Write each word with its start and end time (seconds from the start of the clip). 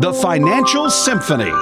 The 0.00 0.12
Financial 0.12 0.90
Symphony. 0.90 1.52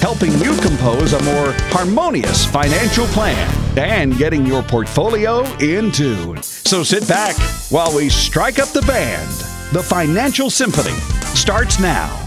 Helping 0.00 0.32
you 0.38 0.56
compose 0.60 1.12
a 1.12 1.22
more 1.24 1.52
harmonious 1.70 2.46
financial 2.46 3.06
plan 3.08 3.78
and 3.78 4.16
getting 4.16 4.46
your 4.46 4.62
portfolio 4.62 5.44
in 5.58 5.90
tune. 5.90 6.42
So 6.42 6.82
sit 6.82 7.06
back 7.08 7.36
while 7.70 7.94
we 7.94 8.08
strike 8.08 8.58
up 8.58 8.68
the 8.68 8.82
band. 8.82 9.28
The 9.72 9.82
Financial 9.82 10.48
Symphony 10.48 10.96
starts 11.34 11.78
now. 11.78 12.23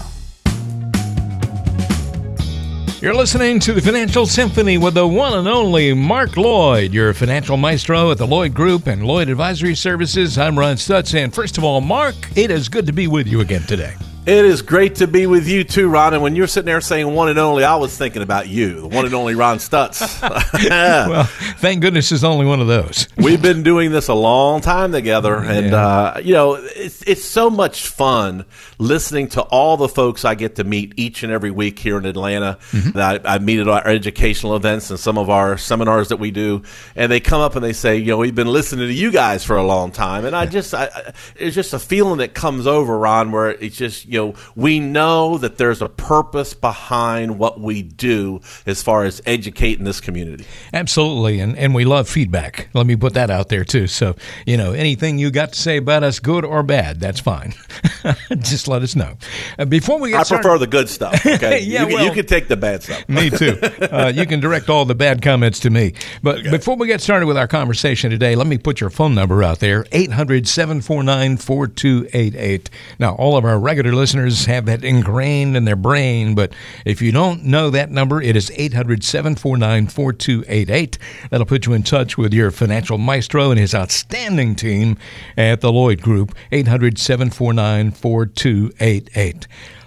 You're 3.00 3.14
listening 3.14 3.60
to 3.60 3.72
the 3.72 3.80
Financial 3.80 4.26
Symphony 4.26 4.76
with 4.76 4.94
the 4.94 5.06
one 5.06 5.32
and 5.38 5.46
only 5.46 5.94
Mark 5.94 6.36
Lloyd, 6.36 6.92
your 6.92 7.14
financial 7.14 7.56
maestro 7.56 8.10
at 8.10 8.18
the 8.18 8.26
Lloyd 8.26 8.54
Group 8.54 8.88
and 8.88 9.04
Lloyd 9.06 9.28
Advisory 9.28 9.76
Services. 9.76 10.36
I'm 10.36 10.58
Ron 10.58 10.74
Stutz, 10.74 11.14
and 11.14 11.32
first 11.32 11.58
of 11.58 11.62
all, 11.62 11.80
Mark, 11.80 12.16
it 12.36 12.50
is 12.50 12.68
good 12.68 12.86
to 12.86 12.92
be 12.92 13.06
with 13.06 13.28
you 13.28 13.40
again 13.40 13.62
today. 13.62 13.94
It 14.26 14.44
is 14.44 14.60
great 14.62 14.96
to 14.96 15.06
be 15.06 15.26
with 15.26 15.48
you 15.48 15.62
too, 15.64 15.88
Ron. 15.88 16.12
And 16.12 16.22
when 16.22 16.34
you're 16.36 16.48
sitting 16.48 16.66
there 16.66 16.80
saying 16.82 17.14
one 17.14 17.28
and 17.30 17.38
only, 17.38 17.64
I 17.64 17.76
was 17.76 17.96
thinking 17.96 18.20
about 18.20 18.46
you, 18.48 18.80
the 18.82 18.88
one 18.88 19.06
and 19.06 19.14
only 19.14 19.34
Ron 19.36 19.58
Stutz. 19.58 20.20
well, 21.08 21.24
thank 21.24 21.80
goodness 21.80 22.10
there's 22.10 22.24
only 22.24 22.44
one 22.46 22.60
of 22.60 22.66
those. 22.66 23.08
We've 23.16 23.40
been 23.40 23.62
doing 23.62 23.90
this 23.92 24.08
a 24.08 24.14
long 24.14 24.60
time 24.60 24.90
together, 24.92 25.36
and 25.36 25.70
Yeah. 25.70 25.86
uh, 25.86 26.20
you 26.22 26.34
know, 26.34 26.54
it's 26.56 27.00
it's 27.02 27.24
so 27.24 27.48
much 27.48 27.86
fun 27.86 28.44
listening 28.78 29.28
to 29.28 29.42
all 29.42 29.76
the 29.76 29.88
folks 29.88 30.24
I 30.24 30.34
get 30.34 30.56
to 30.56 30.64
meet 30.64 30.94
each 30.96 31.22
and 31.22 31.32
every 31.32 31.50
week 31.50 31.78
here 31.78 31.98
in 31.98 32.06
Atlanta. 32.06 32.58
Mm-hmm. 32.70 32.90
That 32.92 33.26
I, 33.26 33.34
I 33.34 33.38
meet 33.38 33.58
at 33.58 33.68
our 33.68 33.86
educational 33.86 34.56
events 34.56 34.90
and 34.90 34.98
some 34.98 35.18
of 35.18 35.28
our 35.30 35.58
seminars 35.58 36.08
that 36.08 36.18
we 36.18 36.30
do, 36.30 36.62
and 36.94 37.10
they 37.10 37.20
come 37.20 37.40
up 37.40 37.56
and 37.56 37.64
they 37.64 37.72
say, 37.72 37.96
you 37.96 38.06
know, 38.06 38.18
we've 38.18 38.34
been 38.34 38.48
listening 38.48 38.86
to 38.86 38.94
you 38.94 39.10
guys 39.10 39.44
for 39.44 39.56
a 39.56 39.62
long 39.62 39.90
time, 39.90 40.24
and 40.24 40.34
I 40.34 40.46
just, 40.46 40.74
I, 40.74 40.84
I, 40.84 41.12
it's 41.36 41.54
just 41.54 41.72
a 41.74 41.78
feeling 41.78 42.18
that 42.18 42.34
comes 42.34 42.66
over, 42.66 42.98
Ron, 42.98 43.32
where 43.32 43.50
it's 43.50 43.76
just, 43.76 44.06
you 44.06 44.18
know, 44.18 44.34
we 44.54 44.80
know 44.80 45.38
that 45.38 45.58
there's 45.58 45.82
a 45.82 45.88
purpose 45.88 46.54
behind 46.54 47.38
what 47.38 47.60
we 47.60 47.82
do 47.82 48.40
as 48.66 48.82
far 48.82 49.04
as 49.04 49.20
educating 49.26 49.84
this 49.84 50.00
community. 50.00 50.46
Absolutely, 50.72 51.40
and, 51.40 51.56
and 51.56 51.74
we 51.74 51.84
love 51.84 52.08
feedback. 52.08 52.68
Let 52.74 52.86
me 52.86 52.96
put 52.96 53.14
that 53.14 53.30
out 53.30 53.48
there 53.48 53.64
too. 53.64 53.86
So, 53.86 54.14
you 54.46 54.56
know, 54.56 54.72
anything 54.72 55.18
you 55.18 55.30
got 55.30 55.52
to 55.52 55.58
say 55.58 55.78
about 55.78 56.02
us, 56.02 56.18
good 56.18 56.44
or 56.44 56.62
bad, 56.62 57.00
that's 57.00 57.20
fine. 57.20 57.54
Just 58.38 58.67
let 58.68 58.82
us 58.82 58.94
know. 58.94 59.14
Uh, 59.58 59.64
before 59.64 59.98
we 59.98 60.10
get 60.10 60.20
I 60.20 60.22
started, 60.22 60.42
prefer 60.42 60.58
the 60.58 60.66
good 60.66 60.88
stuff. 60.88 61.24
Okay, 61.38 61.60
Yeah, 61.60 61.80
you, 61.82 61.86
can, 61.86 61.94
well- 61.94 62.04
you 62.06 62.12
can 62.12 62.26
take 62.26 62.48
the 62.48 62.56
bad 62.56 62.82
stuff. 62.82 63.08
Me 63.08 63.30
too. 63.30 63.58
Uh, 63.88 64.12
you 64.14 64.26
can 64.26 64.38
direct 64.40 64.68
all 64.68 64.84
the 64.84 64.94
bad 64.94 65.22
comments 65.22 65.58
to 65.60 65.70
me. 65.70 65.94
But 66.22 66.42
before 66.44 66.76
we 66.76 66.86
get 66.86 67.00
started 67.00 67.26
with 67.26 67.36
our 67.38 67.48
conversation 67.48 68.10
today, 68.10 68.34
let 68.36 68.46
me 68.46 68.58
put 68.58 68.80
your 68.80 68.90
phone 68.90 69.14
number 69.14 69.42
out 69.42 69.60
there 69.60 69.86
800 69.92 70.46
749 70.46 71.36
4288. 71.38 72.70
Now, 72.98 73.14
all 73.14 73.36
of 73.36 73.44
our 73.44 73.58
regular 73.58 73.92
listeners 73.94 74.44
have 74.46 74.66
that 74.66 74.84
ingrained 74.84 75.56
in 75.56 75.64
their 75.64 75.76
brain, 75.76 76.34
but 76.34 76.52
if 76.84 77.00
you 77.00 77.12
don't 77.12 77.44
know 77.44 77.70
that 77.70 77.90
number, 77.90 78.20
it 78.20 78.36
is 78.36 78.50
800 78.54 79.02
749 79.04 79.86
4288. 79.88 80.98
That'll 81.30 81.46
put 81.46 81.66
you 81.66 81.72
in 81.72 81.82
touch 81.82 82.18
with 82.18 82.34
your 82.34 82.50
financial 82.50 82.98
maestro 82.98 83.50
and 83.50 83.58
his 83.58 83.74
outstanding 83.74 84.54
team 84.54 84.96
at 85.36 85.60
the 85.60 85.72
Lloyd 85.72 86.02
Group, 86.02 86.34
800 86.52 86.98
749 86.98 87.92
4288. 87.92 88.57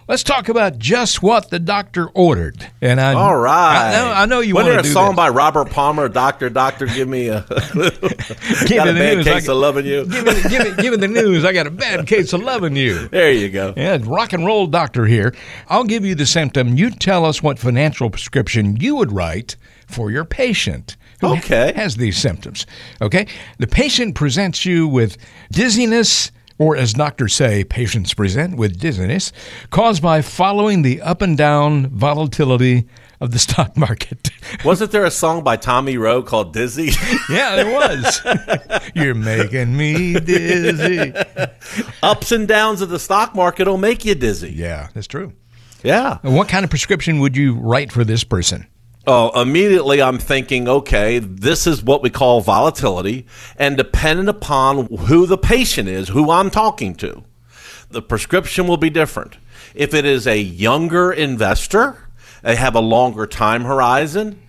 Let's 0.07 0.23
talk 0.23 0.49
about 0.49 0.77
just 0.77 1.23
what 1.23 1.51
the 1.51 1.59
doctor 1.59 2.07
ordered. 2.09 2.67
And 2.81 2.99
I, 2.99 3.13
All 3.13 3.37
right. 3.37 3.91
I 3.91 3.91
know, 3.93 4.11
I 4.11 4.25
know 4.25 4.39
you 4.41 4.55
want 4.55 4.67
to 4.67 4.79
a 4.79 4.83
do 4.83 4.89
song 4.89 5.11
this. 5.11 5.15
by 5.15 5.29
Robert 5.29 5.69
Palmer, 5.69 6.09
Doctor, 6.09 6.49
Doctor, 6.49 6.85
give 6.85 7.07
me 7.07 7.29
a, 7.29 7.45
Give 8.65 8.77
got 8.77 8.87
me 8.87 8.91
a 8.91 8.93
bad 8.93 9.17
news. 9.17 9.27
I 9.27 9.33
case 9.35 9.45
got- 9.47 9.53
of 9.53 9.57
loving 9.59 9.85
you? 9.85 10.05
Give 10.09 10.25
me, 10.25 10.33
give, 10.49 10.63
me, 10.75 10.81
give 10.83 10.91
me 10.91 10.97
the 10.97 11.07
news. 11.07 11.45
I 11.45 11.53
got 11.53 11.65
a 11.67 11.71
bad 11.71 12.07
case 12.07 12.33
of 12.33 12.41
loving 12.41 12.75
you. 12.75 13.07
There 13.11 13.31
you 13.31 13.49
go. 13.49 13.73
Yeah, 13.77 13.99
rock 14.03 14.33
and 14.33 14.45
roll 14.45 14.67
doctor 14.67 15.05
here. 15.05 15.33
I'll 15.69 15.85
give 15.85 16.03
you 16.03 16.15
the 16.15 16.25
symptom. 16.25 16.75
You 16.75 16.89
tell 16.89 17.23
us 17.23 17.41
what 17.41 17.57
financial 17.59 18.09
prescription 18.09 18.75
you 18.77 18.95
would 18.97 19.11
write 19.13 19.55
for 19.87 20.11
your 20.11 20.25
patient 20.25 20.97
who 21.21 21.27
Okay. 21.37 21.71
has 21.75 21.95
these 21.97 22.17
symptoms. 22.17 22.65
Okay? 23.01 23.27
The 23.59 23.67
patient 23.67 24.15
presents 24.15 24.65
you 24.65 24.87
with 24.87 25.17
dizziness, 25.51 26.31
or 26.61 26.77
as 26.77 26.93
doctors 26.93 27.33
say, 27.33 27.63
patients 27.63 28.13
present 28.13 28.55
with 28.55 28.79
dizziness 28.79 29.33
caused 29.71 29.99
by 29.99 30.21
following 30.21 30.83
the 30.83 31.01
up 31.01 31.23
and 31.23 31.35
down 31.35 31.87
volatility 31.87 32.87
of 33.19 33.31
the 33.31 33.39
stock 33.47 33.75
market. 33.75 34.29
Wasn't 34.63 34.91
there 34.91 35.03
a 35.03 35.09
song 35.09 35.43
by 35.43 35.57
Tommy 35.57 35.97
Roe 35.97 36.21
called 36.21 36.53
Dizzy? 36.53 36.91
yeah, 37.31 37.55
there 37.55 37.73
was. 37.73 38.21
You're 38.93 39.15
making 39.15 39.75
me 39.75 40.19
dizzy. 40.19 41.11
Ups 42.03 42.31
and 42.31 42.47
downs 42.47 42.81
of 42.81 42.89
the 42.89 42.99
stock 42.99 43.33
market 43.33 43.67
will 43.67 43.79
make 43.79 44.05
you 44.05 44.13
dizzy. 44.13 44.51
Yeah, 44.51 44.89
that's 44.93 45.07
true. 45.07 45.33
Yeah. 45.83 46.19
And 46.21 46.35
what 46.35 46.47
kind 46.47 46.63
of 46.63 46.69
prescription 46.69 47.21
would 47.21 47.35
you 47.35 47.55
write 47.55 47.91
for 47.91 48.03
this 48.03 48.23
person? 48.23 48.67
Oh, 49.07 49.41
immediately 49.41 49.99
I'm 49.99 50.19
thinking, 50.19 50.67
okay, 50.67 51.17
this 51.17 51.65
is 51.65 51.81
what 51.81 52.03
we 52.03 52.11
call 52.11 52.41
volatility, 52.41 53.25
and 53.57 53.75
depending 53.75 54.27
upon 54.27 54.85
who 54.85 55.25
the 55.25 55.39
patient 55.39 55.89
is, 55.89 56.09
who 56.09 56.29
I'm 56.29 56.51
talking 56.51 56.93
to, 56.95 57.23
the 57.89 58.03
prescription 58.03 58.67
will 58.67 58.77
be 58.77 58.91
different. 58.91 59.37
If 59.73 59.95
it 59.95 60.05
is 60.05 60.27
a 60.27 60.39
younger 60.39 61.11
investor, 61.11 62.09
they 62.43 62.55
have 62.55 62.75
a 62.75 62.79
longer 62.79 63.25
time 63.25 63.63
horizon. 63.63 64.39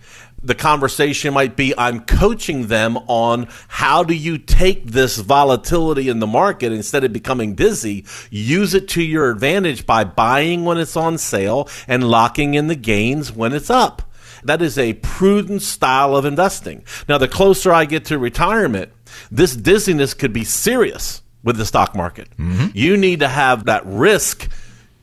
The 0.43 0.53
conversation 0.53 1.33
might 1.33 1.55
be 1.55 1.73
I'm 1.75 2.01
coaching 2.01 2.67
them 2.67 2.97
on 3.07 3.47
how 3.69 4.03
do 4.03 4.13
you 4.13 4.37
take 4.37 4.85
this 4.85 5.17
volatility 5.17 6.09
in 6.09 6.19
the 6.19 6.27
market 6.27 6.71
instead 6.71 7.03
of 7.03 7.11
becoming 7.11 7.55
dizzy, 7.55 8.05
use 8.29 8.75
it 8.75 8.87
to 8.89 9.01
your 9.01 9.31
advantage 9.31 9.87
by 9.87 10.03
buying 10.03 10.63
when 10.63 10.77
it's 10.77 10.97
on 10.97 11.17
sale 11.17 11.67
and 11.87 12.07
locking 12.07 12.53
in 12.53 12.67
the 12.67 12.75
gains 12.75 13.31
when 13.31 13.53
it's 13.53 13.71
up. 13.71 14.03
That 14.45 14.61
is 14.61 14.77
a 14.77 14.93
prudent 14.93 15.61
style 15.61 16.15
of 16.15 16.25
investing. 16.25 16.83
Now, 17.07 17.17
the 17.17 17.27
closer 17.27 17.71
I 17.71 17.85
get 17.85 18.05
to 18.05 18.17
retirement, 18.17 18.91
this 19.31 19.55
dizziness 19.55 20.13
could 20.13 20.33
be 20.33 20.43
serious 20.43 21.21
with 21.43 21.57
the 21.57 21.65
stock 21.65 21.95
market. 21.95 22.29
Mm-hmm. 22.37 22.67
You 22.73 22.97
need 22.97 23.19
to 23.19 23.27
have 23.27 23.65
that 23.65 23.85
risk 23.85 24.49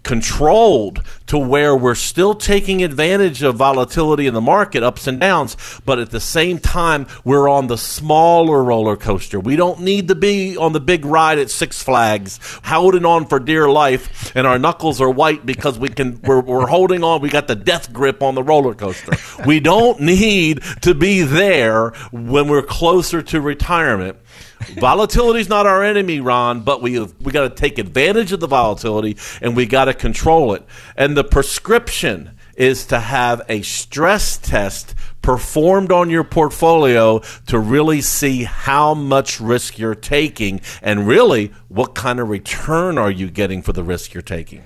controlled 0.02 1.02
to 1.26 1.38
where 1.38 1.76
we're 1.76 1.94
still 1.94 2.34
taking 2.34 2.82
advantage 2.82 3.42
of 3.42 3.56
volatility 3.56 4.26
in 4.26 4.34
the 4.34 4.40
market, 4.40 4.82
ups 4.82 5.06
and 5.06 5.20
downs, 5.20 5.56
but 5.84 5.98
at 5.98 6.10
the 6.10 6.20
same 6.20 6.58
time, 6.58 7.06
we're 7.24 7.48
on 7.48 7.66
the 7.66 7.78
smaller 7.78 8.62
roller 8.64 8.96
coaster. 8.96 9.38
We 9.38 9.56
don't 9.56 9.80
need 9.80 10.08
to 10.08 10.14
be 10.14 10.56
on 10.56 10.72
the 10.72 10.80
big 10.80 11.04
ride 11.04 11.38
at 11.38 11.50
Six 11.50 11.82
Flags, 11.82 12.40
holding 12.64 13.04
on 13.04 13.26
for 13.26 13.38
dear 13.38 13.68
life, 13.68 14.34
and 14.34 14.46
our 14.46 14.58
knuckles 14.58 15.00
are 15.00 15.10
white 15.10 15.44
because 15.44 15.78
we 15.78 15.88
can 15.88 16.20
we're, 16.22 16.40
we're 16.40 16.66
holding 16.66 17.04
on. 17.04 17.20
We 17.20 17.28
got 17.28 17.48
the 17.48 17.54
death 17.54 17.92
grip 17.92 18.22
on 18.22 18.34
the 18.34 18.42
roller 18.42 18.74
coaster. 18.74 19.12
We 19.46 19.60
don't 19.60 20.00
need 20.00 20.62
to 20.82 20.94
be 20.94 21.22
there 21.22 21.90
when 22.10 22.48
we're 22.48 22.62
closer 22.62 23.22
to 23.22 23.40
retirement. 23.40 24.18
Volatility 24.78 25.40
is 25.40 25.48
not 25.48 25.66
our 25.66 25.82
enemy, 25.82 26.20
Ron, 26.20 26.60
but 26.60 26.82
we 26.82 27.00
we 27.00 27.32
got 27.32 27.48
to 27.48 27.50
take 27.50 27.78
advantage 27.78 28.32
of 28.32 28.40
the 28.40 28.46
volatility 28.46 29.16
and 29.40 29.56
we 29.56 29.66
got 29.66 29.86
to 29.86 29.94
control 29.94 30.54
it. 30.54 30.64
And 30.96 31.16
the 31.16 31.24
prescription 31.24 32.36
is 32.56 32.84
to 32.86 33.00
have 33.00 33.40
a 33.48 33.62
stress 33.62 34.36
test 34.36 34.94
performed 35.22 35.90
on 35.90 36.10
your 36.10 36.24
portfolio 36.24 37.20
to 37.46 37.58
really 37.58 38.00
see 38.00 38.44
how 38.44 38.92
much 38.94 39.40
risk 39.40 39.78
you're 39.78 39.94
taking 39.94 40.60
and 40.82 41.06
really 41.06 41.52
what 41.68 41.94
kind 41.94 42.20
of 42.20 42.28
return 42.28 42.98
are 42.98 43.10
you 43.10 43.30
getting 43.30 43.62
for 43.62 43.72
the 43.72 43.82
risk 43.82 44.12
you're 44.12 44.22
taking. 44.22 44.62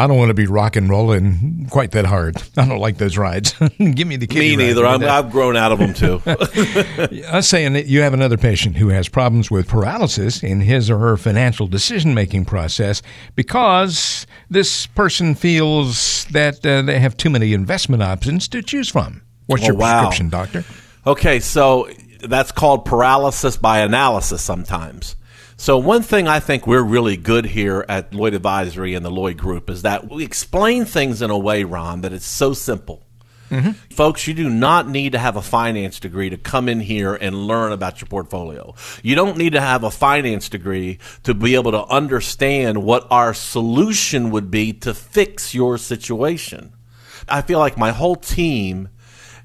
I 0.00 0.06
don't 0.06 0.16
want 0.16 0.28
to 0.30 0.34
be 0.34 0.46
rock 0.46 0.76
and 0.76 0.88
rolling 0.88 1.66
quite 1.70 1.90
that 1.90 2.04
hard. 2.06 2.40
I 2.56 2.68
don't 2.68 2.78
like 2.78 2.98
those 2.98 3.18
rides. 3.18 3.52
Give 3.78 4.06
me 4.06 4.14
the 4.14 4.28
kiddie 4.28 4.56
Me 4.56 4.66
neither. 4.68 4.86
I'm, 4.86 5.02
I've 5.02 5.32
grown 5.32 5.56
out 5.56 5.72
of 5.72 5.80
them 5.80 5.92
too. 5.92 6.22
I'm 7.28 7.42
saying 7.42 7.72
that 7.72 7.86
you 7.86 8.02
have 8.02 8.14
another 8.14 8.36
patient 8.36 8.76
who 8.76 8.90
has 8.90 9.08
problems 9.08 9.50
with 9.50 9.66
paralysis 9.66 10.42
in 10.44 10.60
his 10.60 10.88
or 10.88 10.98
her 10.98 11.16
financial 11.16 11.66
decision 11.66 12.14
making 12.14 12.44
process 12.44 13.02
because 13.34 14.24
this 14.48 14.86
person 14.86 15.34
feels 15.34 16.26
that 16.26 16.64
uh, 16.64 16.82
they 16.82 17.00
have 17.00 17.16
too 17.16 17.28
many 17.30 17.52
investment 17.52 18.02
options 18.02 18.46
to 18.48 18.62
choose 18.62 18.88
from. 18.88 19.22
What's 19.46 19.64
Oh, 19.64 19.66
your 19.66 19.74
wow. 19.74 20.02
prescription, 20.02 20.28
doctor? 20.28 20.64
Okay, 21.06 21.40
so 21.40 21.88
that's 22.22 22.52
called 22.52 22.84
paralysis 22.84 23.56
by 23.56 23.80
analysis 23.80 24.42
sometimes. 24.42 25.16
So, 25.60 25.76
one 25.76 26.02
thing 26.02 26.28
I 26.28 26.38
think 26.38 26.68
we're 26.68 26.84
really 26.84 27.16
good 27.16 27.44
here 27.44 27.84
at 27.88 28.14
Lloyd 28.14 28.32
Advisory 28.32 28.94
and 28.94 29.04
the 29.04 29.10
Lloyd 29.10 29.38
Group 29.38 29.68
is 29.68 29.82
that 29.82 30.08
we 30.08 30.24
explain 30.24 30.84
things 30.84 31.20
in 31.20 31.30
a 31.30 31.36
way, 31.36 31.64
Ron, 31.64 32.02
that 32.02 32.12
it's 32.12 32.24
so 32.24 32.52
simple. 32.54 33.02
Mm-hmm. 33.50 33.72
Folks, 33.92 34.28
you 34.28 34.34
do 34.34 34.48
not 34.48 34.88
need 34.88 35.12
to 35.12 35.18
have 35.18 35.34
a 35.34 35.42
finance 35.42 35.98
degree 35.98 36.30
to 36.30 36.36
come 36.36 36.68
in 36.68 36.78
here 36.78 37.12
and 37.12 37.48
learn 37.48 37.72
about 37.72 38.00
your 38.00 38.06
portfolio. 38.06 38.72
You 39.02 39.16
don't 39.16 39.36
need 39.36 39.54
to 39.54 39.60
have 39.60 39.82
a 39.82 39.90
finance 39.90 40.48
degree 40.48 41.00
to 41.24 41.34
be 41.34 41.56
able 41.56 41.72
to 41.72 41.84
understand 41.86 42.84
what 42.84 43.08
our 43.10 43.34
solution 43.34 44.30
would 44.30 44.52
be 44.52 44.72
to 44.74 44.94
fix 44.94 45.54
your 45.54 45.76
situation. 45.76 46.72
I 47.28 47.42
feel 47.42 47.58
like 47.58 47.76
my 47.76 47.90
whole 47.90 48.16
team 48.16 48.90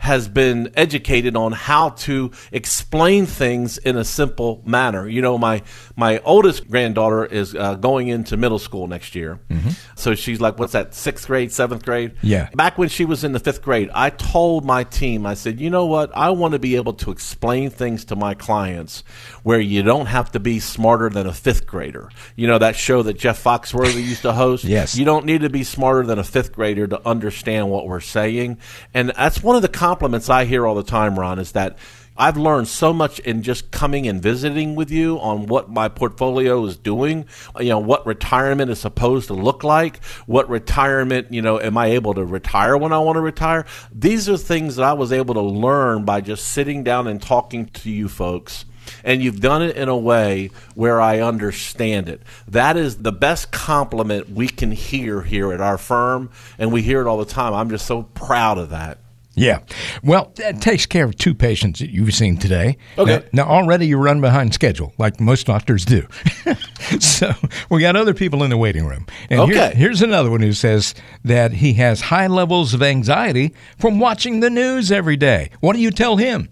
has 0.03 0.27
been 0.27 0.69
educated 0.75 1.37
on 1.37 1.53
how 1.53 1.87
to 1.91 2.29
explain 2.51 3.25
things 3.25 3.77
in 3.77 3.95
a 3.95 4.03
simple 4.03 4.61
manner. 4.65 5.07
You 5.07 5.21
know, 5.21 5.37
my 5.37 5.61
my 5.95 6.19
oldest 6.25 6.69
granddaughter 6.69 7.23
is 7.23 7.55
uh, 7.55 7.75
going 7.75 8.09
into 8.09 8.35
middle 8.35 8.59
school 8.59 8.87
next 8.87 9.15
year, 9.15 9.39
mm-hmm. 9.49 9.69
so 9.95 10.13
she's 10.13 10.41
like, 10.41 10.59
what's 10.59 10.73
that, 10.73 10.93
sixth 10.93 11.27
grade, 11.27 11.53
seventh 11.53 11.85
grade? 11.85 12.15
Yeah. 12.21 12.49
Back 12.53 12.77
when 12.77 12.89
she 12.89 13.05
was 13.05 13.23
in 13.23 13.31
the 13.31 13.39
fifth 13.39 13.61
grade, 13.61 13.89
I 13.93 14.09
told 14.09 14.65
my 14.65 14.83
team, 14.83 15.25
I 15.25 15.35
said, 15.35 15.61
you 15.61 15.69
know 15.69 15.85
what, 15.85 16.11
I 16.13 16.31
want 16.31 16.51
to 16.51 16.59
be 16.59 16.75
able 16.75 16.93
to 16.95 17.11
explain 17.11 17.69
things 17.69 18.03
to 18.05 18.17
my 18.17 18.33
clients 18.33 19.05
where 19.43 19.61
you 19.61 19.83
don't 19.83 20.07
have 20.07 20.33
to 20.33 20.39
be 20.41 20.59
smarter 20.59 21.09
than 21.09 21.27
a 21.27 21.33
fifth 21.33 21.65
grader. 21.65 22.09
You 22.35 22.47
know 22.47 22.57
that 22.57 22.75
show 22.75 23.03
that 23.03 23.17
Jeff 23.17 23.41
Foxworthy 23.41 24.03
used 24.03 24.23
to 24.23 24.33
host. 24.33 24.63
yes. 24.65 24.97
You 24.97 25.05
don't 25.05 25.25
need 25.25 25.41
to 25.41 25.49
be 25.49 25.63
smarter 25.63 26.05
than 26.05 26.19
a 26.19 26.25
fifth 26.25 26.51
grader 26.51 26.87
to 26.87 27.07
understand 27.07 27.69
what 27.69 27.87
we're 27.87 28.01
saying, 28.01 28.57
and 28.93 29.13
that's 29.15 29.41
one 29.41 29.55
of 29.55 29.61
the 29.61 29.69
compliments 29.93 30.27
I 30.27 30.45
hear 30.45 30.65
all 30.65 30.73
the 30.73 30.81
time, 30.81 31.19
Ron, 31.19 31.37
is 31.37 31.51
that 31.51 31.77
I've 32.17 32.35
learned 32.35 32.67
so 32.67 32.93
much 32.93 33.19
in 33.19 33.43
just 33.43 33.69
coming 33.69 34.07
and 34.07 34.19
visiting 34.19 34.73
with 34.73 34.89
you 34.89 35.19
on 35.19 35.45
what 35.45 35.69
my 35.69 35.87
portfolio 35.87 36.65
is 36.65 36.77
doing, 36.77 37.27
you 37.59 37.69
know, 37.69 37.77
what 37.77 38.03
retirement 38.07 38.71
is 38.71 38.79
supposed 38.79 39.27
to 39.27 39.35
look 39.35 39.63
like, 39.63 40.03
what 40.25 40.49
retirement, 40.49 41.31
you 41.31 41.43
know, 41.43 41.59
am 41.59 41.77
I 41.77 41.89
able 41.89 42.15
to 42.15 42.25
retire 42.25 42.75
when 42.75 42.91
I 42.91 42.97
want 42.97 43.17
to 43.17 43.21
retire? 43.21 43.67
These 43.91 44.27
are 44.29 44.37
things 44.37 44.77
that 44.77 44.83
I 44.83 44.93
was 44.93 45.13
able 45.13 45.35
to 45.35 45.41
learn 45.41 46.05
by 46.05 46.21
just 46.21 46.47
sitting 46.47 46.83
down 46.83 47.05
and 47.05 47.21
talking 47.21 47.67
to 47.67 47.91
you 47.91 48.09
folks 48.09 48.65
and 49.03 49.21
you've 49.23 49.39
done 49.39 49.61
it 49.61 49.75
in 49.75 49.89
a 49.89 49.97
way 49.97 50.49
where 50.75 50.99
I 50.99 51.19
understand 51.19 52.09
it. 52.09 52.21
That 52.47 52.77
is 52.77 52.97
the 52.97 53.11
best 53.11 53.51
compliment 53.51 54.29
we 54.29 54.47
can 54.47 54.71
hear 54.71 55.21
here 55.21 55.53
at 55.53 55.61
our 55.61 55.77
firm, 55.77 56.31
and 56.57 56.71
we 56.71 56.81
hear 56.81 56.99
it 57.01 57.07
all 57.07 57.17
the 57.17 57.25
time. 57.25 57.53
I'm 57.53 57.69
just 57.69 57.85
so 57.85 58.03
proud 58.03 58.57
of 58.57 58.71
that. 58.71 58.97
Yeah. 59.35 59.59
Well, 60.03 60.31
that 60.35 60.61
takes 60.61 60.85
care 60.85 61.05
of 61.05 61.17
two 61.17 61.33
patients 61.33 61.79
that 61.79 61.89
you've 61.89 62.13
seen 62.13 62.37
today. 62.37 62.77
Okay. 62.99 63.23
Now, 63.33 63.45
now 63.45 63.51
already 63.51 63.87
you 63.87 63.97
run 63.97 64.21
behind 64.21 64.53
schedule, 64.53 64.93
like 64.99 65.19
most 65.19 65.47
doctors 65.47 65.85
do. 65.85 66.05
so 66.99 67.31
we 67.69 67.81
got 67.81 67.95
other 67.95 68.13
people 68.13 68.43
in 68.43 68.51
the 68.51 68.57
waiting 68.57 68.85
room. 68.85 69.07
And 69.31 69.39
Okay. 69.41 69.53
here- 69.53 69.71
here's 69.71 70.01
another 70.03 70.29
one 70.29 70.41
who 70.41 70.53
says 70.53 70.93
that 71.23 71.53
he 71.53 71.73
has 71.73 72.01
high 72.01 72.27
levels 72.27 72.73
of 72.75 72.83
anxiety 72.83 73.53
from 73.79 73.99
watching 73.99 74.39
the 74.39 74.49
news 74.51 74.91
every 74.91 75.17
day. 75.17 75.49
What 75.61 75.73
do 75.75 75.79
you 75.81 75.89
tell 75.91 76.17
him? 76.17 76.49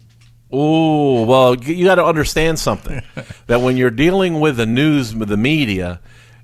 Oh, 0.51 1.23
well, 1.23 1.55
you 1.55 1.85
got 1.85 1.95
to 1.95 2.03
understand 2.05 2.59
something 2.59 3.01
that 3.47 3.61
when 3.61 3.77
you're 3.77 3.89
dealing 3.91 4.39
with 4.39 4.57
the 4.57 4.65
news, 4.65 5.13
the 5.13 5.37
media, 5.37 6.01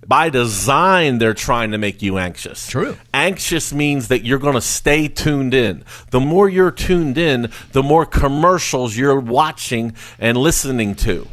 by 0.07 0.29
design, 0.29 1.17
they're 1.17 1.33
trying 1.33 1.71
to 1.71 1.77
make 1.77 2.01
you 2.01 2.17
anxious. 2.17 2.67
True. 2.67 2.97
Anxious 3.13 3.73
means 3.73 4.07
that 4.07 4.23
you're 4.23 4.39
going 4.39 4.55
to 4.55 4.61
stay 4.61 5.07
tuned 5.07 5.53
in. 5.53 5.83
The 6.11 6.19
more 6.19 6.47
you're 6.47 6.71
tuned 6.71 7.17
in, 7.17 7.51
the 7.73 7.83
more 7.83 8.05
commercials 8.05 8.95
you're 8.95 9.19
watching 9.19 9.93
and 10.17 10.37
listening 10.37 10.95
to. 10.95 11.27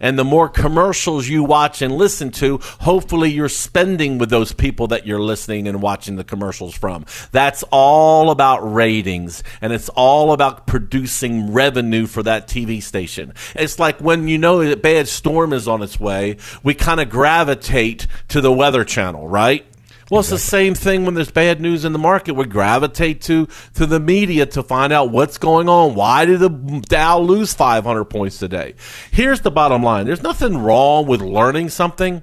And 0.00 0.18
the 0.18 0.24
more 0.24 0.48
commercials 0.48 1.28
you 1.28 1.44
watch 1.44 1.82
and 1.82 1.96
listen 1.96 2.30
to, 2.32 2.58
hopefully 2.80 3.30
you're 3.30 3.48
spending 3.48 4.18
with 4.18 4.30
those 4.30 4.52
people 4.52 4.88
that 4.88 5.06
you're 5.06 5.20
listening 5.20 5.66
and 5.66 5.82
watching 5.82 6.16
the 6.16 6.24
commercials 6.24 6.76
from. 6.76 7.06
That's 7.32 7.62
all 7.70 8.30
about 8.30 8.58
ratings 8.60 9.42
and 9.60 9.72
it's 9.72 9.88
all 9.90 10.32
about 10.32 10.66
producing 10.66 11.52
revenue 11.52 12.06
for 12.06 12.22
that 12.22 12.48
TV 12.48 12.82
station. 12.82 13.34
It's 13.54 13.78
like 13.78 14.00
when 14.00 14.28
you 14.28 14.38
know 14.38 14.64
that 14.64 14.82
bad 14.82 15.08
storm 15.08 15.52
is 15.52 15.68
on 15.68 15.82
its 15.82 15.98
way, 15.98 16.36
we 16.62 16.74
kind 16.74 17.00
of 17.00 17.10
gravitate 17.10 18.06
to 18.28 18.40
the 18.40 18.52
weather 18.52 18.84
channel, 18.84 19.28
right? 19.28 19.66
Well, 20.08 20.20
it's 20.20 20.30
the 20.30 20.38
same 20.38 20.74
thing 20.74 21.04
when 21.04 21.14
there's 21.14 21.32
bad 21.32 21.60
news 21.60 21.84
in 21.84 21.92
the 21.92 21.98
market. 21.98 22.34
We 22.34 22.44
gravitate 22.44 23.22
to 23.22 23.48
to 23.74 23.86
the 23.86 23.98
media 23.98 24.46
to 24.46 24.62
find 24.62 24.92
out 24.92 25.10
what's 25.10 25.36
going 25.36 25.68
on. 25.68 25.96
Why 25.96 26.24
did 26.24 26.38
the 26.38 26.48
Dow 26.48 27.18
lose 27.18 27.54
500 27.54 28.04
points 28.04 28.38
today? 28.38 28.74
Here's 29.10 29.40
the 29.40 29.50
bottom 29.50 29.82
line: 29.82 30.06
there's 30.06 30.22
nothing 30.22 30.58
wrong 30.58 31.08
with 31.08 31.22
learning 31.22 31.70
something, 31.70 32.22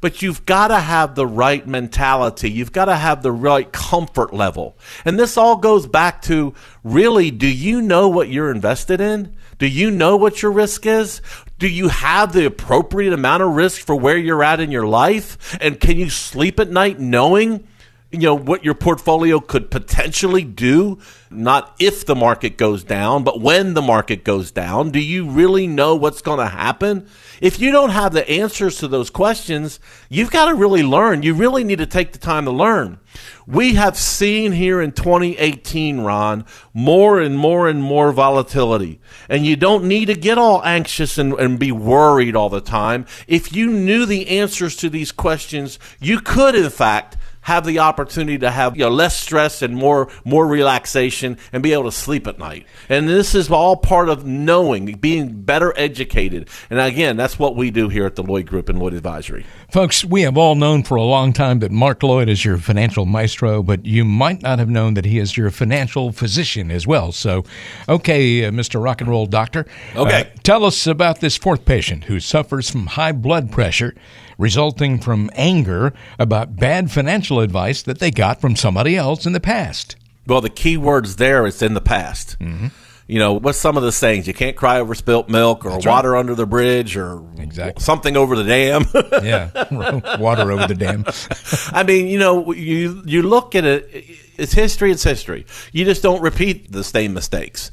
but 0.00 0.22
you've 0.22 0.46
got 0.46 0.68
to 0.68 0.78
have 0.78 1.16
the 1.16 1.26
right 1.26 1.66
mentality. 1.68 2.50
You've 2.50 2.72
got 2.72 2.86
to 2.86 2.96
have 2.96 3.22
the 3.22 3.32
right 3.32 3.70
comfort 3.70 4.32
level, 4.32 4.78
and 5.04 5.18
this 5.18 5.36
all 5.36 5.56
goes 5.56 5.86
back 5.86 6.22
to 6.22 6.54
really: 6.82 7.30
do 7.30 7.46
you 7.46 7.82
know 7.82 8.08
what 8.08 8.30
you're 8.30 8.50
invested 8.50 9.02
in? 9.02 9.36
Do 9.58 9.66
you 9.66 9.90
know 9.90 10.16
what 10.16 10.40
your 10.40 10.52
risk 10.52 10.86
is? 10.86 11.20
Do 11.58 11.68
you 11.68 11.88
have 11.88 12.32
the 12.32 12.46
appropriate 12.46 13.12
amount 13.12 13.42
of 13.42 13.50
risk 13.50 13.84
for 13.84 13.96
where 13.96 14.16
you're 14.16 14.44
at 14.44 14.60
in 14.60 14.70
your 14.70 14.86
life? 14.86 15.58
And 15.60 15.80
can 15.80 15.96
you 15.96 16.08
sleep 16.08 16.60
at 16.60 16.70
night 16.70 17.00
knowing, 17.00 17.66
you 18.10 18.20
know, 18.20 18.34
what 18.34 18.64
your 18.64 18.74
portfolio 18.74 19.38
could 19.38 19.70
potentially 19.70 20.42
do? 20.42 20.98
Not 21.30 21.74
if 21.78 22.06
the 22.06 22.14
market 22.14 22.56
goes 22.56 22.82
down, 22.82 23.22
but 23.22 23.42
when 23.42 23.74
the 23.74 23.82
market 23.82 24.24
goes 24.24 24.50
down. 24.50 24.90
Do 24.90 24.98
you 24.98 25.28
really 25.28 25.66
know 25.66 25.94
what's 25.94 26.22
going 26.22 26.38
to 26.38 26.46
happen? 26.46 27.06
If 27.42 27.60
you 27.60 27.70
don't 27.70 27.90
have 27.90 28.14
the 28.14 28.28
answers 28.28 28.78
to 28.78 28.88
those 28.88 29.10
questions, 29.10 29.78
you've 30.08 30.30
got 30.30 30.46
to 30.46 30.54
really 30.54 30.82
learn. 30.82 31.22
You 31.22 31.34
really 31.34 31.64
need 31.64 31.78
to 31.78 31.86
take 31.86 32.12
the 32.12 32.18
time 32.18 32.46
to 32.46 32.50
learn. 32.50 32.98
We 33.46 33.74
have 33.74 33.98
seen 33.98 34.52
here 34.52 34.80
in 34.80 34.92
2018, 34.92 36.00
Ron, 36.00 36.46
more 36.72 37.20
and 37.20 37.36
more 37.36 37.68
and 37.68 37.82
more 37.82 38.10
volatility. 38.12 39.00
And 39.28 39.44
you 39.44 39.54
don't 39.54 39.84
need 39.84 40.06
to 40.06 40.14
get 40.14 40.38
all 40.38 40.64
anxious 40.64 41.18
and, 41.18 41.34
and 41.34 41.58
be 41.58 41.72
worried 41.72 42.36
all 42.36 42.48
the 42.48 42.62
time. 42.62 43.04
If 43.26 43.54
you 43.54 43.70
knew 43.70 44.06
the 44.06 44.28
answers 44.28 44.76
to 44.76 44.88
these 44.88 45.12
questions, 45.12 45.78
you 46.00 46.20
could, 46.20 46.54
in 46.54 46.70
fact, 46.70 47.17
have 47.48 47.64
the 47.64 47.78
opportunity 47.78 48.36
to 48.36 48.50
have 48.50 48.76
you 48.76 48.84
know, 48.84 48.90
less 48.90 49.18
stress 49.18 49.62
and 49.62 49.74
more 49.74 50.10
more 50.22 50.46
relaxation 50.46 51.38
and 51.50 51.62
be 51.62 51.72
able 51.72 51.84
to 51.84 51.92
sleep 51.92 52.26
at 52.26 52.38
night. 52.38 52.66
And 52.90 53.08
this 53.08 53.34
is 53.34 53.50
all 53.50 53.74
part 53.74 54.10
of 54.10 54.26
knowing, 54.26 54.92
being 54.96 55.40
better 55.42 55.72
educated. 55.78 56.50
And 56.68 56.78
again, 56.78 57.16
that's 57.16 57.38
what 57.38 57.56
we 57.56 57.70
do 57.70 57.88
here 57.88 58.04
at 58.04 58.16
the 58.16 58.22
Lloyd 58.22 58.46
Group 58.46 58.68
and 58.68 58.78
Lloyd 58.78 58.92
Advisory. 58.92 59.46
Folks, 59.72 60.04
we 60.04 60.22
have 60.22 60.36
all 60.36 60.56
known 60.56 60.82
for 60.82 60.96
a 60.96 61.02
long 61.02 61.32
time 61.32 61.60
that 61.60 61.70
Mark 61.70 62.02
Lloyd 62.02 62.28
is 62.28 62.44
your 62.44 62.58
financial 62.58 63.06
maestro, 63.06 63.62
but 63.62 63.86
you 63.86 64.04
might 64.04 64.42
not 64.42 64.58
have 64.58 64.68
known 64.68 64.92
that 64.92 65.06
he 65.06 65.18
is 65.18 65.34
your 65.34 65.50
financial 65.50 66.12
physician 66.12 66.70
as 66.70 66.86
well. 66.86 67.12
So, 67.12 67.44
okay, 67.88 68.44
uh, 68.44 68.50
Mr. 68.50 68.82
Rock 68.82 69.00
and 69.00 69.08
Roll 69.08 69.24
Doctor. 69.24 69.64
Okay. 69.96 70.20
uh, 70.20 70.24
tell 70.42 70.66
us 70.66 70.86
about 70.86 71.20
this 71.20 71.38
fourth 71.38 71.64
patient 71.64 72.04
who 72.04 72.20
suffers 72.20 72.68
from 72.68 72.88
high 72.88 73.12
blood 73.12 73.50
pressure 73.50 73.94
resulting 74.38 74.98
from 74.98 75.28
anger 75.34 75.92
about 76.18 76.56
bad 76.56 76.90
financial 76.90 77.40
advice 77.40 77.82
that 77.82 77.98
they 77.98 78.10
got 78.10 78.40
from 78.40 78.56
somebody 78.56 78.96
else 78.96 79.26
in 79.26 79.32
the 79.32 79.40
past. 79.40 79.96
Well, 80.26 80.40
the 80.40 80.50
key 80.50 80.76
words 80.76 81.16
there 81.16 81.46
is 81.46 81.60
in 81.60 81.74
the 81.74 81.80
past. 81.80 82.38
Mm-hmm. 82.38 82.68
You 83.06 83.18
know, 83.18 83.32
what's 83.32 83.56
some 83.56 83.78
of 83.78 83.82
the 83.82 83.90
sayings? 83.90 84.26
You 84.28 84.34
can't 84.34 84.54
cry 84.54 84.80
over 84.80 84.94
spilt 84.94 85.30
milk 85.30 85.64
or 85.64 85.78
water 85.78 86.14
under 86.14 86.34
the 86.34 86.44
bridge 86.44 86.94
or 86.94 87.24
Exactly. 87.38 87.82
something 87.82 88.18
over 88.18 88.36
the 88.36 88.44
dam. 88.44 88.84
Yeah, 89.24 89.50
water 90.18 90.52
over 90.52 90.66
the 90.66 90.74
dam. 90.74 91.06
I 91.72 91.84
mean, 91.84 92.06
you 92.08 92.18
know, 92.18 92.52
you 92.52 93.02
you 93.06 93.22
look 93.22 93.54
at 93.54 93.64
it. 93.64 93.88
It's 94.36 94.52
history. 94.52 94.92
It's 94.92 95.02
history. 95.02 95.46
You 95.72 95.86
just 95.86 96.02
don't 96.02 96.20
repeat 96.20 96.70
the 96.70 96.84
same 96.84 97.14
mistakes. 97.14 97.70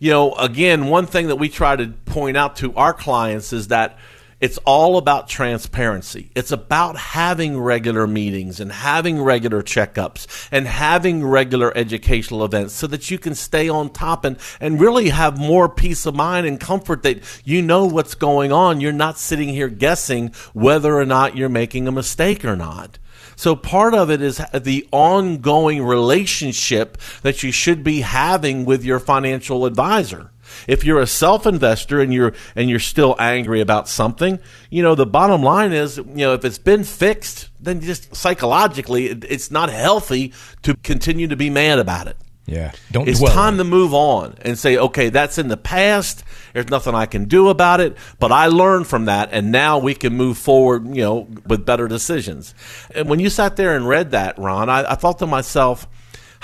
You 0.00 0.10
know, 0.10 0.34
again, 0.34 0.88
one 0.88 1.06
thing 1.06 1.28
that 1.28 1.36
we 1.36 1.48
try 1.48 1.76
to 1.76 1.86
point 2.04 2.36
out 2.36 2.56
to 2.56 2.74
our 2.74 2.92
clients 2.92 3.52
is 3.52 3.68
that 3.68 3.96
it's 4.44 4.58
all 4.66 4.98
about 4.98 5.26
transparency. 5.26 6.30
It's 6.34 6.52
about 6.52 6.98
having 6.98 7.58
regular 7.58 8.06
meetings 8.06 8.60
and 8.60 8.70
having 8.70 9.22
regular 9.22 9.62
checkups 9.62 10.26
and 10.52 10.66
having 10.66 11.24
regular 11.24 11.74
educational 11.74 12.44
events 12.44 12.74
so 12.74 12.86
that 12.88 13.10
you 13.10 13.18
can 13.18 13.34
stay 13.34 13.70
on 13.70 13.88
top 13.88 14.26
and, 14.26 14.36
and 14.60 14.78
really 14.78 15.08
have 15.08 15.38
more 15.38 15.66
peace 15.70 16.04
of 16.04 16.14
mind 16.14 16.46
and 16.46 16.60
comfort 16.60 17.04
that 17.04 17.22
you 17.46 17.62
know 17.62 17.86
what's 17.86 18.14
going 18.14 18.52
on. 18.52 18.82
You're 18.82 18.92
not 18.92 19.16
sitting 19.16 19.48
here 19.48 19.68
guessing 19.68 20.34
whether 20.52 20.94
or 20.94 21.06
not 21.06 21.38
you're 21.38 21.48
making 21.48 21.88
a 21.88 21.92
mistake 21.92 22.44
or 22.44 22.54
not. 22.54 22.98
So 23.36 23.56
part 23.56 23.94
of 23.94 24.10
it 24.10 24.20
is 24.20 24.42
the 24.52 24.86
ongoing 24.92 25.82
relationship 25.82 26.98
that 27.22 27.42
you 27.42 27.50
should 27.50 27.82
be 27.82 28.02
having 28.02 28.66
with 28.66 28.84
your 28.84 29.00
financial 29.00 29.64
advisor. 29.64 30.32
If 30.66 30.84
you're 30.84 31.00
a 31.00 31.06
self-investor 31.06 32.00
and 32.00 32.12
you're 32.12 32.34
and 32.56 32.68
you're 32.70 32.78
still 32.78 33.16
angry 33.18 33.60
about 33.60 33.88
something, 33.88 34.38
you 34.70 34.82
know, 34.82 34.94
the 34.94 35.06
bottom 35.06 35.42
line 35.42 35.72
is, 35.72 35.96
you 35.98 36.04
know, 36.06 36.34
if 36.34 36.44
it's 36.44 36.58
been 36.58 36.84
fixed, 36.84 37.50
then 37.60 37.80
just 37.80 38.14
psychologically 38.14 39.06
it, 39.06 39.24
it's 39.28 39.50
not 39.50 39.70
healthy 39.70 40.32
to 40.62 40.74
continue 40.76 41.28
to 41.28 41.36
be 41.36 41.50
mad 41.50 41.78
about 41.78 42.06
it. 42.06 42.16
Yeah, 42.46 42.72
don't 42.92 43.08
It's 43.08 43.20
time 43.22 43.54
it. 43.54 43.58
to 43.58 43.64
move 43.64 43.94
on 43.94 44.34
and 44.42 44.58
say, 44.58 44.76
okay, 44.76 45.08
that's 45.08 45.38
in 45.38 45.48
the 45.48 45.56
past. 45.56 46.24
There's 46.52 46.68
nothing 46.68 46.94
I 46.94 47.06
can 47.06 47.24
do 47.24 47.48
about 47.48 47.80
it, 47.80 47.96
but 48.18 48.32
I 48.32 48.48
learned 48.48 48.86
from 48.86 49.06
that, 49.06 49.30
and 49.32 49.50
now 49.50 49.78
we 49.78 49.94
can 49.94 50.14
move 50.14 50.36
forward, 50.36 50.94
you 50.94 51.02
know, 51.02 51.26
with 51.46 51.64
better 51.64 51.88
decisions. 51.88 52.54
And 52.94 53.08
when 53.08 53.18
you 53.18 53.30
sat 53.30 53.56
there 53.56 53.74
and 53.74 53.88
read 53.88 54.10
that, 54.10 54.38
Ron, 54.38 54.68
I, 54.68 54.92
I 54.92 54.94
thought 54.94 55.18
to 55.20 55.26
myself, 55.26 55.88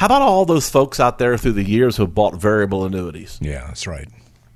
how 0.00 0.06
about 0.06 0.22
all 0.22 0.46
those 0.46 0.70
folks 0.70 0.98
out 0.98 1.18
there 1.18 1.36
through 1.36 1.52
the 1.52 1.62
years 1.62 1.98
who 1.98 2.04
have 2.04 2.14
bought 2.14 2.34
variable 2.34 2.86
annuities? 2.86 3.38
Yeah, 3.42 3.66
that's 3.66 3.86
right. 3.86 4.08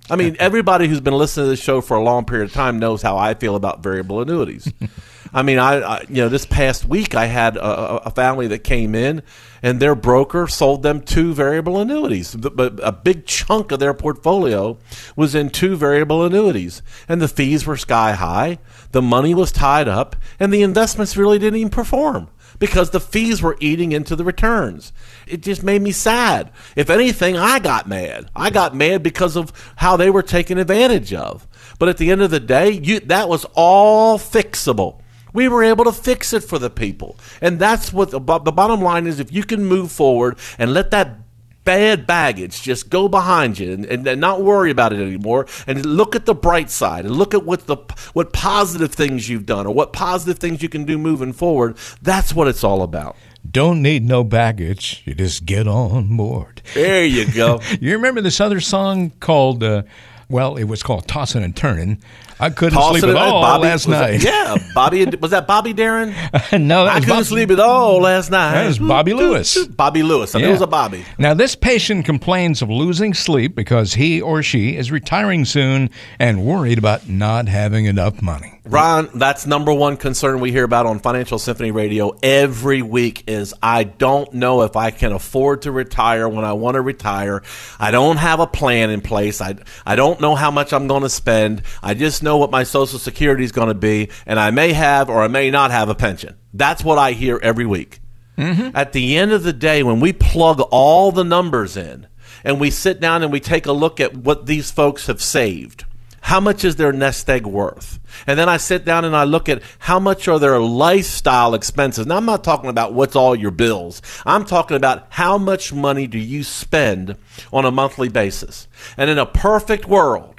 I 0.08 0.16
mean, 0.16 0.36
everybody 0.38 0.88
who's 0.88 1.02
been 1.02 1.12
listening 1.12 1.44
to 1.44 1.50
this 1.50 1.62
show 1.62 1.82
for 1.82 1.98
a 1.98 2.02
long 2.02 2.24
period 2.24 2.46
of 2.46 2.54
time 2.54 2.78
knows 2.78 3.02
how 3.02 3.18
I 3.18 3.34
feel 3.34 3.54
about 3.54 3.82
variable 3.82 4.22
annuities. 4.22 4.72
I 5.34 5.42
mean, 5.42 5.58
I, 5.58 5.80
I 5.82 6.00
you 6.08 6.22
know 6.22 6.30
this 6.30 6.46
past 6.46 6.86
week 6.86 7.14
I 7.14 7.26
had 7.26 7.58
a, 7.58 8.06
a 8.06 8.10
family 8.10 8.46
that 8.46 8.60
came 8.60 8.94
in 8.94 9.22
and 9.62 9.80
their 9.80 9.94
broker 9.94 10.46
sold 10.46 10.82
them 10.82 11.02
two 11.02 11.34
variable 11.34 11.78
annuities. 11.78 12.34
But 12.34 12.80
a 12.82 12.92
big 12.92 13.26
chunk 13.26 13.70
of 13.70 13.80
their 13.80 13.92
portfolio 13.92 14.78
was 15.14 15.34
in 15.34 15.50
two 15.50 15.76
variable 15.76 16.24
annuities, 16.24 16.80
and 17.06 17.20
the 17.20 17.28
fees 17.28 17.66
were 17.66 17.76
sky 17.76 18.12
high. 18.12 18.60
The 18.92 19.02
money 19.02 19.34
was 19.34 19.52
tied 19.52 19.88
up, 19.88 20.16
and 20.40 20.54
the 20.54 20.62
investments 20.62 21.18
really 21.18 21.38
didn't 21.38 21.58
even 21.58 21.70
perform 21.70 22.30
because 22.58 22.90
the 22.90 23.00
fees 23.00 23.42
were 23.42 23.56
eating 23.60 23.92
into 23.92 24.16
the 24.16 24.24
returns. 24.24 24.92
It 25.26 25.42
just 25.42 25.62
made 25.62 25.82
me 25.82 25.92
sad. 25.92 26.50
If 26.76 26.90
anything, 26.90 27.36
I 27.36 27.58
got 27.58 27.88
mad. 27.88 28.30
I 28.34 28.50
got 28.50 28.74
mad 28.74 29.02
because 29.02 29.36
of 29.36 29.52
how 29.76 29.96
they 29.96 30.10
were 30.10 30.22
taken 30.22 30.58
advantage 30.58 31.12
of. 31.12 31.46
But 31.78 31.88
at 31.88 31.98
the 31.98 32.10
end 32.10 32.22
of 32.22 32.30
the 32.30 32.40
day, 32.40 32.70
you, 32.70 33.00
that 33.00 33.28
was 33.28 33.46
all 33.54 34.18
fixable. 34.18 35.00
We 35.32 35.48
were 35.48 35.64
able 35.64 35.84
to 35.84 35.92
fix 35.92 36.32
it 36.32 36.44
for 36.44 36.58
the 36.60 36.70
people. 36.70 37.16
And 37.40 37.58
that's 37.58 37.92
what 37.92 38.10
the, 38.10 38.20
the 38.20 38.52
bottom 38.52 38.80
line 38.80 39.06
is 39.06 39.18
if 39.18 39.32
you 39.32 39.42
can 39.42 39.64
move 39.64 39.90
forward 39.90 40.38
and 40.58 40.72
let 40.72 40.92
that 40.92 41.23
bad 41.64 42.06
baggage. 42.06 42.62
Just 42.62 42.90
go 42.90 43.08
behind 43.08 43.58
you 43.58 43.72
and, 43.72 43.84
and, 43.86 44.06
and, 44.06 44.20
not 44.20 44.42
worry 44.42 44.70
about 44.70 44.92
it 44.92 45.00
anymore. 45.00 45.46
And 45.66 45.84
look 45.84 46.14
at 46.14 46.26
the 46.26 46.34
bright 46.34 46.70
side 46.70 47.04
and 47.04 47.16
look 47.16 47.34
at 47.34 47.44
what 47.44 47.66
the 47.66 47.76
what 48.12 48.32
positive 48.32 48.92
things 48.92 49.28
you've 49.28 49.46
done 49.46 49.66
or 49.66 49.74
what 49.74 49.92
positive 49.92 50.38
things 50.38 50.62
you 50.62 50.68
can 50.68 50.84
do 50.84 50.98
moving 50.98 51.32
forward. 51.32 51.76
That's 52.02 52.34
what 52.34 52.48
it's 52.48 52.64
all 52.64 52.82
about. 52.82 53.16
Don't 53.48 53.82
need 53.82 54.04
no 54.04 54.24
baggage. 54.24 55.02
You 55.04 55.14
just 55.14 55.44
get 55.44 55.68
on 55.68 56.16
board. 56.16 56.62
There 56.74 57.04
you 57.04 57.30
go. 57.30 57.60
You 57.80 57.92
remember 57.92 58.20
this 58.20 58.40
other 58.40 58.60
song 58.60 59.10
called 59.20 59.62
uh, 59.62 59.82
well, 60.28 60.56
it 60.56 60.64
was 60.64 60.82
called 60.82 61.06
Tossing 61.06 61.42
and 61.44 61.54
Turning. 61.54 62.00
I 62.40 62.50
couldn't 62.50 62.78
Tossing 62.78 63.02
sleep 63.02 63.16
at 63.16 63.22
all 63.22 63.40
Bobby, 63.40 63.64
last 63.64 63.88
night. 63.88 64.18
That, 64.18 64.58
yeah, 64.58 64.72
Bobby 64.74 65.04
was 65.20 65.30
that 65.30 65.46
Bobby 65.46 65.72
Darin? 65.72 66.14
no, 66.66 66.86
I 66.86 67.00
couldn't 67.00 67.24
sleep 67.24 67.50
at 67.50 67.60
all 67.60 68.00
last 68.00 68.30
night. 68.30 68.54
That 68.54 68.66
was 68.66 68.78
Bobby 68.78 69.14
Lewis. 69.14 69.66
Bobby 69.66 70.02
Lewis. 70.02 70.34
I 70.34 70.40
yeah. 70.40 70.48
it 70.48 70.52
was 70.52 70.60
a 70.60 70.66
Bobby. 70.66 71.04
Now, 71.18 71.34
this 71.34 71.54
patient 71.54 72.04
complains 72.04 72.62
of 72.62 72.70
losing 72.70 73.14
sleep 73.14 73.54
because 73.54 73.94
he 73.94 74.20
or 74.20 74.42
she 74.42 74.76
is 74.76 74.90
retiring 74.90 75.44
soon 75.44 75.90
and 76.18 76.44
worried 76.44 76.78
about 76.78 77.08
not 77.08 77.48
having 77.48 77.86
enough 77.86 78.20
money. 78.20 78.54
Ron, 78.66 79.10
that's 79.14 79.46
number 79.46 79.74
one 79.74 79.98
concern 79.98 80.40
we 80.40 80.50
hear 80.50 80.64
about 80.64 80.86
on 80.86 80.98
Financial 80.98 81.38
Symphony 81.38 81.70
Radio 81.70 82.16
every 82.22 82.80
week 82.80 83.24
is 83.26 83.52
I 83.62 83.84
don't 83.84 84.32
know 84.32 84.62
if 84.62 84.74
I 84.74 84.90
can 84.90 85.12
afford 85.12 85.62
to 85.62 85.70
retire 85.70 86.26
when 86.26 86.46
I 86.46 86.54
want 86.54 86.76
to 86.76 86.80
retire. 86.80 87.42
I 87.78 87.90
don't 87.90 88.16
have 88.16 88.40
a 88.40 88.46
plan 88.46 88.88
in 88.88 89.02
place. 89.02 89.42
I, 89.42 89.56
I 89.84 89.96
don't 89.96 90.18
know 90.18 90.34
how 90.34 90.50
much 90.50 90.72
I'm 90.72 90.86
going 90.86 91.02
to 91.02 91.10
spend. 91.10 91.60
I 91.82 91.92
just 91.92 92.22
know 92.24 92.38
what 92.38 92.50
my 92.50 92.64
Social 92.64 92.98
Security 92.98 93.44
is 93.44 93.52
going 93.52 93.68
to 93.68 93.74
be, 93.74 94.08
and 94.26 94.40
I 94.40 94.50
may 94.50 94.72
have 94.72 95.08
or 95.08 95.22
I 95.22 95.28
may 95.28 95.50
not 95.50 95.70
have 95.70 95.88
a 95.88 95.94
pension. 95.94 96.36
That's 96.52 96.82
what 96.82 96.98
I 96.98 97.12
hear 97.12 97.38
every 97.42 97.66
week. 97.66 98.00
Mm-hmm. 98.36 98.76
At 98.76 98.92
the 98.92 99.16
end 99.16 99.32
of 99.32 99.44
the 99.44 99.52
day, 99.52 99.82
when 99.82 100.00
we 100.00 100.12
plug 100.12 100.60
all 100.70 101.12
the 101.12 101.24
numbers 101.24 101.76
in 101.76 102.08
and 102.42 102.60
we 102.60 102.70
sit 102.70 103.00
down 103.00 103.22
and 103.22 103.30
we 103.30 103.40
take 103.40 103.66
a 103.66 103.72
look 103.72 104.00
at 104.00 104.16
what 104.16 104.46
these 104.46 104.70
folks 104.70 105.06
have 105.06 105.22
saved, 105.22 105.84
how 106.24 106.40
much 106.40 106.64
is 106.64 106.76
their 106.76 106.92
nest 106.92 107.28
egg 107.28 107.46
worth? 107.46 108.00
And 108.26 108.38
then 108.38 108.48
I 108.48 108.56
sit 108.56 108.86
down 108.86 109.04
and 109.04 109.14
I 109.14 109.24
look 109.24 109.48
at 109.48 109.62
how 109.78 110.00
much 110.00 110.26
are 110.26 110.38
their 110.38 110.58
lifestyle 110.58 111.54
expenses. 111.54 112.06
Now, 112.06 112.16
I'm 112.16 112.24
not 112.24 112.42
talking 112.42 112.70
about 112.70 112.94
what's 112.94 113.14
all 113.14 113.36
your 113.36 113.50
bills. 113.50 114.00
I'm 114.24 114.46
talking 114.46 114.76
about 114.76 115.06
how 115.10 115.36
much 115.36 115.72
money 115.72 116.06
do 116.06 116.18
you 116.18 116.42
spend 116.42 117.18
on 117.52 117.66
a 117.66 117.70
monthly 117.70 118.08
basis. 118.08 118.68
And 118.96 119.10
in 119.10 119.18
a 119.18 119.26
perfect 119.26 119.86
world, 119.86 120.33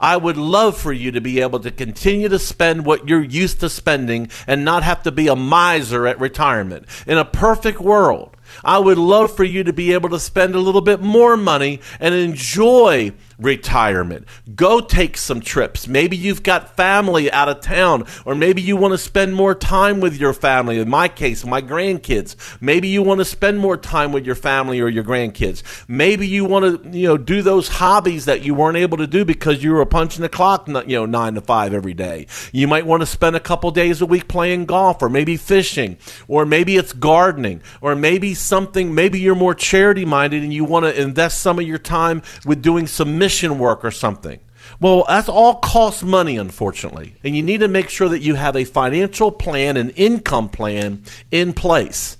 I 0.00 0.16
would 0.16 0.36
love 0.36 0.76
for 0.76 0.92
you 0.92 1.10
to 1.12 1.20
be 1.20 1.40
able 1.40 1.60
to 1.60 1.70
continue 1.70 2.28
to 2.28 2.38
spend 2.38 2.84
what 2.84 3.08
you're 3.08 3.22
used 3.22 3.60
to 3.60 3.70
spending 3.70 4.28
and 4.46 4.64
not 4.64 4.82
have 4.82 5.02
to 5.04 5.12
be 5.12 5.28
a 5.28 5.36
miser 5.36 6.06
at 6.06 6.20
retirement. 6.20 6.86
In 7.06 7.18
a 7.18 7.24
perfect 7.24 7.80
world, 7.80 8.36
I 8.64 8.78
would 8.78 8.98
love 8.98 9.34
for 9.34 9.44
you 9.44 9.64
to 9.64 9.72
be 9.72 9.92
able 9.92 10.10
to 10.10 10.20
spend 10.20 10.54
a 10.54 10.60
little 10.60 10.80
bit 10.80 11.00
more 11.00 11.36
money 11.36 11.80
and 12.00 12.14
enjoy 12.14 13.12
retirement. 13.38 14.26
Go 14.54 14.80
take 14.80 15.16
some 15.16 15.40
trips. 15.40 15.86
Maybe 15.86 16.16
you've 16.16 16.42
got 16.42 16.76
family 16.76 17.30
out 17.30 17.48
of 17.48 17.60
town, 17.60 18.06
or 18.24 18.34
maybe 18.34 18.62
you 18.62 18.76
want 18.76 18.92
to 18.92 18.98
spend 18.98 19.34
more 19.34 19.54
time 19.54 20.00
with 20.00 20.18
your 20.18 20.32
family. 20.32 20.78
In 20.78 20.88
my 20.88 21.08
case, 21.08 21.44
my 21.44 21.62
grandkids. 21.62 22.36
Maybe 22.60 22.88
you 22.88 23.02
want 23.02 23.18
to 23.18 23.24
spend 23.24 23.58
more 23.58 23.76
time 23.76 24.12
with 24.12 24.24
your 24.24 24.34
family 24.34 24.80
or 24.80 24.88
your 24.88 25.04
grandkids. 25.04 25.62
Maybe 25.88 26.26
you 26.26 26.44
want 26.44 26.84
to, 26.84 26.98
you 26.98 27.08
know, 27.08 27.16
do 27.16 27.42
those 27.42 27.68
hobbies 27.68 28.24
that 28.24 28.42
you 28.42 28.54
weren't 28.54 28.76
able 28.76 28.98
to 28.98 29.06
do 29.06 29.24
because 29.24 29.62
you 29.62 29.72
were 29.72 29.86
punching 29.86 30.22
the 30.22 30.28
clock, 30.28 30.68
you 30.68 30.74
know, 30.74 31.06
nine 31.06 31.34
to 31.34 31.40
five 31.40 31.74
every 31.74 31.94
day. 31.94 32.26
You 32.52 32.66
might 32.68 32.86
want 32.86 33.02
to 33.02 33.06
spend 33.06 33.36
a 33.36 33.40
couple 33.40 33.70
days 33.70 34.00
a 34.00 34.06
week 34.06 34.28
playing 34.28 34.66
golf, 34.66 35.02
or 35.02 35.08
maybe 35.08 35.36
fishing, 35.36 35.98
or 36.28 36.46
maybe 36.46 36.76
it's 36.76 36.92
gardening, 36.92 37.62
or 37.80 37.94
maybe 37.94 38.34
something. 38.34 38.94
Maybe 38.94 39.20
you're 39.20 39.34
more 39.34 39.54
charity 39.54 40.04
minded 40.04 40.42
and 40.42 40.52
you 40.52 40.64
want 40.64 40.84
to 40.84 41.00
invest 41.00 41.40
some 41.40 41.58
of 41.58 41.66
your 41.66 41.78
time 41.78 42.22
with 42.44 42.62
doing 42.62 42.86
some 42.86 43.18
mission 43.26 43.58
work 43.58 43.84
or 43.84 43.90
something. 43.90 44.38
Well, 44.78 45.04
that's 45.08 45.28
all 45.28 45.56
costs 45.56 46.04
money, 46.04 46.36
unfortunately. 46.36 47.16
And 47.24 47.34
you 47.34 47.42
need 47.42 47.58
to 47.58 47.66
make 47.66 47.88
sure 47.88 48.08
that 48.08 48.22
you 48.22 48.36
have 48.36 48.54
a 48.54 48.62
financial 48.62 49.32
plan, 49.32 49.76
an 49.76 49.90
income 49.90 50.48
plan 50.48 51.02
in 51.32 51.52
place. 51.52 52.18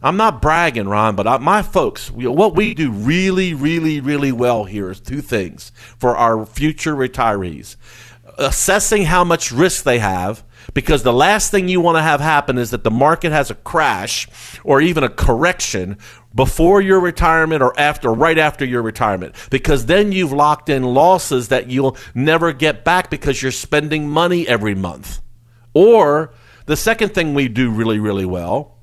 I'm 0.00 0.16
not 0.16 0.40
bragging, 0.40 0.86
Ron, 0.86 1.16
but 1.16 1.26
I, 1.26 1.38
my 1.38 1.62
folks, 1.62 2.12
we, 2.12 2.28
what 2.28 2.54
we 2.54 2.74
do 2.74 2.92
really, 2.92 3.54
really, 3.54 3.98
really 3.98 4.30
well 4.30 4.64
here 4.64 4.88
is 4.88 5.00
two 5.00 5.20
things 5.20 5.72
for 5.98 6.16
our 6.16 6.46
future 6.46 6.94
retirees 6.94 7.74
assessing 8.38 9.04
how 9.04 9.24
much 9.24 9.50
risk 9.50 9.82
they 9.82 9.98
have 9.98 10.44
because 10.74 11.02
the 11.02 11.12
last 11.12 11.50
thing 11.50 11.68
you 11.68 11.80
want 11.80 11.96
to 11.96 12.02
have 12.02 12.20
happen 12.20 12.58
is 12.58 12.70
that 12.70 12.84
the 12.84 12.90
market 12.90 13.32
has 13.32 13.50
a 13.50 13.54
crash 13.54 14.28
or 14.64 14.80
even 14.80 15.04
a 15.04 15.08
correction 15.08 15.98
before 16.34 16.80
your 16.80 17.00
retirement 17.00 17.62
or 17.62 17.78
after 17.78 18.10
right 18.12 18.38
after 18.38 18.64
your 18.64 18.82
retirement. 18.82 19.34
Because 19.50 19.86
then 19.86 20.12
you've 20.12 20.32
locked 20.32 20.68
in 20.68 20.82
losses 20.82 21.48
that 21.48 21.68
you'll 21.68 21.96
never 22.14 22.52
get 22.52 22.84
back 22.84 23.10
because 23.10 23.42
you're 23.42 23.52
spending 23.52 24.08
money 24.08 24.46
every 24.46 24.74
month. 24.74 25.20
Or 25.74 26.32
the 26.66 26.76
second 26.76 27.14
thing 27.14 27.34
we 27.34 27.48
do 27.48 27.70
really 27.70 27.98
really 27.98 28.26
well 28.26 28.75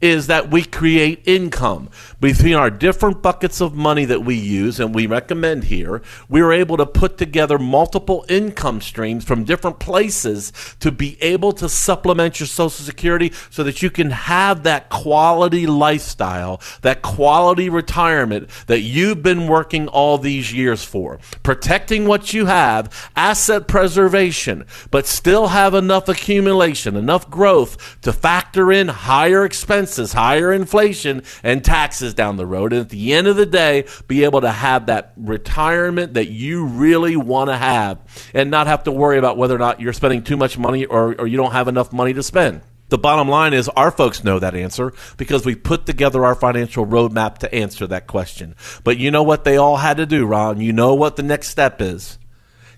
is 0.00 0.28
that 0.28 0.50
we 0.50 0.64
create 0.64 1.22
income 1.26 1.88
between 2.20 2.54
our 2.54 2.70
different 2.70 3.22
buckets 3.22 3.60
of 3.60 3.74
money 3.74 4.04
that 4.06 4.24
we 4.24 4.34
use 4.34 4.80
and 4.80 4.94
we 4.94 5.06
recommend 5.06 5.64
here. 5.64 6.02
We're 6.28 6.52
able 6.52 6.76
to 6.78 6.86
put 6.86 7.18
together 7.18 7.58
multiple 7.58 8.24
income 8.28 8.80
streams 8.80 9.24
from 9.24 9.44
different 9.44 9.78
places 9.78 10.52
to 10.80 10.90
be 10.90 11.20
able 11.22 11.52
to 11.52 11.68
supplement 11.68 12.40
your 12.40 12.46
Social 12.46 12.84
Security 12.84 13.32
so 13.50 13.62
that 13.64 13.82
you 13.82 13.90
can 13.90 14.10
have 14.10 14.62
that 14.62 14.88
quality 14.88 15.66
lifestyle, 15.66 16.60
that 16.82 17.02
quality 17.02 17.68
retirement 17.68 18.48
that 18.66 18.80
you've 18.80 19.22
been 19.22 19.46
working 19.46 19.88
all 19.88 20.16
these 20.16 20.52
years 20.52 20.82
for. 20.82 21.18
Protecting 21.42 22.06
what 22.06 22.32
you 22.32 22.46
have, 22.46 23.10
asset 23.16 23.68
preservation, 23.68 24.64
but 24.90 25.06
still 25.06 25.48
have 25.48 25.74
enough 25.74 26.08
accumulation, 26.08 26.96
enough 26.96 27.28
growth 27.30 28.00
to 28.00 28.12
factor 28.12 28.72
in 28.72 28.88
higher 28.88 29.44
expenses 29.44 29.89
expenses, 29.90 30.12
higher 30.12 30.52
inflation, 30.52 31.22
and 31.42 31.64
taxes 31.64 32.14
down 32.14 32.36
the 32.36 32.46
road. 32.46 32.72
And 32.72 32.82
at 32.82 32.90
the 32.90 33.12
end 33.12 33.26
of 33.26 33.36
the 33.36 33.46
day, 33.46 33.86
be 34.06 34.24
able 34.24 34.40
to 34.42 34.50
have 34.50 34.86
that 34.86 35.12
retirement 35.16 36.14
that 36.14 36.28
you 36.28 36.64
really 36.64 37.16
want 37.16 37.50
to 37.50 37.56
have 37.56 37.98
and 38.32 38.50
not 38.50 38.68
have 38.68 38.84
to 38.84 38.92
worry 38.92 39.18
about 39.18 39.36
whether 39.36 39.54
or 39.54 39.58
not 39.58 39.80
you're 39.80 39.92
spending 39.92 40.22
too 40.22 40.36
much 40.36 40.56
money 40.56 40.84
or, 40.84 41.14
or 41.20 41.26
you 41.26 41.36
don't 41.36 41.52
have 41.52 41.66
enough 41.66 41.92
money 41.92 42.12
to 42.12 42.22
spend. 42.22 42.60
The 42.88 42.98
bottom 42.98 43.28
line 43.28 43.52
is 43.52 43.68
our 43.70 43.90
folks 43.90 44.24
know 44.24 44.38
that 44.40 44.54
answer 44.54 44.92
because 45.16 45.44
we 45.44 45.54
put 45.54 45.86
together 45.86 46.24
our 46.24 46.34
financial 46.34 46.86
roadmap 46.86 47.38
to 47.38 47.54
answer 47.54 47.86
that 47.86 48.06
question. 48.06 48.56
But 48.82 48.98
you 48.98 49.10
know 49.10 49.22
what 49.22 49.44
they 49.44 49.56
all 49.56 49.76
had 49.76 49.96
to 49.98 50.06
do, 50.06 50.26
Ron? 50.26 50.60
You 50.60 50.72
know 50.72 50.94
what 50.94 51.16
the 51.16 51.22
next 51.22 51.48
step 51.48 51.80
is? 51.80 52.18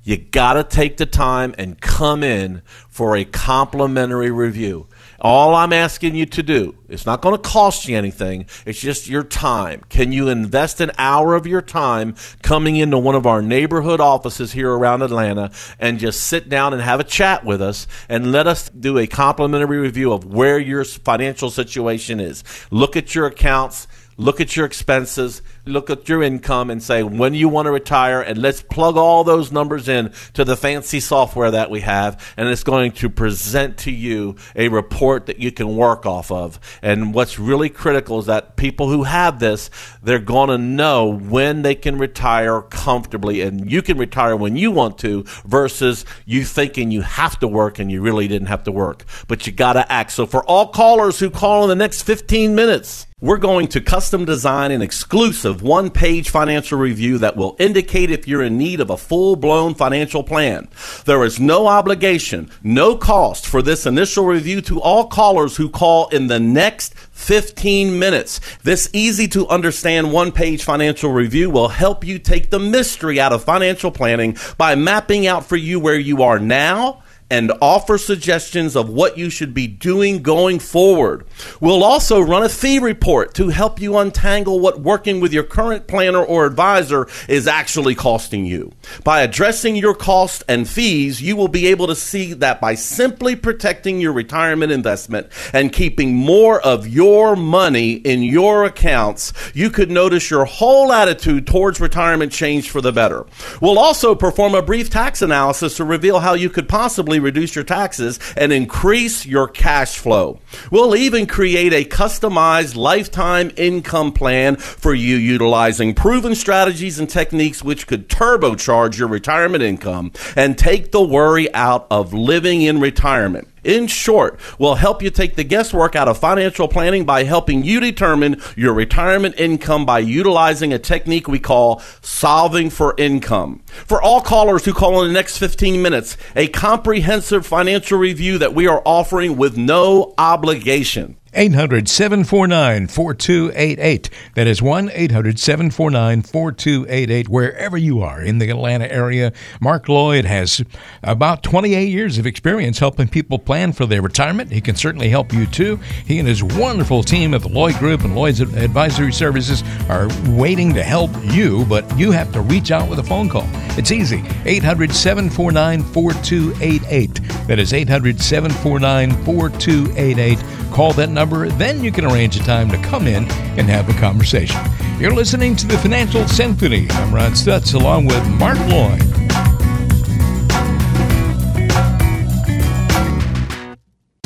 You 0.04 0.16
got 0.16 0.54
to 0.54 0.64
take 0.64 0.97
the 0.97 1.07
time 1.07 1.54
and 1.57 1.81
come 1.81 2.25
in 2.25 2.62
for 2.88 3.16
a 3.16 3.25
complimentary 3.25 4.31
review. 4.31 4.88
All 5.23 5.55
I'm 5.55 5.73
asking 5.73 6.17
you 6.17 6.26
to 6.26 6.43
do, 6.43 6.75
it's 6.88 7.07
not 7.07 7.23
going 7.23 7.37
to 7.37 7.41
cost 7.41 7.87
you 7.87 7.97
anything. 7.97 8.47
It's 8.67 8.81
just 8.81 9.09
your 9.09 9.23
time. 9.23 9.83
Can 9.88 10.11
you 10.11 10.29
invest 10.29 10.81
an 10.81 10.91
hour 10.99 11.37
of 11.37 11.47
your 11.47 11.62
time 11.62 12.17
coming 12.43 12.75
into 12.75 12.99
one 12.99 13.14
of 13.14 13.25
our 13.25 13.41
neighborhood 13.41 14.00
offices 14.00 14.50
here 14.50 14.73
around 14.73 15.02
Atlanta 15.02 15.52
and 15.79 16.00
just 16.00 16.26
sit 16.26 16.49
down 16.49 16.73
and 16.73 16.83
have 16.83 16.99
a 16.99 17.05
chat 17.05 17.45
with 17.45 17.62
us 17.62 17.87
and 18.09 18.33
let 18.33 18.49
us 18.49 18.69
do 18.69 18.99
a 18.99 19.07
complimentary 19.07 19.79
review 19.79 20.12
of 20.12 20.25
where 20.25 20.59
your 20.59 20.85
financial 20.85 21.50
situation 21.50 22.19
is? 22.19 22.43
Look 22.73 22.97
at 22.97 23.14
your 23.14 23.26
accounts 23.26 23.87
look 24.17 24.41
at 24.41 24.57
your 24.57 24.67
expenses, 24.67 25.43
look 25.64 25.90
at 25.90 26.09
your 26.09 26.23
income, 26.23 26.71
and 26.71 26.83
say 26.83 27.02
when 27.02 27.35
you 27.35 27.49
want 27.49 27.66
to 27.66 27.73
retire, 27.73 28.21
and 28.21 28.38
let's 28.38 28.62
plug 28.62 28.97
all 28.97 29.23
those 29.23 29.52
numbers 29.52 29.88
in 29.88 30.12
to 30.35 30.45
the 30.45 30.57
fancy 30.57 31.00
software 31.00 31.50
that 31.50 31.71
we 31.71 31.81
have, 31.81 32.35
and 32.37 32.49
it's 32.49 32.64
going 32.64 32.92
to 32.92 33.09
present 33.09 33.78
to 33.78 33.90
you 33.90 34.37
a 34.57 34.69
report 34.69 35.26
that 35.26 35.38
you 35.38 35.52
can 35.52 35.76
work 35.76 36.04
off 36.04 36.33
of. 36.33 36.59
And 36.83 37.14
what's 37.14 37.38
really 37.38 37.69
critical 37.69 38.19
is 38.19 38.26
that 38.26 38.57
people 38.57 38.88
who 38.88 39.04
have 39.04 39.38
this, 39.38 39.71
they're 40.02 40.19
going 40.19 40.49
to 40.49 40.59
know 40.59 41.07
when 41.07 41.62
they 41.62 41.75
can 41.75 41.99
retire 41.99 42.62
comfortably, 42.62 43.40
and 43.42 43.71
you 43.71 43.83
can 43.83 43.99
retire 43.99 44.35
when 44.37 44.57
you 44.57 44.71
want 44.71 44.99
to, 44.99 45.25
versus 45.45 46.04
you 46.26 46.45
thinking 46.45 46.90
you 46.90 47.02
have 47.02 47.38
to 47.38 47.47
work 47.47 47.78
and 47.78 47.90
you 47.90 48.00
really 48.00 48.26
didn't 48.26 48.49
have 48.49 48.64
to 48.64 48.73
work, 48.73 49.04
but 49.28 49.47
you 49.47 49.52
got 49.52 49.75
to 49.75 49.92
act. 49.92 50.11
So 50.12 50.26
for 50.26 50.45
all 50.45 50.69
callers 50.69 51.19
who 51.19 51.31
call 51.31 51.62
in 51.64 51.69
the 51.69 51.76
next 51.76 52.02
15 52.02 52.54
minutes, 52.54 53.07
we're 53.21 53.38
going 53.38 53.69
to 53.69 53.81
custom 53.81 54.25
design 54.25 54.73
an 54.73 54.83
exclusive 54.83 55.51
one 55.61 55.90
page 55.90 56.30
financial 56.30 56.78
review 56.78 57.18
that 57.18 57.37
will 57.37 57.56
indicate 57.59 58.11
if 58.11 58.28
you're 58.28 58.42
in 58.42 58.56
need 58.56 58.80
of 58.80 58.88
a 58.88 58.97
full 58.97 59.37
blown 59.37 59.75
financial 59.75 60.23
plan. 60.23 60.68
There 61.04 61.25
is 61.25 61.40
no 61.40 61.66
obligation, 61.66 62.50
no 62.62 62.97
cost 62.97 63.47
for 63.47 63.61
this 63.61 63.85
initial 63.85 64.25
review 64.25 64.61
to 64.62 64.80
all 64.80 65.09
callers 65.09 65.56
who 65.56 65.68
call 65.68 66.09
in 66.09 66.28
the 66.28 66.40
next 66.40 66.94
15 66.94 67.99
minutes. 67.99 68.40
This 68.62 68.88
easy 68.92 69.28
to 69.28 69.49
understand 69.49 70.12
one 70.12 70.32
page 70.32 70.64
financial 70.64 71.12
review 71.12 71.50
will 71.50 71.68
help 71.68 72.04
you 72.04 72.18
take 72.18 72.50
the 72.50 72.59
mystery 72.59 73.21
out 73.21 73.32
of 73.32 73.44
financial 73.44 73.90
planning 73.90 74.37
by 74.56 74.76
mapping 74.76 75.26
out 75.26 75.44
for 75.44 75.56
you 75.56 75.80
where 75.80 75.99
you 75.99 76.23
are 76.23 76.38
now 76.38 77.01
and 77.33 77.51
offer 77.62 77.97
suggestions 77.97 78.77
of 78.77 78.91
what 78.91 79.17
you 79.17 79.31
should 79.31 79.55
be 79.55 79.67
doing 79.67 80.23
going 80.23 80.59
forward. 80.59 81.25
We'll 81.61 81.83
also 81.83 82.21
run 82.21 82.43
a 82.43 82.49
fee 82.51 82.79
report 82.79 83.33
to 83.37 83.49
help 83.49 83.81
you 83.81 83.97
untangle 83.97 84.61
what 84.61 84.81
working 84.81 85.19
with 85.19 85.33
your 85.33 85.43
current 85.43 85.87
planner 85.87 86.23
or 86.23 86.45
advisor 86.45 87.09
is 87.31 87.49
actually 87.49 87.95
costing 87.95 88.45
you. 88.45 88.71
By 89.03 89.23
addressing 89.23 89.77
your 89.77 89.95
costs 89.95 90.45
and 90.47 90.69
fees, 90.69 91.23
you 91.23 91.35
will 91.35 91.49
be 91.49 91.69
able 91.69 91.87
to 91.87 91.97
see 91.97 92.35
that 92.35 92.61
by 92.61 92.75
simply 92.75 93.35
protecting 93.35 93.99
your 93.99 94.12
retirement 94.12 94.71
investment 94.71 95.29
and 95.55 95.73
keeping 95.73 96.15
more 96.15 96.61
of 96.61 96.87
your 96.87 97.35
money 97.35 97.93
in 97.93 98.23
your 98.23 98.67
accounts, 98.67 99.33
you 99.55 99.71
could 99.71 99.91
notice 99.91 100.31
your 100.31 100.45
whole 100.45 100.93
attitude 100.93 101.47
towards 101.47 101.81
retirement 101.81 102.31
change 102.31 102.69
for 102.69 102.83
the 102.83 102.93
better. 102.93 103.25
We'll 103.62 103.79
also 103.79 104.15
perform 104.15 104.55
a 104.55 104.61
brief 104.61 104.91
tax 104.91 105.23
analysis 105.23 105.79
to 105.79 105.85
reveal 105.87 106.21
how 106.21 106.35
you 106.35 106.51
could 106.51 106.69
possibly 106.69 107.22
reduce 107.23 107.55
your 107.55 107.64
taxes 107.64 108.19
and 108.37 108.52
increase 108.52 109.25
your 109.25 109.49
cash 109.49 109.99
flow. 109.99 110.41
We'll 110.71 110.97
even 110.97 111.26
create 111.26 111.73
a 111.73 111.85
customized 111.85 112.76
lifetime 112.76 113.50
income 113.57 114.12
plan 114.12 114.57
for 114.57 114.95
you 114.95 115.17
utilizing 115.17 115.95
proven 115.95 116.35
strategies 116.35 116.99
and 116.99 117.09
techniques 117.09 117.62
which 117.62 117.87
could 117.87 118.09
turbocharge 118.09 118.99
your 118.99 119.09
retirement 119.09 119.62
income 119.62 120.12
and 120.37 120.59
take 120.59 120.93
the 120.93 121.02
worry 121.02 121.52
out 121.55 121.87
of 121.91 122.12
living 122.12 122.62
in 122.62 122.81
retirement. 122.81 123.51
In 123.64 123.87
short, 123.87 124.40
we'll 124.59 124.75
help 124.75 125.02
you 125.02 125.11
take 125.11 125.37
the 125.37 125.45
guesswork 125.45 125.95
out 125.95 126.09
of 126.09 126.19
financial 126.19 126.66
planning 126.66 127.04
by 127.04 127.23
helping 127.23 127.62
you 127.62 127.78
determine 127.78 128.42
your 128.57 128.75
retirement 128.75 129.38
income 129.38 129.87
by 129.87 130.00
utilizing 130.00 130.73
a 130.73 130.81
technique 130.81 131.28
we 131.28 131.38
call 131.38 131.81
solving 132.00 132.71
for 132.71 132.95
income. 132.99 133.62
For 133.66 134.02
all 134.02 134.21
callers 134.21 134.64
who 134.64 134.73
call 134.73 135.02
in 135.02 135.09
the 135.09 135.14
next 135.14 135.38
15 135.38 135.81
minutes, 135.81 136.16
a 136.35 136.49
comprehensive 136.49 137.47
financial 137.47 137.99
review 137.99 138.37
that 138.38 138.54
we 138.54 138.66
are 138.66 138.83
offering 138.85 139.37
with 139.37 139.57
no 139.57 140.12
obligation. 140.19 141.16
800 141.35 141.89
749 141.89 142.89
4288. 142.89 144.11
That 144.35 144.47
is 144.47 144.61
1 144.61 144.91
800 144.93 145.39
749 145.39 146.23
4288. 146.23 147.29
Wherever 147.29 147.79
you 147.79 148.03
are 148.03 148.21
in 148.21 148.39
the 148.39 148.51
Atlanta 148.51 148.91
area, 148.93 149.33
Mark 149.61 149.89
Lloyd 149.89 150.27
has 150.27 150.62
about 151.03 151.43
28 151.43 151.89
years 151.89 152.19
of 152.19 152.27
experience 152.27 152.81
helping 152.81 153.09
people 153.09 153.39
plan 153.39 153.73
for 153.73 153.87
their 153.87 154.03
retirement. 154.03 154.53
He 154.53 154.61
can 154.61 154.77
certainly 154.77 155.09
help 155.09 155.33
you 155.33 155.47
too. 155.47 155.77
He 156.07 156.19
and 156.19 156.29
his 156.29 156.43
wonderful 156.43 157.03
team 157.03 157.33
at 157.33 157.41
the 157.41 157.49
Lloyd 157.49 157.77
Group 157.77 158.03
and 158.03 158.15
Lloyd's 158.15 158.41
Advisory 158.41 159.12
Services 159.12 159.62
are 159.89 160.09
waiting 160.31 160.75
to 160.75 160.83
help 160.83 161.11
you, 161.25 161.65
but 161.65 161.99
you 161.99 162.11
have 162.11 162.31
to 162.33 162.43
reach 162.43 162.71
out 162.71 162.91
with 162.91 162.99
a 162.99 163.05
phone 163.05 163.31
call. 163.31 163.49
It's 163.79 163.91
easy 163.91 164.23
800 164.45 164.93
749 164.93 165.83
4288. 165.83 167.15
That 167.47 167.59
is 167.59 167.73
800 167.73 168.21
749 168.21 169.25
4288. 169.25 170.62
Call 170.73 170.95
that 170.95 171.11
number, 171.11 171.50
then 171.50 171.85
you 171.85 171.93
can 171.93 172.07
arrange 172.07 172.35
a 172.37 172.38
time 172.38 172.71
to 172.71 172.79
come 172.79 173.07
in 173.07 173.31
and 173.59 173.69
have 173.69 173.91
a 173.91 174.00
conversation. 174.00 174.59
You're 174.99 175.12
listening 175.12 175.55
to 175.57 175.67
the 175.67 175.76
Financial 175.76 176.26
Symphony. 176.26 176.87
I'm 176.93 177.14
Ron 177.14 177.33
Stutz 177.33 177.75
along 177.75 178.07
with 178.07 178.26
Mark 178.26 178.59
Lloyd. 178.69 179.02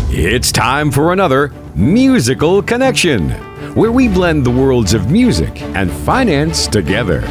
It's 0.08 0.52
time 0.52 0.92
for 0.92 1.12
another 1.12 1.52
Musical 1.74 2.62
Connection, 2.62 3.30
where 3.74 3.90
we 3.90 4.06
blend 4.06 4.46
the 4.46 4.50
worlds 4.50 4.94
of 4.94 5.10
music 5.10 5.60
and 5.60 5.90
finance 5.90 6.68
together. 6.68 7.22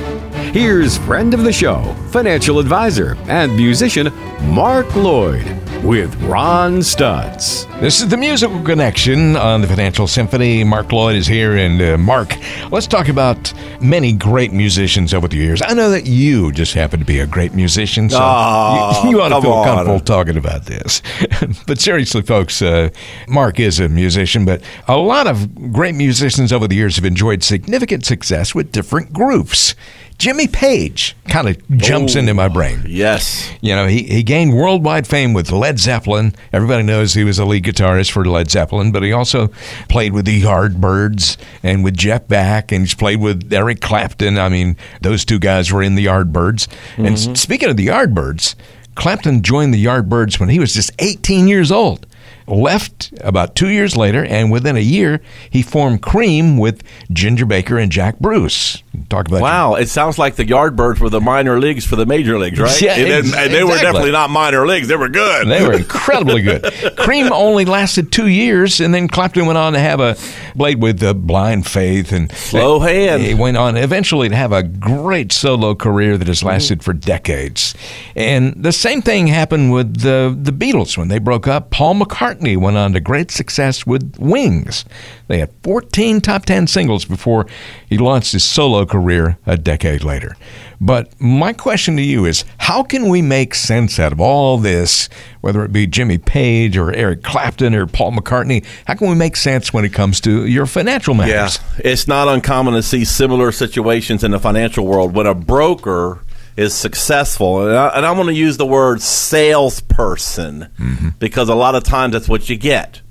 Here's 0.51 0.97
friend 0.97 1.33
of 1.33 1.45
the 1.45 1.53
show, 1.53 1.81
financial 2.11 2.59
advisor, 2.59 3.15
and 3.27 3.55
musician 3.55 4.13
Mark 4.41 4.93
Lloyd 4.93 5.64
with 5.85 6.15
Ron 6.23 6.79
Stutz. 6.79 7.65
This 7.79 8.01
is 8.01 8.07
the 8.07 8.17
musical 8.17 8.59
connection 8.63 9.35
on 9.35 9.61
the 9.61 9.67
Financial 9.67 10.07
Symphony. 10.07 10.63
Mark 10.63 10.91
Lloyd 10.91 11.15
is 11.15 11.27
here, 11.27 11.57
and 11.57 11.79
uh, 11.79 11.95
Mark, 11.99 12.33
let's 12.71 12.87
talk 12.87 13.07
about 13.07 13.53
many 13.79 14.11
great 14.11 14.51
musicians 14.51 15.13
over 15.13 15.27
the 15.27 15.37
years. 15.37 15.61
I 15.63 15.75
know 15.75 15.91
that 15.91 16.07
you 16.07 16.51
just 16.51 16.73
happen 16.73 16.99
to 17.01 17.05
be 17.05 17.19
a 17.19 17.27
great 17.27 17.53
musician, 17.53 18.09
so 18.09 18.17
oh, 18.19 19.01
you, 19.03 19.09
you, 19.11 19.21
ought 19.21 19.29
to 19.29 19.41
feel 19.41 19.53
on. 19.53 19.65
comfortable 19.65 19.99
talking 19.99 20.37
about 20.37 20.65
this. 20.65 21.03
but 21.67 21.79
seriously, 21.79 22.23
folks, 22.23 22.63
uh, 22.63 22.89
Mark 23.27 23.59
is 23.59 23.79
a 23.79 23.87
musician, 23.87 24.43
but 24.43 24.63
a 24.87 24.97
lot 24.97 25.27
of 25.27 25.71
great 25.71 25.93
musicians 25.93 26.51
over 26.51 26.67
the 26.67 26.75
years 26.75 26.95
have 26.95 27.05
enjoyed 27.05 27.43
significant 27.43 28.03
success 28.05 28.55
with 28.55 28.71
different 28.71 29.13
groups. 29.13 29.75
Jimmy 30.17 30.47
Page 30.47 31.15
kind 31.27 31.49
of 31.49 31.77
jumps 31.77 32.15
Oh, 32.15 32.19
into 32.19 32.33
my 32.33 32.47
brain. 32.47 32.83
Yes. 32.87 33.51
You 33.61 33.75
know, 33.75 33.87
he, 33.87 34.03
he 34.03 34.23
gained 34.23 34.53
worldwide 34.55 35.05
fame 35.07 35.33
with 35.33 35.51
Led 35.51 35.77
Zeppelin. 35.79 36.33
Everybody 36.53 36.83
knows 36.83 37.13
he 37.13 37.23
was 37.23 37.37
a 37.37 37.45
lead 37.45 37.63
guitarist 37.65 38.11
for 38.11 38.23
Led 38.25 38.49
Zeppelin, 38.49 38.91
but 38.91 39.03
he 39.03 39.11
also 39.11 39.49
played 39.89 40.13
with 40.13 40.25
the 40.25 40.41
Yardbirds 40.41 41.37
and 41.63 41.83
with 41.83 41.97
Jeff 41.97 42.27
Beck, 42.27 42.71
and 42.71 42.81
he's 42.81 42.95
played 42.95 43.19
with 43.19 43.51
Eric 43.51 43.81
Clapton. 43.81 44.37
I 44.37 44.49
mean, 44.49 44.77
those 45.01 45.25
two 45.25 45.39
guys 45.39 45.71
were 45.71 45.83
in 45.83 45.95
the 45.95 46.05
Yardbirds. 46.05 46.67
And 46.97 47.15
mm-hmm. 47.15 47.33
speaking 47.35 47.69
of 47.69 47.77
the 47.77 47.87
Yardbirds, 47.87 48.55
Clapton 48.95 49.41
joined 49.43 49.73
the 49.73 49.83
Yardbirds 49.83 50.39
when 50.39 50.49
he 50.49 50.59
was 50.59 50.73
just 50.73 50.91
18 50.99 51.47
years 51.47 51.71
old. 51.71 52.07
Left 52.47 53.11
about 53.21 53.55
two 53.55 53.69
years 53.69 53.97
later, 53.97 54.23
and 54.23 54.51
within 54.51 54.77
a 54.77 54.81
year, 54.81 55.21
he 55.49 55.63
formed 55.63 56.01
Cream 56.01 56.57
with 56.57 56.83
Ginger 57.11 57.45
Baker 57.45 57.77
and 57.79 57.91
Jack 57.91 58.19
Bruce. 58.19 58.83
Talk 59.09 59.27
about 59.27 59.41
Wow, 59.41 59.75
it 59.75 59.89
sounds 59.89 60.17
like 60.17 60.35
the 60.35 60.45
Yardbirds 60.45 60.99
were 60.99 61.09
the 61.09 61.19
minor 61.19 61.59
leagues 61.59 61.85
for 61.85 61.95
the 61.95 62.05
major 62.05 62.37
leagues, 62.39 62.59
right? 62.59 62.81
Yeah, 62.81 62.93
and, 62.95 63.11
ex- 63.11 63.35
and 63.35 63.53
they 63.53 63.63
were 63.63 63.77
definitely 63.77 64.11
not 64.11 64.29
minor 64.29 64.65
leagues. 64.65 64.87
They 64.87 64.95
were 64.95 65.09
good. 65.09 65.47
They 65.47 65.65
were 65.65 65.73
incredibly 65.77 66.41
good. 66.41 66.63
Cream 66.97 67.31
only 67.33 67.65
lasted 67.65 68.11
two 68.11 68.27
years, 68.27 68.79
and 68.79 68.93
then 68.93 69.07
Clapton 69.07 69.45
went 69.47 69.57
on 69.57 69.73
to 69.73 69.79
have 69.79 69.99
a 69.99 70.15
played 70.55 70.81
with 70.81 71.03
uh, 71.03 71.13
Blind 71.13 71.67
Faith 71.67 72.11
and 72.11 72.31
Slow 72.31 72.79
hand. 72.79 73.21
He 73.23 73.33
went 73.33 73.57
on 73.57 73.75
eventually 73.75 74.29
to 74.29 74.35
have 74.35 74.51
a 74.51 74.63
great 74.63 75.31
solo 75.33 75.75
career 75.75 76.17
that 76.17 76.27
has 76.27 76.43
lasted 76.43 76.83
for 76.83 76.93
decades. 76.93 77.75
And 78.15 78.53
the 78.63 78.71
same 78.71 79.01
thing 79.01 79.27
happened 79.27 79.71
with 79.73 80.01
the 80.01 80.35
the 80.39 80.51
Beatles 80.51 80.97
when 80.97 81.09
they 81.09 81.19
broke 81.19 81.47
up. 81.47 81.69
Paul 81.69 81.95
McCartney 81.95 82.34
went 82.41 82.77
on 82.77 82.93
to 82.93 82.99
great 82.99 83.31
success 83.31 83.85
with 83.85 84.15
Wings. 84.19 84.85
They 85.27 85.39
had 85.39 85.51
14 85.63 86.21
top 86.21 86.45
10 86.45 86.67
singles 86.67 87.05
before 87.05 87.47
he 87.89 87.97
launched 87.97 88.33
his 88.33 88.43
solo 88.43 88.85
career 88.85 89.37
a 89.45 89.57
decade 89.57 90.03
later. 90.03 90.35
But 90.79 91.19
my 91.19 91.53
question 91.53 91.95
to 91.97 92.01
you 92.01 92.25
is 92.25 92.43
how 92.57 92.83
can 92.83 93.09
we 93.09 93.21
make 93.21 93.55
sense 93.55 93.99
out 93.99 94.11
of 94.11 94.19
all 94.19 94.57
this, 94.57 95.09
whether 95.41 95.63
it 95.63 95.71
be 95.71 95.87
Jimmy 95.87 96.17
Page 96.17 96.77
or 96.77 96.93
Eric 96.93 97.23
Clapton 97.23 97.73
or 97.73 97.87
Paul 97.87 98.11
McCartney? 98.11 98.65
How 98.85 98.95
can 98.95 99.09
we 99.09 99.15
make 99.15 99.35
sense 99.35 99.73
when 99.73 99.85
it 99.85 99.93
comes 99.93 100.19
to 100.21 100.45
your 100.45 100.65
financial 100.65 101.13
matters? 101.13 101.59
Yeah, 101.77 101.91
it's 101.91 102.07
not 102.07 102.27
uncommon 102.27 102.73
to 102.73 102.83
see 102.83 103.05
similar 103.05 103.51
situations 103.51 104.23
in 104.23 104.31
the 104.31 104.39
financial 104.39 104.85
world 104.85 105.15
when 105.15 105.27
a 105.27 105.35
broker 105.35 106.21
is 106.57 106.73
successful, 106.73 107.67
and, 107.67 107.75
I, 107.75 107.87
and 107.89 108.05
I'm 108.05 108.15
going 108.15 108.27
to 108.27 108.33
use 108.33 108.57
the 108.57 108.65
word 108.65 109.01
salesperson 109.01 110.69
mm-hmm. 110.77 111.09
because 111.19 111.49
a 111.49 111.55
lot 111.55 111.75
of 111.75 111.83
times 111.83 112.13
that's 112.13 112.29
what 112.29 112.49
you 112.49 112.57
get. 112.57 113.01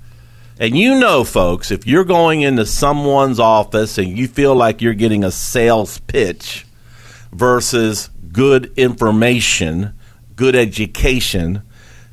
And 0.59 0.77
you 0.77 0.99
know, 0.99 1.23
folks, 1.23 1.69
if 1.69 1.85
you're 1.85 2.05
going 2.05 2.41
into 2.41 2.65
someone's 2.65 3.39
office 3.39 3.97
and 3.97 4.17
you 4.17 4.27
feel 4.27 4.55
like 4.55 4.81
you're 4.81 4.93
getting 4.93 5.23
a 5.23 5.31
sales 5.31 5.99
pitch 5.99 6.65
versus 7.31 8.09
good 8.31 8.71
information, 8.77 9.93
good 10.35 10.55
education, 10.55 11.61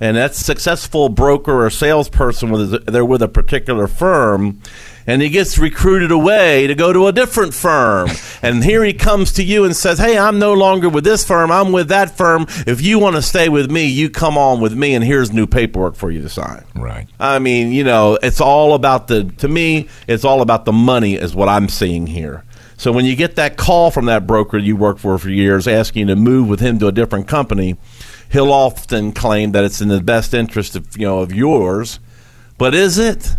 and 0.01 0.17
that 0.17 0.35
successful 0.35 1.09
broker 1.09 1.65
or 1.65 1.71
salesperson 1.71 2.51
with 2.51 2.87
they're 2.87 3.05
with 3.05 3.23
a 3.23 3.29
particular 3.29 3.87
firm 3.87 4.61
and 5.07 5.23
he 5.23 5.29
gets 5.29 5.59
recruited 5.59 6.11
away 6.11 6.67
to 6.67 6.75
go 6.75 6.93
to 6.93 7.07
a 7.07 7.13
different 7.13 7.55
firm. 7.55 8.09
and 8.43 8.63
here 8.65 8.85
he 8.85 8.93
comes 8.93 9.33
to 9.33 9.43
you 9.43 9.65
and 9.65 9.77
says, 9.77 9.99
Hey, 9.99 10.19
I'm 10.19 10.39
no 10.39 10.53
longer 10.53 10.89
with 10.89 11.05
this 11.05 11.25
firm. 11.25 11.51
I'm 11.51 11.73
with 11.73 11.89
that 11.89 12.17
firm. 12.17 12.47
If 12.67 12.81
you 12.81 12.99
want 12.99 13.17
to 13.17 13.23
stay 13.23 13.49
with 13.49 13.71
me, 13.71 13.87
you 13.87 14.11
come 14.11 14.39
on 14.39 14.61
with 14.61 14.75
me, 14.75 14.95
and 14.95 15.05
here's 15.05 15.33
new 15.33 15.47
paperwork 15.47 15.95
for 15.95 16.11
you 16.11 16.23
to 16.23 16.29
sign. 16.29 16.65
Right. 16.75 17.09
I 17.19 17.39
mean, 17.39 17.73
you 17.73 17.85
know, 17.85 18.19
it's 18.23 18.41
all 18.41 18.75
about 18.75 19.09
the, 19.09 19.25
to 19.39 19.49
me, 19.49 19.89
it's 20.07 20.25
all 20.25 20.43
about 20.43 20.65
the 20.65 20.73
money, 20.73 21.15
is 21.15 21.35
what 21.35 21.49
I'm 21.49 21.69
seeing 21.69 22.07
here. 22.07 22.45
So 22.77 22.91
when 22.91 23.05
you 23.05 23.15
get 23.15 23.37
that 23.37 23.57
call 23.57 23.93
from 23.93 24.07
that 24.07 24.27
broker 24.27 24.59
you 24.59 24.75
worked 24.75 24.99
for 24.99 25.17
for 25.17 25.31
years 25.31 25.69
asking 25.69 26.09
you 26.09 26.15
to 26.15 26.21
move 26.21 26.49
with 26.49 26.59
him 26.59 26.81
to 26.81 26.89
a 26.89 26.93
different 26.93 27.29
company, 27.29 27.77
he'll 28.31 28.53
often 28.53 29.13
claim 29.13 29.53
that 29.53 29.63
it's 29.63 29.81
in 29.81 29.87
the 29.87 30.01
best 30.01 30.35
interest 30.35 30.75
of, 30.75 30.97
you 30.97 31.07
know, 31.07 31.21
of 31.21 31.33
yours. 31.33 32.01
But 32.59 32.75
is 32.75 32.99
it? 32.99 33.37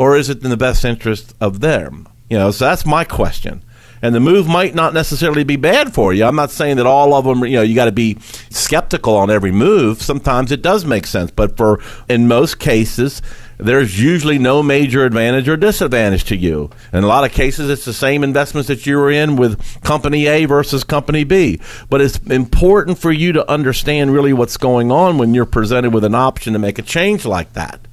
Or 0.00 0.16
is 0.16 0.30
it 0.30 0.42
in 0.42 0.48
the 0.48 0.56
best 0.56 0.82
interest 0.82 1.34
of 1.42 1.60
them? 1.60 2.08
You 2.30 2.38
know, 2.38 2.52
so 2.52 2.64
that's 2.64 2.86
my 2.86 3.04
question. 3.04 3.62
And 4.00 4.14
the 4.14 4.20
move 4.20 4.48
might 4.48 4.74
not 4.74 4.94
necessarily 4.94 5.44
be 5.44 5.56
bad 5.56 5.92
for 5.92 6.14
you. 6.14 6.24
I'm 6.24 6.36
not 6.36 6.50
saying 6.50 6.78
that 6.78 6.86
all 6.86 7.12
of 7.12 7.26
them, 7.26 7.44
you 7.44 7.56
know, 7.56 7.62
you 7.62 7.74
got 7.74 7.84
to 7.84 7.92
be 7.92 8.16
skeptical 8.48 9.14
on 9.14 9.30
every 9.30 9.52
move. 9.52 10.00
Sometimes 10.00 10.52
it 10.52 10.62
does 10.62 10.86
make 10.86 11.06
sense, 11.06 11.30
but 11.30 11.54
for 11.58 11.82
in 12.08 12.28
most 12.28 12.58
cases, 12.58 13.20
there's 13.58 14.00
usually 14.02 14.38
no 14.38 14.62
major 14.62 15.04
advantage 15.04 15.50
or 15.50 15.58
disadvantage 15.58 16.24
to 16.24 16.36
you. 16.36 16.70
In 16.94 17.04
a 17.04 17.06
lot 17.06 17.24
of 17.24 17.32
cases, 17.32 17.68
it's 17.68 17.84
the 17.84 17.92
same 17.92 18.24
investments 18.24 18.68
that 18.68 18.86
you 18.86 18.96
were 18.96 19.10
in 19.10 19.36
with 19.36 19.82
company 19.82 20.26
A 20.28 20.46
versus 20.46 20.82
company 20.82 21.24
B. 21.24 21.60
But 21.90 22.00
it's 22.00 22.16
important 22.20 22.96
for 22.96 23.12
you 23.12 23.32
to 23.32 23.50
understand 23.50 24.14
really 24.14 24.32
what's 24.32 24.56
going 24.56 24.90
on 24.90 25.18
when 25.18 25.34
you're 25.34 25.44
presented 25.44 25.92
with 25.92 26.04
an 26.04 26.14
option 26.14 26.54
to 26.54 26.58
make 26.58 26.78
a 26.78 26.82
change 26.82 27.26
like 27.26 27.52
that. 27.52 27.86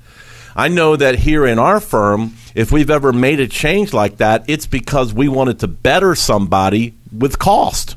I 0.58 0.70
know 0.70 0.96
that 0.96 1.20
here 1.20 1.46
in 1.46 1.60
our 1.60 1.80
firm, 1.80 2.34
if 2.56 2.72
we've 2.72 2.90
ever 2.90 3.14
made 3.14 3.40
a 3.40 3.48
change 3.48 3.94
like 3.94 4.18
that, 4.18 4.44
it's 4.48 4.66
because 4.66 5.14
we 5.14 5.28
wanted 5.28 5.60
to 5.60 5.68
better 5.68 6.16
somebody 6.16 6.96
with 7.16 7.38
cost. 7.38 7.96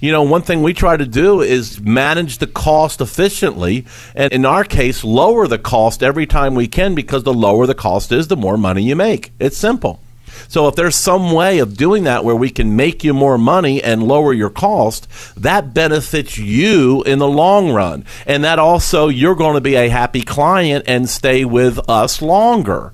You 0.00 0.10
know, 0.10 0.22
one 0.22 0.40
thing 0.40 0.62
we 0.62 0.72
try 0.72 0.96
to 0.96 1.04
do 1.04 1.42
is 1.42 1.82
manage 1.82 2.38
the 2.38 2.46
cost 2.46 3.02
efficiently, 3.02 3.84
and 4.14 4.32
in 4.32 4.46
our 4.46 4.64
case, 4.64 5.04
lower 5.04 5.46
the 5.46 5.58
cost 5.58 6.02
every 6.02 6.24
time 6.24 6.54
we 6.54 6.66
can 6.66 6.94
because 6.94 7.24
the 7.24 7.34
lower 7.34 7.66
the 7.66 7.74
cost 7.74 8.10
is, 8.10 8.28
the 8.28 8.36
more 8.38 8.56
money 8.56 8.82
you 8.82 8.96
make. 8.96 9.32
It's 9.38 9.58
simple. 9.58 10.00
So 10.48 10.68
if 10.68 10.74
there's 10.74 10.96
some 10.96 11.32
way 11.32 11.58
of 11.58 11.76
doing 11.76 12.04
that 12.04 12.24
where 12.24 12.36
we 12.36 12.50
can 12.50 12.76
make 12.76 13.04
you 13.04 13.14
more 13.14 13.38
money 13.38 13.82
and 13.82 14.02
lower 14.02 14.32
your 14.32 14.50
cost, 14.50 15.08
that 15.36 15.74
benefits 15.74 16.38
you 16.38 17.02
in 17.04 17.18
the 17.18 17.28
long 17.28 17.70
run. 17.70 18.04
And 18.26 18.44
that 18.44 18.58
also 18.58 19.08
you're 19.08 19.34
going 19.34 19.54
to 19.54 19.60
be 19.60 19.74
a 19.74 19.88
happy 19.88 20.22
client 20.22 20.84
and 20.86 21.08
stay 21.08 21.44
with 21.44 21.78
us 21.88 22.22
longer. 22.22 22.92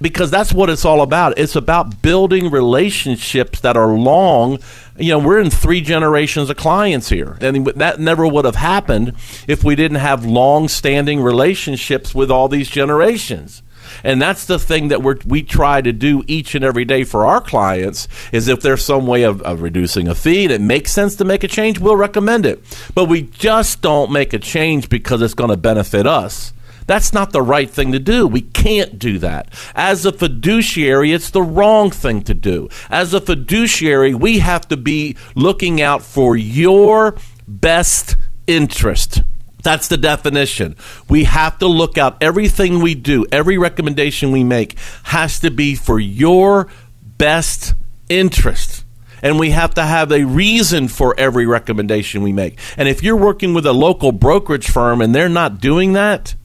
Because 0.00 0.30
that's 0.30 0.52
what 0.52 0.70
it's 0.70 0.84
all 0.84 1.02
about. 1.02 1.38
It's 1.38 1.56
about 1.56 2.02
building 2.02 2.52
relationships 2.52 3.58
that 3.60 3.76
are 3.76 3.90
long. 3.90 4.60
You 4.96 5.10
know, 5.12 5.18
we're 5.18 5.40
in 5.40 5.50
three 5.50 5.80
generations 5.80 6.50
of 6.50 6.56
clients 6.56 7.08
here. 7.08 7.36
And 7.40 7.66
that 7.66 7.98
never 7.98 8.24
would 8.24 8.44
have 8.44 8.54
happened 8.54 9.14
if 9.48 9.64
we 9.64 9.74
didn't 9.74 9.98
have 9.98 10.24
long 10.24 10.68
standing 10.68 11.20
relationships 11.20 12.14
with 12.14 12.30
all 12.30 12.48
these 12.48 12.68
generations. 12.68 13.62
And 14.04 14.20
that's 14.20 14.44
the 14.46 14.58
thing 14.58 14.88
that 14.88 15.02
we 15.02 15.14
we 15.26 15.42
try 15.42 15.80
to 15.80 15.92
do 15.92 16.24
each 16.26 16.54
and 16.54 16.64
every 16.64 16.84
day 16.84 17.04
for 17.04 17.26
our 17.26 17.40
clients 17.40 18.08
is 18.32 18.48
if 18.48 18.60
there's 18.60 18.84
some 18.84 19.06
way 19.06 19.22
of, 19.22 19.42
of 19.42 19.62
reducing 19.62 20.08
a 20.08 20.14
fee 20.14 20.46
that 20.48 20.60
makes 20.60 20.92
sense 20.92 21.16
to 21.16 21.24
make 21.24 21.44
a 21.44 21.48
change, 21.48 21.78
we'll 21.78 21.96
recommend 21.96 22.46
it. 22.46 22.62
But 22.94 23.06
we 23.06 23.22
just 23.22 23.82
don't 23.82 24.12
make 24.12 24.32
a 24.32 24.38
change 24.38 24.88
because 24.88 25.22
it's 25.22 25.34
going 25.34 25.50
to 25.50 25.56
benefit 25.56 26.06
us. 26.06 26.52
That's 26.88 27.12
not 27.12 27.32
the 27.32 27.42
right 27.42 27.68
thing 27.68 27.92
to 27.92 27.98
do. 27.98 28.26
We 28.26 28.40
can't 28.40 28.98
do 28.98 29.18
that. 29.18 29.52
As 29.74 30.06
a 30.06 30.12
fiduciary, 30.12 31.12
it's 31.12 31.30
the 31.30 31.42
wrong 31.42 31.90
thing 31.90 32.22
to 32.22 32.34
do. 32.34 32.70
As 32.88 33.12
a 33.12 33.20
fiduciary, 33.20 34.14
we 34.14 34.38
have 34.38 34.66
to 34.68 34.76
be 34.78 35.16
looking 35.34 35.82
out 35.82 36.02
for 36.02 36.34
your 36.34 37.14
best 37.46 38.16
interest. 38.46 39.22
That's 39.62 39.88
the 39.88 39.96
definition. 39.96 40.76
We 41.08 41.24
have 41.24 41.58
to 41.58 41.66
look 41.66 41.98
out 41.98 42.16
everything 42.22 42.80
we 42.80 42.94
do, 42.94 43.26
every 43.32 43.58
recommendation 43.58 44.30
we 44.30 44.44
make 44.44 44.78
has 45.04 45.40
to 45.40 45.50
be 45.50 45.74
for 45.74 45.98
your 45.98 46.68
best 47.02 47.74
interest. 48.08 48.84
And 49.20 49.38
we 49.38 49.50
have 49.50 49.74
to 49.74 49.82
have 49.82 50.12
a 50.12 50.24
reason 50.24 50.86
for 50.86 51.14
every 51.18 51.44
recommendation 51.44 52.22
we 52.22 52.32
make. 52.32 52.58
And 52.76 52.88
if 52.88 53.02
you're 53.02 53.16
working 53.16 53.52
with 53.52 53.66
a 53.66 53.72
local 53.72 54.12
brokerage 54.12 54.68
firm 54.68 55.00
and 55.00 55.12
they're 55.12 55.28
not 55.28 55.60
doing 55.60 55.94
that, 55.94 56.36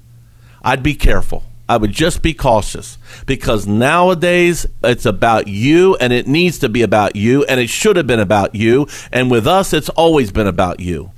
I'd 0.63 0.82
be 0.82 0.95
careful. 0.95 1.43
I 1.69 1.78
would 1.78 1.91
just 1.91 2.21
be 2.21 2.34
cautious 2.34 2.97
because 3.26 3.65
nowadays 3.65 4.65
it's 4.84 5.06
about 5.06 5.47
you 5.47 5.95
and 5.95 6.12
it 6.12 6.28
needs 6.28 6.60
to 6.60 6.69
be 6.69 6.82
about 6.82 7.15
you 7.15 7.45
and 7.45 7.60
it 7.60 7.69
should 7.69 7.95
have 7.95 8.08
been 8.08 8.19
about 8.19 8.56
you. 8.56 8.88
And 9.12 9.32
with 9.32 9.47
us, 9.47 9.71
it's 9.71 9.89
always 9.89 10.32
been 10.32 10.47
about 10.47 10.80
you. 10.80 11.12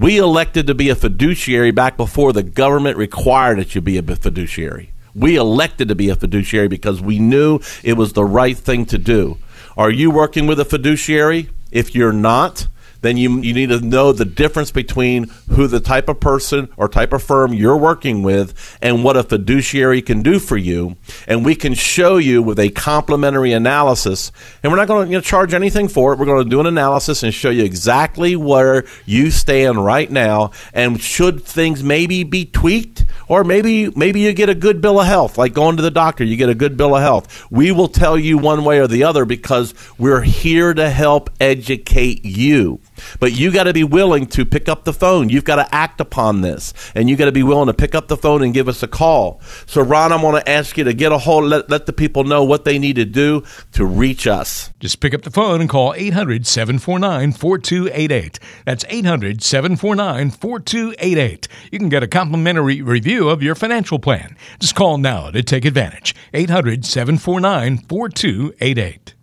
We 0.00 0.16
elected 0.16 0.66
to 0.68 0.74
be 0.74 0.88
a 0.88 0.94
fiduciary 0.94 1.72
back 1.72 1.98
before 1.98 2.32
the 2.32 2.42
government 2.42 2.96
required 2.96 3.58
that 3.58 3.74
you 3.74 3.82
be 3.82 3.98
a 3.98 4.02
fiduciary. 4.02 4.94
We 5.14 5.36
elected 5.36 5.88
to 5.88 5.94
be 5.94 6.08
a 6.08 6.16
fiduciary 6.16 6.68
because 6.68 7.02
we 7.02 7.18
knew 7.18 7.60
it 7.84 7.98
was 7.98 8.14
the 8.14 8.24
right 8.24 8.56
thing 8.56 8.86
to 8.86 8.96
do. 8.96 9.36
Are 9.76 9.90
you 9.90 10.10
working 10.10 10.46
with 10.46 10.58
a 10.58 10.64
fiduciary? 10.64 11.50
If 11.70 11.94
you're 11.94 12.14
not, 12.14 12.66
then 13.00 13.16
you, 13.16 13.40
you 13.40 13.52
need 13.52 13.70
to 13.70 13.80
know 13.80 14.12
the 14.12 14.24
difference 14.24 14.70
between 14.70 15.28
who 15.50 15.66
the 15.66 15.80
type 15.80 16.08
of 16.08 16.20
person 16.20 16.68
or 16.76 16.88
type 16.88 17.12
of 17.12 17.22
firm 17.22 17.52
you're 17.52 17.76
working 17.76 18.22
with 18.22 18.78
and 18.82 19.02
what 19.04 19.16
a 19.16 19.22
fiduciary 19.22 20.02
can 20.02 20.22
do 20.22 20.38
for 20.38 20.56
you. 20.56 20.96
And 21.26 21.44
we 21.44 21.54
can 21.54 21.74
show 21.74 22.16
you 22.16 22.42
with 22.42 22.58
a 22.58 22.70
complementary 22.70 23.52
analysis. 23.52 24.32
And 24.62 24.70
we're 24.70 24.78
not 24.78 24.88
going 24.88 25.06
to 25.06 25.10
you 25.12 25.18
know, 25.18 25.22
charge 25.22 25.54
anything 25.54 25.88
for 25.88 26.12
it. 26.12 26.18
We're 26.18 26.26
going 26.26 26.44
to 26.44 26.50
do 26.50 26.60
an 26.60 26.66
analysis 26.66 27.22
and 27.22 27.32
show 27.32 27.50
you 27.50 27.64
exactly 27.64 28.36
where 28.36 28.84
you 29.06 29.30
stand 29.30 29.84
right 29.84 30.10
now 30.10 30.52
and 30.72 31.00
should 31.00 31.42
things 31.44 31.82
maybe 31.82 32.24
be 32.24 32.44
tweaked 32.44 33.04
or 33.28 33.44
maybe 33.44 33.90
maybe 33.90 34.20
you 34.20 34.32
get 34.32 34.48
a 34.48 34.54
good 34.54 34.80
bill 34.80 35.00
of 35.00 35.06
health 35.06 35.38
like 35.38 35.54
going 35.54 35.76
to 35.76 35.82
the 35.82 35.90
doctor 35.90 36.24
you 36.24 36.36
get 36.36 36.48
a 36.48 36.54
good 36.54 36.76
bill 36.76 36.94
of 36.94 37.02
health 37.02 37.46
we 37.50 37.72
will 37.72 37.88
tell 37.88 38.18
you 38.18 38.36
one 38.38 38.64
way 38.64 38.78
or 38.78 38.86
the 38.86 39.04
other 39.04 39.24
because 39.24 39.74
we're 39.98 40.22
here 40.22 40.74
to 40.74 40.90
help 40.90 41.30
educate 41.40 42.24
you 42.24 42.80
but 43.18 43.32
you 43.32 43.52
got 43.52 43.64
to 43.64 43.72
be 43.72 43.84
willing 43.84 44.26
to 44.26 44.44
pick 44.44 44.68
up 44.68 44.84
the 44.84 44.92
phone. 44.92 45.28
You've 45.28 45.44
got 45.44 45.56
to 45.56 45.74
act 45.74 46.00
upon 46.00 46.40
this, 46.40 46.72
and 46.94 47.08
you 47.08 47.16
got 47.16 47.26
to 47.26 47.32
be 47.32 47.42
willing 47.42 47.66
to 47.66 47.74
pick 47.74 47.94
up 47.94 48.08
the 48.08 48.16
phone 48.16 48.42
and 48.42 48.54
give 48.54 48.68
us 48.68 48.82
a 48.82 48.88
call. 48.88 49.40
So, 49.66 49.82
Ron, 49.82 50.12
I'm 50.12 50.20
going 50.20 50.40
to 50.40 50.48
ask 50.48 50.76
you 50.76 50.84
to 50.84 50.92
get 50.92 51.12
a 51.12 51.18
hold, 51.18 51.44
let, 51.44 51.70
let 51.70 51.86
the 51.86 51.92
people 51.92 52.24
know 52.24 52.44
what 52.44 52.64
they 52.64 52.78
need 52.78 52.96
to 52.96 53.04
do 53.04 53.42
to 53.72 53.84
reach 53.84 54.26
us. 54.26 54.72
Just 54.80 55.00
pick 55.00 55.14
up 55.14 55.22
the 55.22 55.30
phone 55.30 55.60
and 55.60 55.68
call 55.68 55.94
800 55.94 56.46
749 56.46 57.32
4288. 57.32 58.38
That's 58.64 58.84
800 58.88 59.42
749 59.42 60.30
4288. 60.30 61.48
You 61.70 61.78
can 61.78 61.88
get 61.88 62.02
a 62.02 62.08
complimentary 62.08 62.82
review 62.82 63.28
of 63.28 63.42
your 63.42 63.54
financial 63.54 63.98
plan. 63.98 64.36
Just 64.58 64.74
call 64.74 64.98
now 64.98 65.30
to 65.30 65.42
take 65.42 65.64
advantage. 65.64 66.14
800 66.32 66.84
749 66.84 67.78
4288. 67.78 69.14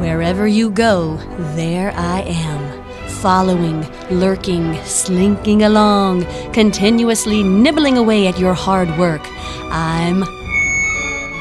Wherever 0.00 0.48
you 0.48 0.70
go, 0.70 1.18
there 1.54 1.92
I 1.94 2.22
am. 2.22 2.82
Following, 3.20 3.86
lurking, 4.10 4.74
slinking 4.84 5.64
along, 5.64 6.24
continuously 6.54 7.42
nibbling 7.42 7.98
away 7.98 8.26
at 8.26 8.38
your 8.38 8.54
hard 8.54 8.88
work. 8.98 9.20
I'm 9.70 10.20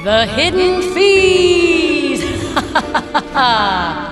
the 0.04 0.26
Hidden 0.36 0.93
Fees! 0.93 2.19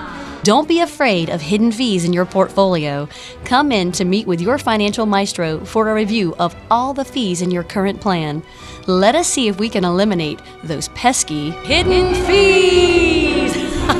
Don't 0.43 0.69
be 0.69 0.79
afraid 0.79 1.29
of 1.29 1.41
hidden 1.41 1.73
fees 1.73 2.05
in 2.05 2.13
your 2.13 2.25
portfolio. 2.25 3.09
Come 3.43 3.73
in 3.73 3.91
to 3.91 4.05
meet 4.05 4.27
with 4.27 4.39
your 4.39 4.57
financial 4.57 5.05
maestro 5.05 5.59
for 5.65 5.89
a 5.89 5.93
review 5.93 6.33
of 6.39 6.55
all 6.71 6.93
the 6.93 7.03
fees 7.03 7.41
in 7.41 7.51
your 7.51 7.63
current 7.63 7.99
plan. 7.99 8.41
Let 8.85 9.13
us 9.13 9.27
see 9.27 9.49
if 9.49 9.59
we 9.59 9.67
can 9.67 9.83
eliminate 9.83 10.39
those 10.63 10.87
pesky 10.89 11.49
hidden 11.49 12.15
fees. 12.25 13.46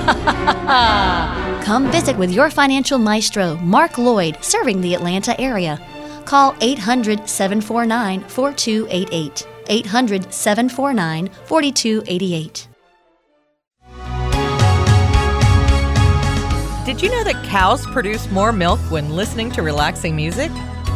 Come 1.66 1.92
visit 1.92 2.18
with 2.18 2.32
your 2.32 2.50
financial 2.50 2.98
maestro, 2.98 3.56
Mark 3.58 3.98
Lloyd, 3.98 4.38
serving 4.42 4.80
the 4.80 4.94
Atlanta 4.94 5.40
area. 5.40 5.80
Call 6.24 6.56
800 6.62 7.28
749 7.28 8.22
4288. 8.22 9.48
800 9.68 10.34
749 10.34 11.30
4288. 11.46 12.68
Did 16.86 17.02
you 17.02 17.10
know 17.12 17.24
that 17.26 17.44
cows 17.44 17.86
produce 17.88 18.32
more 18.32 18.54
milk 18.54 18.80
when 18.90 19.10
listening 19.10 19.52
to 19.52 19.62
relaxing 19.62 20.16
music? 20.16 20.52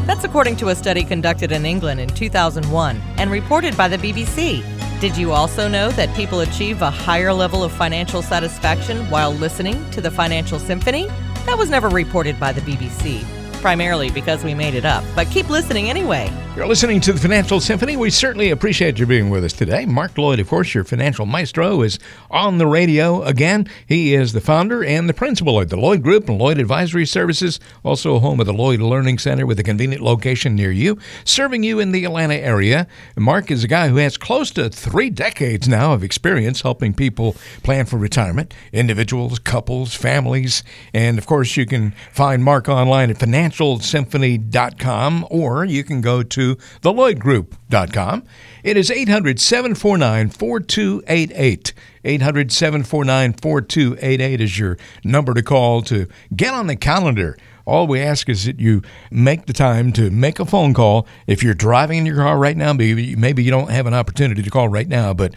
That's 0.06 0.24
according 0.24 0.56
to 0.58 0.70
a 0.70 0.76
study 0.76 1.04
conducted 1.04 1.52
in 1.52 1.66
England 1.66 2.00
in 2.00 2.08
2001 2.08 3.02
and 3.18 3.30
reported 3.30 3.76
by 3.76 3.90
the 3.90 3.98
BBC. 3.98 4.81
Did 5.02 5.18
you 5.18 5.32
also 5.32 5.68
know 5.68 5.90
that 5.94 6.16
people 6.16 6.42
achieve 6.42 6.84
a 6.84 6.92
higher 6.92 7.34
level 7.34 7.64
of 7.64 7.72
financial 7.72 8.22
satisfaction 8.22 9.10
while 9.10 9.32
listening 9.32 9.90
to 9.90 10.00
the 10.00 10.12
Financial 10.12 10.60
Symphony? 10.60 11.08
That 11.48 11.58
was 11.58 11.72
never 11.72 11.90
reported 11.90 12.40
by 12.40 12.52
the 12.54 12.62
BBC. 12.62 13.26
primarily 13.62 14.10
because 14.10 14.44
we 14.44 14.54
made 14.56 14.74
it 14.74 14.86
up, 14.86 15.04
but 15.16 15.30
keep 15.30 15.50
listening 15.50 15.90
anyway. 15.90 16.30
You're 16.54 16.68
listening 16.68 17.00
to 17.02 17.14
the 17.14 17.20
Financial 17.20 17.62
Symphony. 17.62 17.96
We 17.96 18.10
certainly 18.10 18.50
appreciate 18.50 19.00
you 19.00 19.06
being 19.06 19.30
with 19.30 19.46
us 19.46 19.54
today. 19.54 19.86
Mark 19.86 20.18
Lloyd, 20.18 20.42
of 20.42 20.50
course, 20.50 20.74
your 20.74 20.84
financial 20.84 21.26
maestro, 21.26 21.82
is 21.82 21.98
on 22.30 22.58
the 22.58 22.68
radio 22.68 23.24
again. 23.24 23.70
He 23.88 24.14
is 24.14 24.34
the 24.34 24.42
founder 24.42 24.84
and 24.84 25.08
the 25.08 25.14
principal 25.14 25.62
at 25.62 25.70
the 25.70 25.78
Lloyd 25.78 26.04
Group 26.04 26.28
and 26.28 26.38
Lloyd 26.38 26.60
Advisory 26.60 27.06
Services, 27.06 27.62
also 27.86 28.20
home 28.20 28.42
of 28.42 28.48
the 28.48 28.54
Lloyd 28.54 28.82
Learning 28.82 29.18
Center 29.18 29.46
with 29.46 29.60
a 29.60 29.64
convenient 29.64 30.04
location 30.04 30.54
near 30.54 30.72
you, 30.72 30.98
serving 31.24 31.64
you 31.64 31.80
in 31.80 31.94
the 31.94 32.04
Atlanta 32.04 32.36
area. 32.36 32.86
Mark 33.16 33.50
is 33.50 33.64
a 33.64 33.70
guy 33.70 33.88
who 33.88 33.96
has 33.96 34.18
close 34.18 34.52
to 34.52 34.70
three 34.70 35.10
decades 35.10 35.70
now 35.70 35.94
of 35.94 36.04
experience 36.04 36.64
helping 36.64 36.94
people 36.94 37.38
plan 37.64 37.86
for 37.86 37.96
retirement, 37.96 38.54
individuals, 38.74 39.40
couples, 39.40 39.96
families. 39.96 40.64
And 40.94 41.18
of 41.18 41.26
course, 41.26 41.56
you 41.56 41.66
can 41.66 41.94
find 42.12 42.44
Mark 42.44 42.68
online 42.68 43.10
at 43.10 43.20
financialsymphony.com 43.20 45.28
or 45.30 45.64
you 45.64 45.86
can 45.86 46.02
go 46.02 46.24
to 46.24 46.41
to 46.42 46.56
thelloydgroup.com. 46.82 48.24
It 48.64 48.78
is 48.78 48.90
800 48.90 49.40
749 49.40 50.30
4288. 50.30 51.74
800 52.04 52.52
749 52.52 53.34
4288 53.34 54.42
is 54.42 54.58
your 54.58 54.78
number 55.04 55.34
to 55.34 55.44
call 55.44 55.82
to 55.84 56.08
get 56.36 56.54
on 56.54 56.68
the 56.68 56.76
calendar. 56.76 57.38
All 57.66 57.86
we 57.86 58.00
ask 58.00 58.28
is 58.28 58.46
that 58.46 58.60
you 58.60 58.82
make 59.12 59.46
the 59.46 59.54
time 59.54 59.94
to 59.94 60.10
make 60.10 60.40
a 60.40 60.46
phone 60.46 60.74
call. 60.74 61.08
If 61.28 61.44
you're 61.44 61.54
driving 61.54 62.00
in 62.00 62.06
your 62.08 62.16
car 62.16 62.40
right 62.40 62.58
now, 62.58 62.74
maybe, 62.74 63.16
maybe 63.16 63.44
you 63.44 63.52
don't 63.52 63.70
have 63.70 63.86
an 63.86 63.94
opportunity 63.94 64.42
to 64.42 64.50
call 64.50 64.68
right 64.68 64.88
now, 64.88 65.14
but 65.14 65.36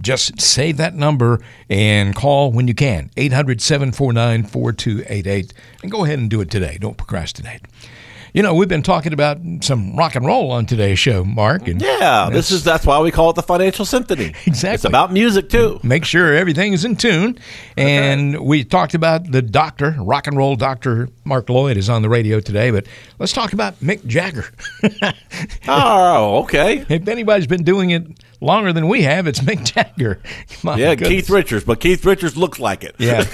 just 0.00 0.40
save 0.40 0.76
that 0.76 0.94
number 0.94 1.40
and 1.68 2.14
call 2.14 2.52
when 2.52 2.68
you 2.68 2.74
can. 2.74 3.10
800 3.16 3.60
749 3.60 4.44
4288. 4.44 5.52
And 5.82 5.90
go 5.90 6.04
ahead 6.04 6.20
and 6.20 6.30
do 6.30 6.40
it 6.40 6.50
today. 6.50 6.78
Don't 6.80 6.96
procrastinate. 6.96 7.62
You 8.34 8.42
know, 8.42 8.52
we've 8.52 8.68
been 8.68 8.82
talking 8.82 9.12
about 9.12 9.38
some 9.60 9.94
rock 9.94 10.16
and 10.16 10.26
roll 10.26 10.50
on 10.50 10.66
today's 10.66 10.98
show, 10.98 11.22
Mark. 11.24 11.68
And 11.68 11.80
yeah, 11.80 12.30
this 12.32 12.50
is 12.50 12.64
that's 12.64 12.84
why 12.84 12.98
we 12.98 13.12
call 13.12 13.30
it 13.30 13.36
the 13.36 13.44
Financial 13.44 13.84
Symphony. 13.84 14.34
Exactly. 14.46 14.74
It's 14.74 14.84
about 14.84 15.12
music 15.12 15.48
too. 15.48 15.78
Make 15.82 16.04
sure 16.04 16.34
everything 16.34 16.72
is 16.72 16.84
in 16.84 16.96
tune. 16.96 17.38
And 17.76 18.36
okay. 18.36 18.44
we 18.44 18.64
talked 18.64 18.94
about 18.94 19.30
the 19.30 19.40
doctor, 19.40 19.94
rock 19.98 20.26
and 20.26 20.36
roll 20.36 20.56
doctor 20.56 21.08
Mark 21.24 21.48
Lloyd 21.48 21.76
is 21.76 21.88
on 21.88 22.02
the 22.02 22.08
radio 22.08 22.40
today, 22.40 22.70
but 22.70 22.86
let's 23.18 23.32
talk 23.32 23.52
about 23.52 23.78
Mick 23.80 24.04
Jagger. 24.06 24.46
oh, 25.68 26.42
okay. 26.42 26.84
If 26.88 27.08
anybody's 27.08 27.46
been 27.46 27.62
doing 27.62 27.90
it 27.90 28.06
longer 28.40 28.72
than 28.72 28.88
we 28.88 29.02
have, 29.02 29.26
it's 29.26 29.40
Mick 29.40 29.64
Jagger. 29.64 30.20
My 30.62 30.76
yeah, 30.76 30.94
goodness. 30.94 31.08
Keith 31.08 31.30
Richards, 31.30 31.64
but 31.64 31.80
Keith 31.80 32.04
Richards 32.04 32.36
looks 32.36 32.58
like 32.58 32.84
it. 32.84 32.96
Yeah. 32.98 33.24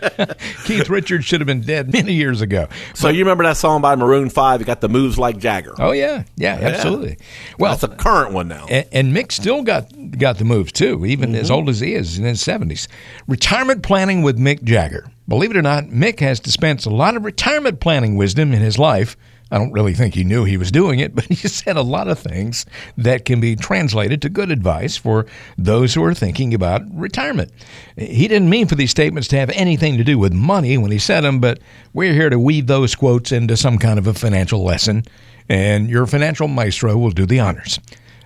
Keith 0.64 0.88
Richards 0.88 1.24
should 1.24 1.40
have 1.40 1.46
been 1.46 1.60
dead 1.60 1.92
many 1.92 2.12
years 2.12 2.40
ago. 2.40 2.68
So 2.94 3.08
but, 3.08 3.14
you 3.14 3.20
remember 3.20 3.44
that 3.44 3.56
song 3.56 3.80
by 3.80 3.96
Maroon 3.96 4.30
Five? 4.30 4.60
It 4.60 4.64
got 4.64 4.80
the 4.80 4.88
moves 4.88 5.18
like 5.18 5.38
Jagger. 5.38 5.74
Oh 5.78 5.92
yeah, 5.92 6.24
yeah, 6.36 6.60
yeah. 6.60 6.68
absolutely. 6.68 7.18
Well, 7.58 7.72
that's 7.72 7.82
a 7.82 7.88
current 7.88 8.32
one 8.32 8.48
now. 8.48 8.66
And, 8.68 8.86
and 8.92 9.16
Mick 9.16 9.32
still 9.32 9.62
got 9.62 9.92
got 10.18 10.38
the 10.38 10.44
moves 10.44 10.72
too, 10.72 11.04
even 11.06 11.30
mm-hmm. 11.30 11.40
as 11.40 11.50
old 11.50 11.68
as 11.68 11.80
he 11.80 11.94
is 11.94 12.18
in 12.18 12.24
his 12.24 12.40
seventies. 12.40 12.88
Retirement 13.26 13.82
planning 13.82 14.22
with 14.22 14.38
Mick 14.38 14.62
Jagger. 14.62 15.10
Believe 15.28 15.52
it 15.52 15.56
or 15.56 15.62
not, 15.62 15.84
Mick 15.84 16.20
has 16.20 16.40
dispensed 16.40 16.86
a 16.86 16.90
lot 16.90 17.16
of 17.16 17.24
retirement 17.24 17.80
planning 17.80 18.16
wisdom 18.16 18.52
in 18.52 18.60
his 18.60 18.78
life 18.78 19.16
I 19.50 19.58
don't 19.58 19.72
really 19.72 19.94
think 19.94 20.14
he 20.14 20.24
knew 20.24 20.44
he 20.44 20.56
was 20.56 20.70
doing 20.70 21.00
it, 21.00 21.14
but 21.14 21.24
he 21.24 21.34
said 21.34 21.76
a 21.76 21.82
lot 21.82 22.08
of 22.08 22.18
things 22.18 22.66
that 22.96 23.24
can 23.24 23.40
be 23.40 23.56
translated 23.56 24.22
to 24.22 24.28
good 24.28 24.50
advice 24.50 24.96
for 24.96 25.26
those 25.58 25.94
who 25.94 26.04
are 26.04 26.14
thinking 26.14 26.54
about 26.54 26.82
retirement. 26.92 27.50
He 27.96 28.28
didn't 28.28 28.50
mean 28.50 28.66
for 28.66 28.74
these 28.74 28.90
statements 28.90 29.28
to 29.28 29.38
have 29.38 29.50
anything 29.50 29.96
to 29.96 30.04
do 30.04 30.18
with 30.18 30.32
money 30.32 30.78
when 30.78 30.90
he 30.90 30.98
said 30.98 31.22
them, 31.22 31.40
but 31.40 31.58
we're 31.92 32.12
here 32.12 32.30
to 32.30 32.38
weave 32.38 32.66
those 32.66 32.94
quotes 32.94 33.32
into 33.32 33.56
some 33.56 33.78
kind 33.78 33.98
of 33.98 34.06
a 34.06 34.14
financial 34.14 34.62
lesson, 34.62 35.04
and 35.48 35.88
your 35.90 36.06
financial 36.06 36.48
maestro 36.48 36.96
will 36.96 37.10
do 37.10 37.26
the 37.26 37.40
honors. 37.40 37.80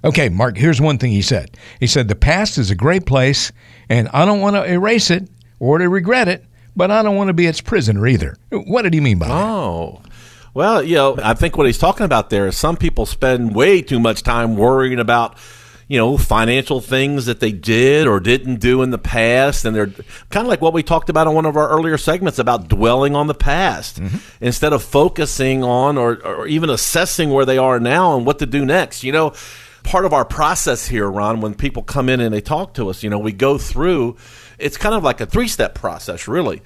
Okay, 0.05 0.29
Mark, 0.29 0.59
here's 0.59 0.83
one 0.83 0.99
thing 0.99 1.13
he 1.13 1.23
said. 1.23 1.57
He 1.81 1.87
said, 1.87 2.09
The 2.09 2.15
past 2.15 2.59
is 2.59 2.71
a 2.71 2.75
great 2.75 3.07
place, 3.07 3.51
and 3.89 4.09
I 4.09 4.27
don't 4.27 4.43
want 4.43 4.55
to 4.55 4.65
erase 4.71 5.11
it 5.11 5.31
or 5.61 5.79
to 5.79 5.89
regret 5.89 6.29
it, 6.29 6.45
but 6.77 6.91
I 6.91 7.03
don't 7.03 7.17
want 7.17 7.29
to 7.29 7.35
be 7.35 7.47
its 7.47 7.63
prisoner 7.63 8.07
either. 8.07 8.37
What 8.51 8.83
did 8.83 8.93
he 8.93 9.01
mean 9.01 9.19
by 9.19 9.29
that? 9.29 9.35
Oh. 9.35 10.03
Well, 10.55 10.83
you 10.83 10.95
know, 10.95 11.19
I 11.23 11.35
think 11.35 11.57
what 11.57 11.67
he's 11.67 11.79
talking 11.79 12.07
about 12.07 12.31
there 12.31 12.47
is 12.47 12.57
some 12.57 12.77
people 12.77 13.07
spend 13.07 13.55
way 13.55 13.83
too 13.83 13.99
much 13.99 14.23
time 14.23 14.57
worrying 14.57 15.01
about 15.01 15.37
you 15.87 15.99
know, 15.99 16.17
financial 16.17 16.81
things 16.81 17.27
that 17.27 17.41
they 17.41 17.53
did 17.53 18.07
or 18.07 18.19
didn't 18.19 18.57
do 18.57 18.83
in 18.83 18.91
the 18.91 18.99
past. 18.99 19.65
And 19.65 19.77
they're 19.77 19.89
kind 20.31 20.47
of 20.47 20.47
like 20.47 20.61
what 20.61 20.73
we 20.73 20.83
talked 20.83 21.11
about 21.11 21.27
in 21.27 21.35
one 21.35 21.47
of 21.47 21.57
our 21.57 21.69
earlier 21.69 21.99
segments 21.99 22.39
about 22.39 22.69
dwelling 22.69 23.15
on 23.15 23.27
the 23.27 23.35
past 23.35 24.01
mm-hmm. 24.01 24.17
instead 24.41 24.73
of 24.73 24.83
focusing 24.83 25.63
on 25.63 25.99
or, 25.99 26.25
or 26.25 26.47
even 26.47 26.71
assessing 26.71 27.31
where 27.31 27.45
they 27.45 27.59
are 27.59 27.79
now 27.79 28.17
and 28.17 28.25
what 28.25 28.39
to 28.39 28.47
do 28.47 28.65
next. 28.65 29.05
You 29.05 29.13
know, 29.13 29.35
part 29.83 30.07
of 30.07 30.15
our 30.15 30.25
process 30.25 30.89
here, 30.89 31.11
Ron, 31.11 31.41
when 31.41 31.55
people 31.55 31.83
come 31.83 32.09
in 32.09 32.21
and 32.21 32.33
they 32.33 32.41
talk 32.41 32.75
to 32.75 32.89
us, 32.89 33.03
you 33.03 33.11
know, 33.11 33.19
we 33.19 33.33
go 33.33 33.59
through, 33.59 34.17
it's 34.59 34.79
kind 34.79 34.95
of 34.95 35.05
like 35.05 35.21
a 35.21 35.27
three 35.27 35.49
step 35.49 35.75
process, 35.75 36.27
really 36.27 36.63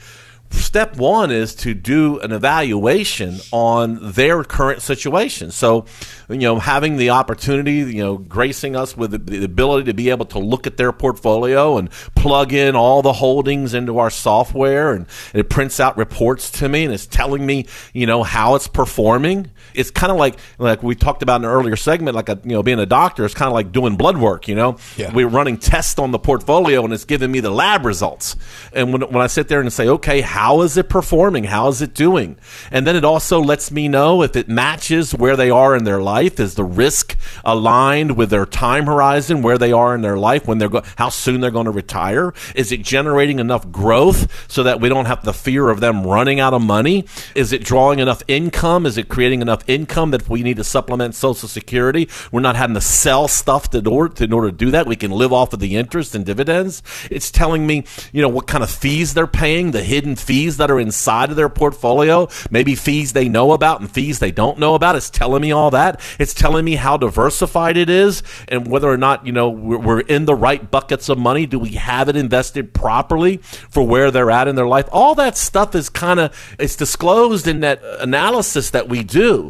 step 0.50 0.96
one 0.96 1.30
is 1.30 1.54
to 1.54 1.74
do 1.74 2.18
an 2.20 2.32
evaluation 2.32 3.38
on 3.52 4.12
their 4.12 4.44
current 4.44 4.82
situation. 4.82 5.50
So, 5.50 5.86
you 6.28 6.38
know, 6.38 6.58
having 6.58 6.96
the 6.96 7.10
opportunity, 7.10 7.76
you 7.76 8.02
know, 8.02 8.18
gracing 8.18 8.76
us 8.76 8.96
with 8.96 9.12
the, 9.12 9.18
the, 9.18 9.44
ability 9.44 9.84
to 9.86 9.94
be 9.94 10.10
able 10.10 10.26
to 10.26 10.38
look 10.38 10.66
at 10.66 10.76
their 10.76 10.92
portfolio 10.92 11.78
and 11.78 11.90
plug 12.14 12.52
in 12.52 12.76
all 12.76 13.02
the 13.02 13.14
holdings 13.14 13.74
into 13.74 13.98
our 13.98 14.10
software, 14.10 14.92
and, 14.92 15.06
and 15.32 15.40
it 15.40 15.48
prints 15.48 15.80
out 15.80 15.96
reports 15.96 16.50
to 16.50 16.68
me 16.68 16.84
and 16.84 16.92
it's 16.92 17.06
telling 17.06 17.44
me, 17.44 17.66
you 17.92 18.06
know, 18.06 18.22
how 18.22 18.54
it's 18.54 18.68
performing. 18.68 19.50
It's 19.74 19.90
kind 19.90 20.10
of 20.10 20.18
like 20.18 20.38
like 20.58 20.82
we 20.82 20.94
talked 20.94 21.22
about 21.22 21.40
in 21.40 21.44
an 21.44 21.50
earlier 21.50 21.76
segment, 21.76 22.14
like 22.14 22.28
a 22.28 22.40
you 22.44 22.50
know, 22.50 22.62
being 22.62 22.78
a 22.78 22.86
doctor 22.86 23.24
is 23.24 23.34
kind 23.34 23.48
of 23.48 23.54
like 23.54 23.72
doing 23.72 23.96
blood 23.96 24.16
work. 24.18 24.48
You 24.48 24.54
know, 24.54 24.76
yeah. 24.96 25.12
we're 25.12 25.28
running 25.28 25.58
tests 25.58 25.98
on 25.98 26.10
the 26.10 26.18
portfolio 26.18 26.84
and 26.84 26.92
it's 26.92 27.04
giving 27.04 27.30
me 27.30 27.40
the 27.40 27.50
lab 27.50 27.84
results. 27.84 28.36
And 28.72 28.92
when 28.92 29.02
when 29.02 29.22
I 29.22 29.26
sit 29.26 29.48
there 29.48 29.60
and 29.60 29.72
say, 29.72 29.88
okay, 29.88 30.20
how 30.20 30.62
is 30.62 30.76
it 30.76 30.88
performing? 30.88 31.44
How 31.44 31.68
is 31.68 31.82
it 31.82 31.94
doing? 31.94 32.36
And 32.70 32.86
then 32.86 32.96
it 32.96 33.04
also 33.04 33.40
lets 33.40 33.70
me 33.70 33.88
know 33.88 34.22
if 34.22 34.36
it 34.36 34.48
matches 34.48 35.14
where 35.14 35.36
they 35.36 35.50
are 35.50 35.76
in 35.76 35.84
their 35.84 36.00
life. 36.00 36.40
Is 36.40 36.54
the 36.54 36.64
risk 36.64 37.16
aligned 37.44 38.16
with 38.16 38.30
their 38.30 38.46
time 38.46 38.86
horizon, 38.86 39.42
where 39.42 39.58
they 39.58 39.72
are 39.72 39.94
in 39.94 40.02
their 40.02 40.18
life, 40.18 40.46
when 40.46 40.58
they're 40.58 40.68
go- 40.68 40.82
how 40.96 41.08
soon 41.08 41.40
they're 41.40 41.50
going 41.50 41.66
to 41.66 41.70
retire? 41.70 42.32
Is 42.54 42.72
it 42.72 42.82
generating 42.82 43.38
enough 43.38 43.70
growth 43.70 44.48
so 44.50 44.62
that 44.62 44.80
we 44.80 44.88
don't 44.88 45.06
have 45.06 45.24
the 45.24 45.32
fear 45.32 45.68
of 45.68 45.80
them 45.80 46.06
running 46.06 46.40
out 46.40 46.54
of 46.54 46.62
money? 46.62 47.06
Is 47.34 47.52
it 47.52 47.64
drawing 47.64 47.98
enough 47.98 48.22
income? 48.28 48.86
Is 48.86 48.98
it 48.98 49.08
creating 49.08 49.42
enough 49.42 49.57
income 49.66 50.10
that 50.10 50.28
we 50.28 50.42
need 50.42 50.56
to 50.56 50.64
supplement 50.64 51.14
Social 51.14 51.48
Security, 51.48 52.08
we're 52.32 52.40
not 52.40 52.56
having 52.56 52.74
to 52.74 52.80
sell 52.80 53.28
stuff 53.28 53.70
to, 53.70 53.78
in 53.78 53.86
order 53.86 54.24
in 54.24 54.32
order 54.32 54.50
to 54.50 54.56
do 54.56 54.70
that? 54.70 54.86
We 54.86 54.96
can 54.96 55.10
live 55.10 55.32
off 55.32 55.52
of 55.52 55.60
the 55.60 55.76
interest 55.76 56.14
and 56.14 56.24
dividends. 56.24 56.82
It's 57.10 57.30
telling 57.30 57.66
me, 57.66 57.84
you 58.12 58.22
know, 58.22 58.28
what 58.28 58.46
kind 58.46 58.62
of 58.62 58.70
fees 58.70 59.14
they're 59.14 59.26
paying, 59.26 59.70
the 59.70 59.82
hidden 59.82 60.16
fees 60.16 60.56
that 60.58 60.70
are 60.70 60.78
inside 60.78 61.30
of 61.30 61.36
their 61.36 61.48
portfolio, 61.48 62.28
maybe 62.50 62.74
fees 62.74 63.12
they 63.12 63.28
know 63.28 63.52
about 63.52 63.80
and 63.80 63.90
fees 63.90 64.18
they 64.18 64.30
don't 64.30 64.58
know 64.58 64.74
about. 64.74 64.96
It's 64.96 65.10
telling 65.10 65.42
me 65.42 65.52
all 65.52 65.70
that. 65.70 66.00
It's 66.18 66.34
telling 66.34 66.64
me 66.64 66.76
how 66.76 66.96
diversified 66.96 67.76
it 67.76 67.90
is 67.90 68.22
and 68.48 68.68
whether 68.68 68.88
or 68.88 68.96
not, 68.96 69.26
you 69.26 69.32
know, 69.32 69.48
we're 69.48 70.00
in 70.00 70.24
the 70.24 70.34
right 70.34 70.70
buckets 70.70 71.08
of 71.08 71.18
money. 71.18 71.46
Do 71.46 71.58
we 71.58 71.70
have 71.70 72.08
it 72.08 72.16
invested 72.16 72.72
properly 72.74 73.38
for 73.38 73.86
where 73.86 74.10
they're 74.10 74.30
at 74.30 74.48
in 74.48 74.56
their 74.56 74.66
life? 74.66 74.88
All 74.92 75.14
that 75.16 75.36
stuff 75.36 75.74
is 75.74 75.88
kind 75.88 76.20
of, 76.20 76.56
it's 76.58 76.76
disclosed 76.76 77.46
in 77.46 77.60
that 77.60 77.82
analysis 78.00 78.70
that 78.70 78.88
we 78.88 79.02
do 79.02 79.47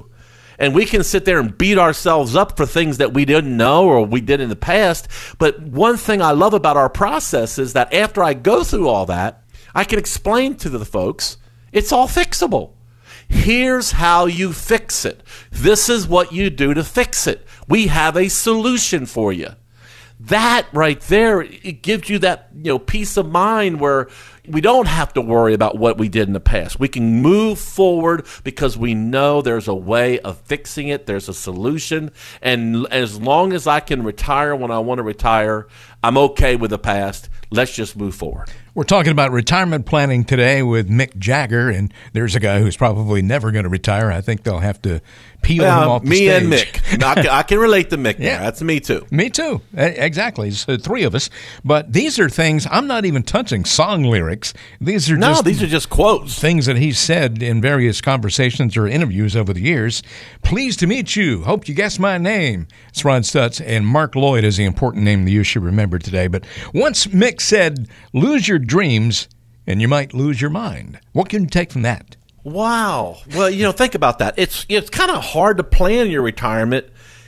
and 0.59 0.75
we 0.75 0.85
can 0.85 1.05
sit 1.05 1.25
there 1.25 1.39
and 1.39 1.57
beat 1.57 1.79
ourselves 1.79 2.35
up 2.35 2.57
for 2.57 2.67
things 2.67 2.99
that 2.99 3.15
we 3.15 3.25
didn't 3.25 3.57
know 3.57 3.87
or 3.87 4.05
we 4.05 4.21
did 4.21 4.41
in 4.41 4.49
the 4.49 4.57
past. 4.57 5.09
But 5.39 5.61
one 5.63 5.97
thing 5.97 6.21
I 6.21 6.33
love 6.33 6.55
about 6.55 6.77
our 6.77 6.91
process 6.91 7.59
is 7.59 7.73
that 7.75 7.93
after 7.95 8.23
I 8.23 8.35
go 8.35 8.65
through 8.65 8.89
all 8.89 9.07
that, 9.07 9.45
I 9.75 9.85
can 9.85 9.99
explain 9.99 10.57
to 10.57 10.69
the 10.69 10.85
folks 10.85 11.37
it's 11.73 11.93
all 11.93 12.09
fixable. 12.09 12.73
Here's 13.29 13.93
how 13.93 14.27
you 14.27 14.53
fix 14.53 15.05
it. 15.05 15.23
This 15.51 15.89
is 15.89 16.09
what 16.09 16.33
you 16.33 16.49
do 16.49 16.73
to 16.73 16.83
fix 16.83 17.27
it. 17.27 17.47
We 17.69 17.89
have 17.89 18.17
a 18.17 18.29
solution 18.29 19.05
for 19.05 19.33
you. 19.33 19.51
That 20.21 20.67
right 20.73 21.01
there, 21.03 21.43
it 21.43 21.83
gives 21.83 22.09
you 22.09 22.19
that 22.21 22.49
you 22.55 22.65
know 22.65 22.79
peace 22.79 23.17
of 23.17 23.31
mind 23.31 23.81
where 23.81 24.09
we 24.49 24.61
don't 24.61 24.89
have 24.89 25.13
to 25.13 25.21
worry 25.21 25.55
about 25.55 25.79
what 25.79 25.99
we 25.99 26.09
did 26.09 26.27
in 26.27 26.33
the 26.33 26.41
past. 26.41 26.81
We 26.81 26.89
can 26.89 27.23
move 27.23 27.59
forward 27.59 28.27
because 28.43 28.77
we 28.77 28.95
know 28.95 29.43
there's 29.43 29.69
a 29.69 29.75
way 29.75 30.19
of 30.21 30.39
fixing 30.41 30.89
it. 30.89 31.07
There's 31.07 31.29
a 31.29 31.35
solution, 31.35 32.11
and 32.43 32.87
as 32.91 33.21
long 33.21 33.53
as 33.53 33.67
I 33.67 33.81
can 33.81 34.03
retire 34.03 34.57
when 34.57 34.71
I 34.71 34.81
want 34.81 34.99
to 34.99 35.05
retire, 35.05 35.69
I'm 36.03 36.19
okay 36.19 36.57
with 36.57 36.71
the 36.71 36.79
past. 36.79 37.29
Let's 37.51 37.75
just 37.75 37.97
move 37.97 38.15
forward. 38.15 38.51
We're 38.75 38.85
talking 38.85 39.13
about 39.13 39.33
retirement 39.33 39.87
planning 39.87 40.25
today 40.25 40.63
with 40.63 40.89
Mick 40.89 41.17
Jagger, 41.17 41.71
and 41.71 41.93
there's 42.13 42.37
a 42.37 42.41
guy 42.41 42.61
who's 42.61 42.77
probably 42.77 43.23
never 43.23 43.51
going 43.51 43.65
to 43.65 43.71
retire. 43.71 44.11
I 44.11 44.21
think 44.21 44.43
they'll 44.43 44.59
have 44.59 44.81
to 44.83 45.01
peel 45.43 45.65
him 45.65 45.71
off 45.89 46.03
the 46.03 46.09
me 46.11 46.17
stage. 46.17 46.43
and 46.43 46.53
Mick. 46.53 47.03
I, 47.05 47.15
can, 47.15 47.27
I 47.29 47.43
can 47.43 47.59
relate 47.59 47.91
to 47.91 47.97
Mick. 47.97 48.19
Yeah. 48.29 48.41
That's 48.43 48.61
me 48.63 48.81
too. 48.81 49.07
Me 49.11 49.31
too. 49.31 49.61
Exactly. 49.75 50.51
So 50.51 50.77
three 50.77 51.05
of 51.05 51.15
us. 51.15 51.31
But 51.65 51.93
these 51.93 52.19
are 52.19 52.29
things 52.29 52.67
I'm 52.71 52.87
not 52.87 53.05
even 53.05 53.23
touching 53.23 53.65
song 53.65 54.03
lyrics. 54.03 54.53
These 54.81 55.11
are 55.11 55.17
No, 55.17 55.29
just 55.29 55.45
these 55.45 55.63
are 55.63 55.67
just 55.67 55.89
quotes. 55.89 56.39
things 56.39 56.67
that 56.67 56.77
he's 56.77 56.99
said 56.99 57.43
in 57.43 57.61
various 57.63 58.01
conversations 58.01 58.77
or 58.77 58.87
interviews 58.87 59.35
over 59.37 59.53
the 59.53 59.61
years. 59.63 60.03
Pleased 60.43 60.81
to 60.81 60.87
meet 60.87 61.17
you. 61.17 61.43
Hope 61.45 61.69
you 61.69 61.75
guess 61.75 61.99
my 61.99 62.19
name. 62.19 62.67
It's 62.89 63.05
Ron 63.05 63.23
Stutz, 63.23 63.63
and 63.65 63.87
Mark 63.87 64.15
Lloyd 64.15 64.45
is 64.45 64.57
the 64.57 64.65
important 64.65 65.05
name 65.05 65.25
that 65.25 65.31
you 65.31 65.43
should 65.45 65.63
remember 65.63 65.99
today. 65.99 66.27
But 66.27 66.45
once 66.75 67.07
Mick 67.07 67.41
said, 67.41 67.89
lose 68.13 68.49
your 68.49 68.59
dreams 68.59 69.29
and 69.67 69.81
you 69.81 69.89
might 69.89 70.13
lose 70.15 70.41
your 70.41 70.51
mind. 70.51 70.99
What 71.13 71.29
can 71.29 71.43
you 71.45 71.49
take 71.49 71.71
from 71.73 71.83
that? 71.83 72.17
Wow. 72.49 73.19
Well, 73.35 73.51
you 73.51 73.63
know, 73.63 73.73
think 73.73 73.95
about 73.95 74.19
that. 74.21 74.35
It's 74.37 74.67
it's 74.69 74.91
kind 74.91 75.11
of 75.11 75.23
hard 75.23 75.59
to 75.59 75.65
plan 75.65 76.11
your 76.11 76.23
retirement 76.23 76.87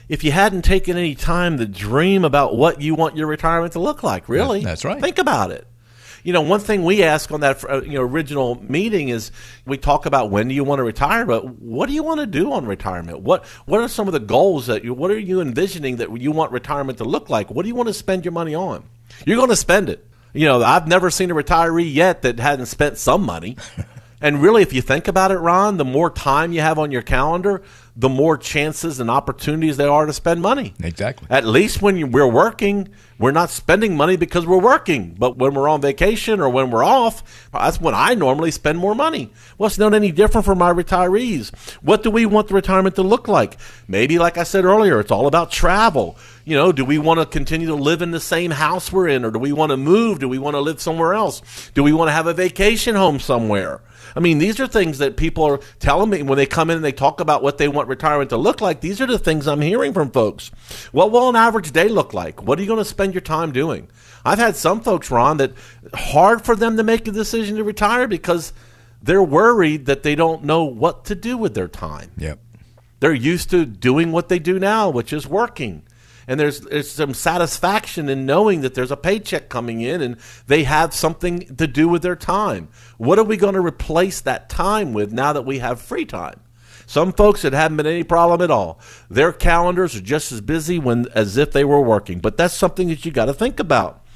if 0.09 0.25
you 0.25 0.33
hadn't 0.33 0.63
taken 0.63 0.97
any 0.97 1.15
time 1.15 1.59
to 1.59 1.67
dream 1.67 2.25
about 2.25 2.57
what 2.57 2.81
you 2.81 2.95
want 2.95 3.17
your 3.17 3.27
retirement 3.27 3.75
to 3.75 3.79
look 3.79 4.03
like. 4.03 4.29
Really, 4.29 4.61
that's 4.61 4.85
right. 4.85 5.01
Think 5.01 5.19
about 5.19 5.51
it. 5.51 5.67
You 6.23 6.33
know, 6.33 6.43
one 6.43 6.61
thing 6.61 6.85
we 6.85 7.03
ask 7.03 7.31
on 7.33 7.41
that 7.41 7.65
uh, 7.65 7.83
you 7.83 7.93
know 7.93 8.03
original 8.03 8.63
meeting 8.63 9.09
is 9.09 9.31
we 9.65 9.79
talk 9.79 10.07
about 10.07 10.31
when 10.31 10.49
do 10.49 10.55
you 10.55 10.65
want 10.65 10.81
to 10.81 10.85
retire, 10.85 11.25
but 11.25 11.47
what 11.47 11.87
do 11.87 11.95
you 11.95 12.03
want 12.03 12.21
to 12.21 12.27
do 12.27 12.53
on 12.53 12.67
retirement? 12.67 13.21
What 13.21 13.47
what 13.67 13.81
are 13.81 13.89
some 13.89 14.07
of 14.07 14.13
the 14.13 14.21
goals 14.21 14.67
that 14.67 14.85
you 14.85 14.93
what 14.93 15.11
are 15.11 15.19
you 15.19 15.41
envisioning 15.41 15.97
that 15.97 16.15
you 16.21 16.33
want 16.33 16.53
retirement 16.53 16.99
to 16.99 17.05
look 17.05 17.31
like? 17.31 17.51
What 17.51 17.63
do 17.63 17.69
you 17.69 17.75
want 17.75 17.89
to 17.89 17.95
spend 17.95 18.25
your 18.25 18.33
money 18.33 18.55
on? 18.55 18.85
You're 19.25 19.37
going 19.37 19.49
to 19.51 19.57
spend 19.57 19.89
it. 19.89 20.07
You 20.33 20.47
know, 20.47 20.63
I've 20.63 20.87
never 20.87 21.11
seen 21.11 21.31
a 21.31 21.35
retiree 21.35 21.93
yet 21.93 22.23
that 22.23 22.39
hadn't 22.39 22.67
spent 22.67 22.99
some 22.99 23.23
money. 23.23 23.57
And 24.21 24.43
really, 24.43 24.63
if 24.63 24.73
you 24.73 24.83
think 24.83 25.09
about 25.09 25.31
it, 25.31 25.39
Ron, 25.39 25.79
the 25.79 25.85
more 25.85 26.11
time 26.11 26.53
you 26.53 26.61
have 26.61 26.79
on 26.79 26.91
your 26.91 27.01
calendar, 27.01 27.63
the 27.97 28.09
more 28.09 28.37
chances 28.37 29.01
and 29.01 29.11
opportunities 29.11 29.77
there 29.77 29.91
are 29.91 30.07
to 30.07 30.13
spend 30.13 30.43
money. 30.43 30.75
Exactly. 30.83 31.27
At 31.31 31.45
least 31.47 31.83
when 31.83 31.97
you, 31.97 32.07
we're 32.07 32.27
working, 32.27 32.89
we're 33.19 33.31
not 33.31 33.51
spending 33.51 33.97
money 33.97 34.17
because 34.17 34.47
we're 34.47 34.61
working. 34.61 35.15
But 35.19 35.39
when 35.39 35.55
we're 35.55 35.69
on 35.69 35.81
vacation 35.81 36.41
or 36.41 36.49
when 36.49 36.71
we're 36.71 36.85
off, 36.85 37.49
that's 37.53 37.81
when 37.81 37.95
I 37.95 38.15
normally 38.15 38.51
spend 38.51 38.79
more 38.79 38.95
money. 38.95 39.33
Well, 39.59 39.67
it's 39.69 39.79
not 39.79 39.95
any 39.95 40.13
different 40.13 40.45
for 40.45 40.55
my 40.55 40.73
retirees. 40.73 41.55
What 41.83 42.03
do 42.03 42.11
we 42.11 42.27
want 42.27 42.49
the 42.49 42.55
retirement 42.55 42.97
to 42.97 43.03
look 43.03 43.27
like? 43.27 43.59
Maybe, 43.89 44.19
like 44.19 44.39
I 44.39 44.45
said 44.45 44.65
earlier, 44.65 45.01
it's 45.01 45.11
all 45.11 45.27
about 45.27 45.51
travel. 45.51 46.17
You 46.45 46.57
know, 46.57 46.73
do 46.73 46.85
we 46.85 46.99
want 46.99 47.21
to 47.21 47.27
continue 47.27 47.69
to 47.69 47.75
live 47.75 48.03
in 48.03 48.11
the 48.11 48.21
same 48.21 48.51
house 48.51 48.93
we're 48.93 49.09
in, 49.09 49.25
or 49.25 49.31
do 49.31 49.39
we 49.39 49.53
want 49.53 49.71
to 49.71 49.77
move? 49.77 50.19
Do 50.19 50.29
we 50.29 50.39
want 50.39 50.55
to 50.55 50.61
live 50.61 50.81
somewhere 50.81 51.15
else? 51.15 51.71
Do 51.75 51.83
we 51.83 51.93
want 51.93 52.09
to 52.09 52.13
have 52.13 52.27
a 52.27 52.35
vacation 52.35 52.95
home 52.95 53.19
somewhere? 53.19 53.81
I 54.15 54.21
mean, 54.21 54.39
these 54.39 54.61
are 54.61 54.67
things 54.67 54.99
that 54.99 55.17
people 55.17 55.45
are 55.45 55.61
telling 55.79 56.11
me 56.11 56.23
when 56.23 56.37
they 56.37 56.47
come 56.47 56.71
in 56.71 56.77
and 56.77 56.85
they 56.85 56.93
talk 56.93 57.21
about 57.21 57.43
what 57.43 57.59
they 57.59 57.69
want 57.69 57.89
retirement 57.89 58.31
to 58.31 58.37
look 58.37 58.61
like. 58.61 58.81
These 58.81 59.01
are 59.01 59.07
the 59.07 59.19
things 59.19 59.47
I'm 59.47 59.61
hearing 59.61 59.93
from 59.93 60.11
folks. 60.11 60.51
What 60.93 61.11
will 61.11 61.29
an 61.29 61.37
average 61.37 61.73
day 61.73 61.89
look 61.89 62.13
like? 62.15 62.43
What 62.43 62.59
are 62.59 62.63
you 62.63 62.69
going 62.69 62.79
to 62.79 62.85
spend 62.85 63.15
your 63.15 63.21
time 63.21 63.53
doing? 63.53 63.89
I've 64.25 64.39
had 64.39 64.57
some 64.57 64.81
folks, 64.81 65.11
Ron, 65.11 65.39
that 65.39 65.53
hard 65.95 66.45
for 66.45 66.55
them 66.55 66.77
to 66.77 66.83
make 66.83 67.07
a 67.09 67.13
decision 67.13 67.57
to 67.57 67.65
retire 67.65 68.07
because 68.07 68.53
they're 69.03 69.23
worried 69.23 69.87
that 69.87 70.03
they 70.03 70.15
don't 70.15 70.45
know 70.45 70.65
what 70.65 71.05
to 71.07 71.15
do 71.15 71.39
with 71.39 71.55
their 71.55 71.69
time. 71.69 72.11
Yep. 72.19 72.39
They're 73.01 73.15
used 73.15 73.51
to 73.51 73.65
doing 73.65 74.13
what 74.13 74.29
they 74.29 74.39
do 74.39 74.59
now, 74.59 74.91
which 74.91 75.13
is 75.13 75.27
working. 75.27 75.83
And 76.31 76.39
there's, 76.39 76.61
there's 76.61 76.89
some 76.89 77.13
satisfaction 77.13 78.09
in 78.09 78.25
knowing 78.25 78.61
that 78.61 78.75
there's 78.75 78.93
a 78.93 78.97
paycheck 78.97 79.49
coming 79.49 79.81
in 79.81 80.01
and 80.01 80.17
they 80.47 80.63
have 80.63 80.95
something 80.95 81.57
to 81.57 81.67
do 81.67 81.89
with 81.89 82.03
their 82.03 82.15
time. 82.15 82.69
What 82.99 83.19
are 83.19 83.25
we 83.25 83.37
going 83.37 83.55
to 83.55 83.61
replace 83.61 84.21
that 84.21 84.49
time 84.49 84.93
with 84.93 85.13
now 85.13 85.33
that 85.33 85.43
we 85.43 85.59
have 85.59 85.83
free 85.83 86.05
time? 86.05 86.39
Some 86.87 87.13
folks 87.13 87.45
it 87.45 87.53
haven't 87.53 87.79
been 87.79 87.87
any 87.89 88.05
problem 88.05 88.43
at 88.43 88.51
all. 88.53 88.79
Their 89.11 89.33
calendars 89.33 89.97
are 89.97 90.01
just 90.01 90.31
as 90.31 90.41
busy 90.41 90.79
when 90.79 91.09
as 91.17 91.37
if 91.37 91.51
they 91.51 91.65
were 91.65 91.81
working. 91.81 92.21
But 92.21 92.37
that's 92.37 92.55
something 92.55 92.87
that 92.91 93.05
you 93.05 93.11
got 93.11 93.25
to 93.25 93.35
think 93.35 93.59
about. 93.59 94.07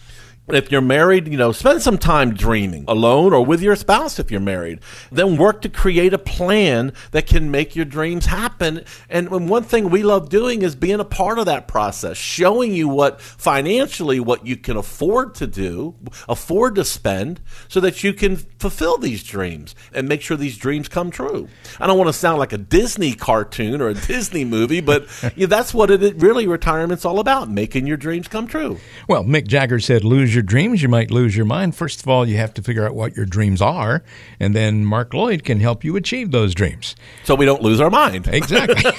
If 0.47 0.71
you're 0.71 0.83
married, 0.83 1.27
you 1.29 1.39
know, 1.39 1.53
spend 1.53 1.81
some 1.81 1.97
time 1.97 2.35
dreaming 2.35 2.85
alone 2.87 3.33
or 3.33 3.43
with 3.47 3.63
your 3.63 3.77
spouse 3.77 4.19
if 4.19 4.31
you're 4.31 4.41
married. 4.41 4.81
Then 5.11 5.39
work 5.39 5.63
to 5.63 5.71
create 5.71 6.13
a 6.13 6.19
plan 6.19 6.93
that 7.13 7.27
can 7.27 7.51
make 7.51 7.75
your 7.75 7.87
dreams 7.87 8.27
happen. 8.27 8.85
And 9.09 9.49
one 9.49 9.63
thing 9.63 9.89
we 9.89 10.03
love 10.03 10.29
doing 10.29 10.61
is 10.61 10.75
being 10.75 11.01
a 11.01 11.05
part 11.05 11.39
of 11.39 11.47
that 11.47 11.67
process, 11.67 12.19
showing 12.19 12.75
you 12.75 12.89
what 12.89 13.23
financially 13.23 14.21
what 14.21 14.47
you 14.47 14.59
can 14.59 14.77
afford 14.77 15.35
to 15.37 15.47
do, 15.47 15.95
afford 16.29 16.75
to 16.75 16.85
spend 16.85 17.41
so 17.69 17.81
that 17.81 18.05
you 18.05 18.13
can 18.13 18.37
fulfill 18.37 18.99
these 18.99 19.25
dreams 19.25 19.75
and 19.95 20.07
make 20.11 20.21
sure 20.21 20.37
these 20.37 20.59
dreams 20.59 20.89
come 20.89 21.11
true. 21.11 21.49
I 21.81 21.87
don't 21.87 21.97
want 21.97 22.09
to 22.09 22.13
sound 22.13 22.39
like 22.39 22.53
a 22.53 22.59
Disney 22.59 23.15
cartoon 23.15 23.81
or 23.81 23.89
a 23.89 23.95
Disney 24.09 24.45
movie, 24.45 24.83
but 24.83 25.09
that's 25.39 25.73
what 25.73 25.91
it 25.91 26.17
really 26.21 26.47
retirement's 26.47 27.07
all 27.07 27.19
about, 27.19 27.49
making 27.49 27.87
your 27.87 27.97
dreams 27.97 28.29
come 28.29 28.47
true. 28.47 28.79
Well, 29.09 29.25
Mick 29.25 29.47
Jagger 29.47 29.81
said, 29.81 30.05
lose 30.05 30.34
your 30.35 30.43
dreams, 30.43 30.83
you 30.83 30.89
might 30.89 31.11
lose 31.11 31.37
your 31.37 31.47
mind. 31.47 31.75
First 31.75 32.01
of 32.01 32.09
all, 32.09 32.29
you 32.29 32.37
have 32.37 32.53
to 32.55 32.63
figure 32.63 32.87
out 32.87 32.95
what 32.95 33.17
your 33.17 33.27
dreams 33.27 33.63
are, 33.63 34.03
and 34.39 34.55
then 34.55 34.85
Mark 34.85 35.15
Lloyd 35.15 35.45
can 35.45 35.61
help 35.61 35.85
you 35.85 35.97
achieve 35.97 36.31
those 36.31 36.55
dreams. 36.55 36.97
So 37.25 37.35
we 37.35 37.47
don't 37.47 37.63
lose 37.63 37.81
our 37.81 37.91
mind. 37.91 38.29
Exactly. 38.29 38.91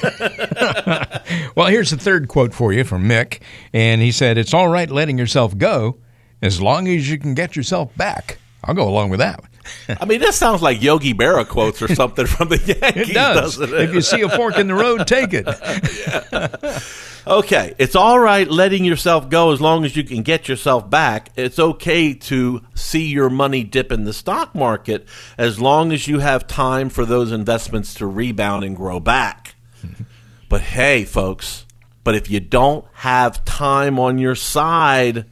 well, 1.55 1.67
here's 1.67 1.91
the 1.91 1.97
third 1.97 2.27
quote 2.27 2.53
for 2.53 2.71
you 2.73 2.83
from 2.83 3.07
Mick, 3.07 3.41
and 3.73 4.01
he 4.01 4.11
said, 4.11 4.37
It's 4.37 4.53
all 4.53 4.69
right 4.69 4.89
letting 4.89 5.17
yourself 5.17 5.57
go 5.57 5.97
as 6.41 6.61
long 6.61 6.87
as 6.87 7.09
you 7.09 7.17
can 7.17 7.33
get 7.33 7.55
yourself 7.55 7.95
back. 7.97 8.37
I'll 8.63 8.75
go 8.75 8.87
along 8.87 9.09
with 9.09 9.19
that. 9.19 9.43
I 9.89 10.05
mean, 10.05 10.19
this 10.19 10.35
sounds 10.35 10.61
like 10.61 10.81
Yogi 10.81 11.13
Berra 11.13 11.47
quotes 11.47 11.81
or 11.81 11.93
something 11.93 12.25
from 12.25 12.49
the 12.49 12.57
Yankees, 12.81 13.09
It 13.09 13.13
does. 13.13 13.57
doesn't 13.57 13.73
it? 13.73 13.81
If 13.89 13.93
you 13.93 14.01
see 14.01 14.21
a 14.21 14.29
fork 14.29 14.57
in 14.57 14.67
the 14.67 14.75
road, 14.75 15.07
take 15.07 15.29
it. 15.33 15.45
Okay, 17.27 17.73
it's 17.79 17.95
all 17.95 18.19
right 18.19 18.47
letting 18.47 18.85
yourself 18.85 19.29
go 19.31 19.51
as 19.51 19.59
long 19.59 19.83
as 19.83 19.95
you 19.95 20.03
can 20.03 20.21
get 20.21 20.47
yourself 20.47 20.87
back. 20.87 21.31
It's 21.35 21.57
okay 21.57 22.13
to 22.13 22.61
see 22.75 23.07
your 23.07 23.31
money 23.31 23.63
dip 23.63 23.91
in 23.91 24.03
the 24.03 24.13
stock 24.13 24.53
market 24.53 25.07
as 25.35 25.59
long 25.59 25.91
as 25.91 26.07
you 26.07 26.19
have 26.19 26.45
time 26.45 26.89
for 26.89 27.03
those 27.03 27.31
investments 27.31 27.95
to 27.95 28.05
rebound 28.05 28.63
and 28.63 28.75
grow 28.75 28.99
back. 28.99 29.55
but 30.49 30.61
hey, 30.61 31.03
folks, 31.03 31.65
but 32.03 32.13
if 32.13 32.29
you 32.29 32.39
don't 32.39 32.85
have 32.93 33.43
time 33.43 33.97
on 33.97 34.19
your 34.19 34.35
side, 34.35 35.25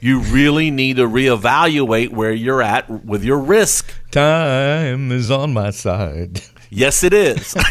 you 0.00 0.20
really 0.20 0.70
need 0.70 0.96
to 0.96 1.06
reevaluate 1.06 2.10
where 2.10 2.32
you're 2.32 2.62
at 2.62 3.04
with 3.04 3.22
your 3.22 3.38
risk. 3.38 3.92
Time 4.10 5.12
is 5.12 5.30
on 5.30 5.52
my 5.52 5.70
side. 5.70 6.40
Yes, 6.70 7.02
it 7.02 7.12
is. 7.12 7.54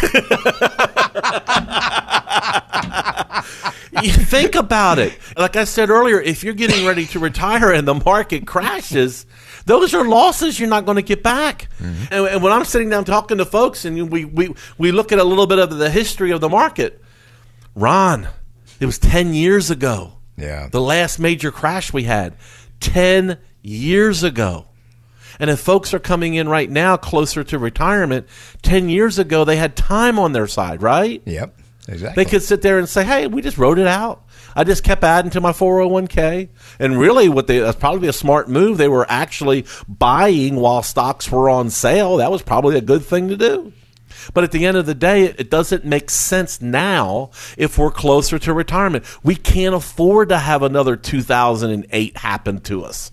you 4.03 4.11
think 4.11 4.55
about 4.55 4.99
it. 4.99 5.17
Like 5.37 5.55
I 5.55 5.63
said 5.63 5.89
earlier, 5.89 6.21
if 6.21 6.43
you're 6.43 6.53
getting 6.53 6.85
ready 6.85 7.05
to 7.07 7.19
retire 7.19 7.71
and 7.71 7.87
the 7.87 7.95
market 7.95 8.45
crashes, 8.45 9.25
those 9.65 9.93
are 9.93 10.05
losses 10.05 10.59
you're 10.59 10.69
not 10.69 10.85
going 10.85 10.97
to 10.97 11.01
get 11.01 11.23
back. 11.23 11.69
Mm-hmm. 11.79 12.13
And, 12.13 12.27
and 12.27 12.43
when 12.43 12.51
I'm 12.51 12.65
sitting 12.65 12.89
down 12.89 13.05
talking 13.05 13.37
to 13.37 13.45
folks 13.45 13.85
and 13.85 14.11
we, 14.11 14.25
we, 14.25 14.53
we 14.77 14.91
look 14.91 15.11
at 15.11 15.19
a 15.19 15.23
little 15.23 15.47
bit 15.47 15.59
of 15.59 15.77
the 15.77 15.89
history 15.89 16.31
of 16.31 16.41
the 16.41 16.49
market, 16.49 17.01
Ron, 17.75 18.27
it 18.79 18.85
was 18.85 18.99
10 18.99 19.33
years 19.33 19.71
ago. 19.71 20.18
Yeah. 20.39 20.69
The 20.69 20.81
last 20.81 21.19
major 21.19 21.51
crash 21.51 21.93
we 21.93 22.03
had 22.03 22.35
10 22.79 23.37
years 23.61 24.23
ago. 24.23 24.65
And 25.39 25.49
if 25.49 25.59
folks 25.59 25.93
are 25.93 25.99
coming 25.99 26.33
in 26.33 26.49
right 26.49 26.69
now 26.69 26.97
closer 26.97 27.43
to 27.45 27.57
retirement, 27.57 28.27
10 28.61 28.89
years 28.89 29.19
ago 29.19 29.45
they 29.45 29.55
had 29.55 29.75
time 29.75 30.19
on 30.19 30.33
their 30.33 30.47
side, 30.47 30.81
right? 30.81 31.21
Yep. 31.25 31.55
Exactly. 31.87 32.23
They 32.23 32.29
could 32.29 32.43
sit 32.43 32.61
there 32.61 32.77
and 32.77 32.87
say, 32.87 33.03
"Hey, 33.03 33.25
we 33.25 33.41
just 33.41 33.57
rode 33.57 33.79
it 33.79 33.87
out. 33.87 34.23
I 34.55 34.63
just 34.63 34.83
kept 34.83 35.03
adding 35.03 35.31
to 35.31 35.41
my 35.41 35.53
401k." 35.53 36.49
And 36.77 36.99
really 36.99 37.29
what 37.29 37.47
they 37.47 37.59
that's 37.59 37.79
probably 37.79 38.07
a 38.07 38.13
smart 38.13 38.47
move. 38.47 38.77
They 38.77 38.87
were 38.87 39.07
actually 39.09 39.65
buying 39.87 40.57
while 40.57 40.83
stocks 40.83 41.31
were 41.31 41.49
on 41.49 41.71
sale. 41.71 42.17
That 42.17 42.31
was 42.31 42.43
probably 42.43 42.77
a 42.77 42.81
good 42.81 43.03
thing 43.03 43.29
to 43.29 43.37
do. 43.37 43.73
But 44.33 44.43
at 44.43 44.51
the 44.51 44.65
end 44.65 44.77
of 44.77 44.85
the 44.85 44.95
day, 44.95 45.23
it, 45.25 45.49
doesn't 45.49 45.83
make 45.85 46.09
sense 46.09 46.61
now 46.61 47.31
if 47.57 47.77
we're 47.77 47.91
closer 47.91 48.37
to 48.39 48.53
retirement. 48.53 49.03
We 49.23 49.35
can't 49.35 49.73
afford 49.75 50.29
to 50.29 50.37
have 50.37 50.61
another 50.61 50.95
2008 50.95 52.17
happen 52.17 52.61
to 52.61 52.83
us 52.83 53.11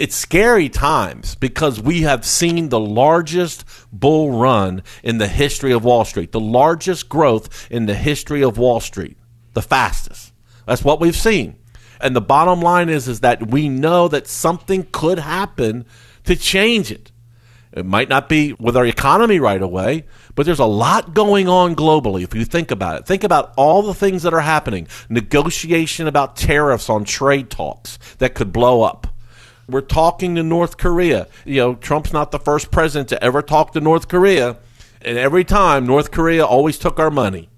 it's 0.00 0.16
scary 0.16 0.70
times 0.70 1.34
because 1.34 1.78
we 1.78 2.00
have 2.02 2.24
seen 2.24 2.70
the 2.70 2.80
largest 2.80 3.66
bull 3.92 4.40
run 4.40 4.82
in 5.02 5.18
the 5.18 5.28
history 5.28 5.72
of 5.72 5.84
Wall 5.84 6.06
Street, 6.06 6.32
the 6.32 6.40
largest 6.40 7.10
growth 7.10 7.70
in 7.70 7.84
the 7.84 7.94
history 7.94 8.42
of 8.42 8.56
Wall 8.56 8.80
Street, 8.80 9.18
the 9.52 9.60
fastest. 9.60 10.32
That's 10.64 10.82
what 10.82 11.00
we've 11.00 11.14
seen. 11.14 11.56
And 12.00 12.16
the 12.16 12.22
bottom 12.22 12.62
line 12.62 12.88
is 12.88 13.08
is 13.08 13.20
that 13.20 13.48
we 13.48 13.68
know 13.68 14.08
that 14.08 14.26
something 14.26 14.86
could 14.90 15.18
happen 15.18 15.84
to 16.24 16.34
change 16.34 16.90
it. 16.90 17.12
It 17.72 17.84
might 17.84 18.08
not 18.08 18.26
be 18.26 18.54
with 18.54 18.78
our 18.78 18.86
economy 18.86 19.38
right 19.38 19.60
away, 19.60 20.06
but 20.40 20.46
there's 20.46 20.58
a 20.58 20.64
lot 20.64 21.12
going 21.12 21.48
on 21.48 21.76
globally 21.76 22.24
if 22.24 22.34
you 22.34 22.46
think 22.46 22.70
about 22.70 22.96
it. 22.96 23.04
Think 23.04 23.24
about 23.24 23.52
all 23.58 23.82
the 23.82 23.92
things 23.92 24.22
that 24.22 24.32
are 24.32 24.40
happening. 24.40 24.88
Negotiation 25.10 26.06
about 26.06 26.34
tariffs 26.34 26.88
on 26.88 27.04
trade 27.04 27.50
talks 27.50 27.98
that 28.20 28.34
could 28.34 28.50
blow 28.50 28.80
up. 28.80 29.06
We're 29.68 29.82
talking 29.82 30.36
to 30.36 30.42
North 30.42 30.78
Korea. 30.78 31.26
You 31.44 31.56
know, 31.56 31.74
Trump's 31.74 32.14
not 32.14 32.30
the 32.30 32.38
first 32.38 32.70
president 32.70 33.10
to 33.10 33.22
ever 33.22 33.42
talk 33.42 33.72
to 33.72 33.82
North 33.82 34.08
Korea. 34.08 34.56
And 35.02 35.18
every 35.18 35.44
time, 35.44 35.86
North 35.86 36.10
Korea 36.10 36.46
always 36.46 36.78
took 36.78 36.98
our 36.98 37.10
money. 37.10 37.50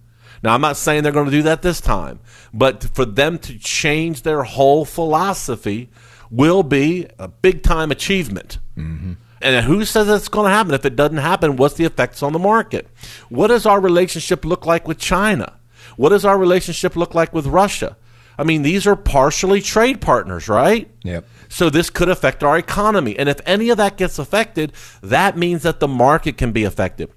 Now, 0.42 0.52
I'm 0.52 0.60
not 0.60 0.76
saying 0.76 1.04
they're 1.04 1.12
going 1.12 1.26
to 1.26 1.30
do 1.30 1.42
that 1.42 1.62
this 1.62 1.80
time, 1.80 2.18
but 2.52 2.82
for 2.82 3.04
them 3.04 3.38
to 3.38 3.56
change 3.60 4.22
their 4.22 4.42
whole 4.42 4.84
philosophy 4.84 5.88
will 6.32 6.64
be 6.64 7.06
a 7.16 7.28
big 7.28 7.62
time 7.62 7.92
achievement. 7.92 8.58
Mm-hmm. 8.76 9.12
And 9.42 9.64
who 9.66 9.84
says 9.84 10.08
it's 10.08 10.28
going 10.28 10.48
to 10.48 10.54
happen? 10.54 10.74
If 10.74 10.84
it 10.84 10.96
doesn't 10.96 11.16
happen, 11.18 11.56
what's 11.56 11.74
the 11.74 11.84
effects 11.84 12.22
on 12.22 12.32
the 12.32 12.38
market? 12.38 12.88
What 13.28 13.48
does 13.48 13.66
our 13.66 13.80
relationship 13.80 14.44
look 14.44 14.66
like 14.66 14.86
with 14.86 14.98
China? 14.98 15.58
What 15.96 16.10
does 16.10 16.24
our 16.24 16.38
relationship 16.38 16.96
look 16.96 17.14
like 17.14 17.32
with 17.32 17.46
Russia? 17.46 17.96
I 18.38 18.44
mean, 18.44 18.62
these 18.62 18.86
are 18.86 18.96
partially 18.96 19.60
trade 19.60 20.00
partners, 20.00 20.48
right? 20.48 20.90
Yep. 21.02 21.26
So 21.48 21.68
this 21.68 21.90
could 21.90 22.08
affect 22.08 22.42
our 22.42 22.56
economy. 22.56 23.18
And 23.18 23.28
if 23.28 23.40
any 23.44 23.68
of 23.68 23.76
that 23.76 23.98
gets 23.98 24.18
affected, 24.18 24.72
that 25.02 25.36
means 25.36 25.62
that 25.64 25.80
the 25.80 25.88
market 25.88 26.38
can 26.38 26.52
be 26.52 26.64
affected. 26.64 27.12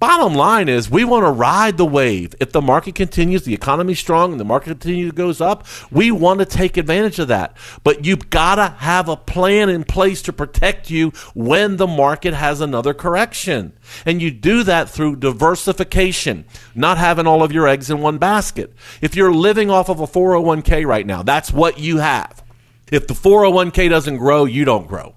Bottom 0.00 0.32
line 0.32 0.70
is, 0.70 0.88
we 0.88 1.04
want 1.04 1.26
to 1.26 1.30
ride 1.30 1.76
the 1.76 1.84
wave. 1.84 2.34
If 2.40 2.52
the 2.52 2.62
market 2.62 2.94
continues, 2.94 3.44
the 3.44 3.52
economy's 3.52 3.98
strong, 3.98 4.32
and 4.32 4.40
the 4.40 4.46
market 4.46 4.80
continues 4.80 5.12
goes 5.12 5.42
up, 5.42 5.66
we 5.90 6.10
want 6.10 6.40
to 6.40 6.46
take 6.46 6.78
advantage 6.78 7.18
of 7.18 7.28
that. 7.28 7.54
But 7.84 8.06
you've 8.06 8.30
got 8.30 8.54
to 8.54 8.68
have 8.78 9.10
a 9.10 9.16
plan 9.16 9.68
in 9.68 9.84
place 9.84 10.22
to 10.22 10.32
protect 10.32 10.88
you 10.88 11.10
when 11.34 11.76
the 11.76 11.86
market 11.86 12.32
has 12.32 12.62
another 12.62 12.94
correction. 12.94 13.74
And 14.06 14.22
you 14.22 14.30
do 14.30 14.62
that 14.62 14.88
through 14.88 15.16
diversification, 15.16 16.46
not 16.74 16.96
having 16.96 17.26
all 17.26 17.42
of 17.42 17.52
your 17.52 17.68
eggs 17.68 17.90
in 17.90 18.00
one 18.00 18.16
basket. 18.16 18.72
If 19.02 19.14
you're 19.14 19.34
living 19.34 19.70
off 19.70 19.90
of 19.90 20.00
a 20.00 20.06
401k 20.06 20.86
right 20.86 21.06
now, 21.06 21.22
that's 21.22 21.52
what 21.52 21.78
you 21.78 21.98
have. 21.98 22.42
If 22.90 23.06
the 23.06 23.12
401k 23.12 23.90
doesn't 23.90 24.16
grow, 24.16 24.46
you 24.46 24.64
don't 24.64 24.88
grow. 24.88 25.14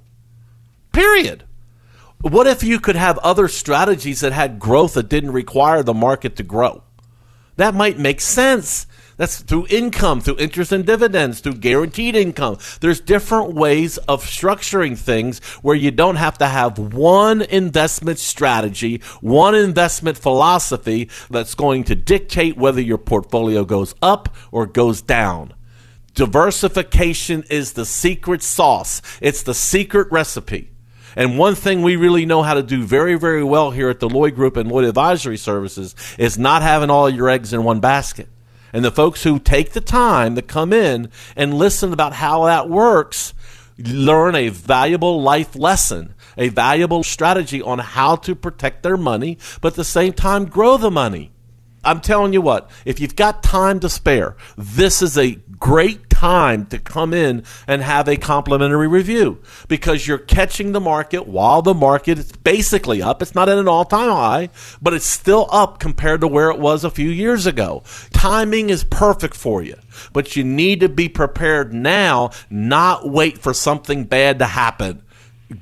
Period. 0.92 1.46
What 2.24 2.48
if 2.48 2.64
you 2.64 2.80
could 2.80 2.96
have 2.96 3.18
other 3.18 3.50
strategies 3.50 4.22
that 4.22 4.32
had 4.32 4.58
growth 4.58 4.94
that 4.94 5.10
didn't 5.10 5.34
require 5.34 5.84
the 5.84 5.94
market 5.94 6.38
to 6.38 6.44
grow? 6.44 6.82
That 7.58 7.76
might 7.76 8.00
make 8.00 8.22
sense. 8.22 8.88
That's 9.18 9.42
through 9.42 9.68
income, 9.70 10.22
through 10.22 10.38
interest 10.38 10.72
and 10.72 10.86
dividends, 10.86 11.42
through 11.42 11.56
guaranteed 11.56 12.16
income. 12.16 12.60
There's 12.80 13.02
different 13.02 13.56
ways 13.56 13.98
of 13.98 14.24
structuring 14.24 14.98
things 14.98 15.40
where 15.64 15.76
you 15.76 15.92
don't 15.92 16.16
have 16.16 16.38
to 16.38 16.48
have 16.48 16.80
one 16.80 17.42
investment 17.42 18.20
strategy, 18.20 19.02
one 19.20 19.54
investment 19.54 20.18
philosophy 20.18 21.10
that's 21.30 21.56
going 21.56 21.84
to 21.84 21.94
dictate 21.94 22.56
whether 22.56 22.80
your 22.80 23.00
portfolio 23.00 23.66
goes 23.66 23.96
up 24.02 24.34
or 24.50 24.66
goes 24.66 25.02
down. 25.02 25.54
Diversification 26.14 27.44
is 27.50 27.74
the 27.74 27.86
secret 27.86 28.42
sauce. 28.42 29.02
It's 29.20 29.44
the 29.44 29.54
secret 29.54 30.10
recipe. 30.10 30.73
And 31.16 31.38
one 31.38 31.56
thing 31.56 31.82
we 31.82 31.96
really 31.96 32.26
know 32.26 32.42
how 32.42 32.56
to 32.56 32.64
do 32.64 32.84
very, 32.84 33.16
very 33.16 33.44
well 33.44 33.72
here 33.72 33.90
at 33.90 34.00
the 34.00 34.10
Lloyd 34.10 34.36
Group 34.36 34.58
and 34.58 34.72
Lloyd 34.72 34.86
Advisory 34.86 35.38
Services 35.38 35.96
is 36.18 36.38
not 36.38 36.62
having 36.62 36.90
all 36.90 37.10
your 37.10 37.30
eggs 37.30 37.54
in 37.54 37.64
one 37.64 37.80
basket. 37.80 38.28
And 38.72 38.84
the 38.84 38.92
folks 38.92 39.24
who 39.24 39.38
take 39.38 39.74
the 39.74 39.82
time 39.82 40.36
to 40.36 40.42
come 40.42 40.74
in 40.74 41.12
and 41.36 41.54
listen 41.54 41.94
about 41.94 42.14
how 42.14 42.46
that 42.46 42.70
works 42.70 43.34
learn 43.78 44.36
a 44.36 44.50
valuable 44.50 45.22
life 45.22 45.56
lesson, 45.56 46.14
a 46.38 46.50
valuable 46.50 47.04
strategy 47.04 47.62
on 47.62 47.80
how 47.80 48.16
to 48.18 48.36
protect 48.36 48.84
their 48.84 48.98
money, 48.98 49.38
but 49.62 49.74
at 49.74 49.78
the 49.78 49.84
same 49.84 50.14
time 50.14 50.46
grow 50.46 50.78
the 50.78 50.92
money. 50.92 51.32
I'm 51.84 52.00
telling 52.00 52.34
you 52.34 52.42
what, 52.42 52.70
if 52.86 53.00
you've 53.00 53.16
got 53.16 53.44
time 53.44 53.80
to 53.82 53.90
spare, 53.90 54.38
this 54.58 55.02
is 55.02 55.18
a 55.18 55.36
great 55.60 56.10
time 56.24 56.66
to 56.66 56.80
come 56.80 57.14
in 57.14 57.44
and 57.68 57.82
have 57.82 58.08
a 58.08 58.16
complimentary 58.16 58.88
review 58.88 59.42
because 59.68 60.08
you're 60.08 60.18
catching 60.18 60.72
the 60.72 60.80
market 60.80 61.28
while 61.28 61.62
the 61.62 61.74
market 61.74 62.18
is 62.18 62.32
basically 62.32 63.02
up. 63.02 63.22
It's 63.22 63.36
not 63.36 63.50
at 63.50 63.58
an 63.58 63.68
all 63.68 63.84
time 63.84 64.10
high, 64.10 64.50
but 64.82 64.94
it's 64.94 65.06
still 65.06 65.50
up 65.52 65.80
compared 65.80 66.22
to 66.22 66.28
where 66.30 66.50
it 66.50 66.60
was 66.60 66.86
a 66.86 66.90
few 66.90 67.10
years 67.10 67.46
ago. 67.46 67.84
Timing 68.14 68.70
is 68.70 68.86
perfect 68.86 69.36
for 69.36 69.62
you, 69.62 69.76
but 70.14 70.38
you 70.38 70.46
need 70.46 70.80
to 70.80 70.88
be 70.88 71.10
prepared 71.10 71.74
now, 71.74 72.30
not 72.50 73.10
wait 73.10 73.38
for 73.38 73.54
something 73.54 74.06
bad 74.06 74.40
to 74.40 74.46
happen 74.46 75.02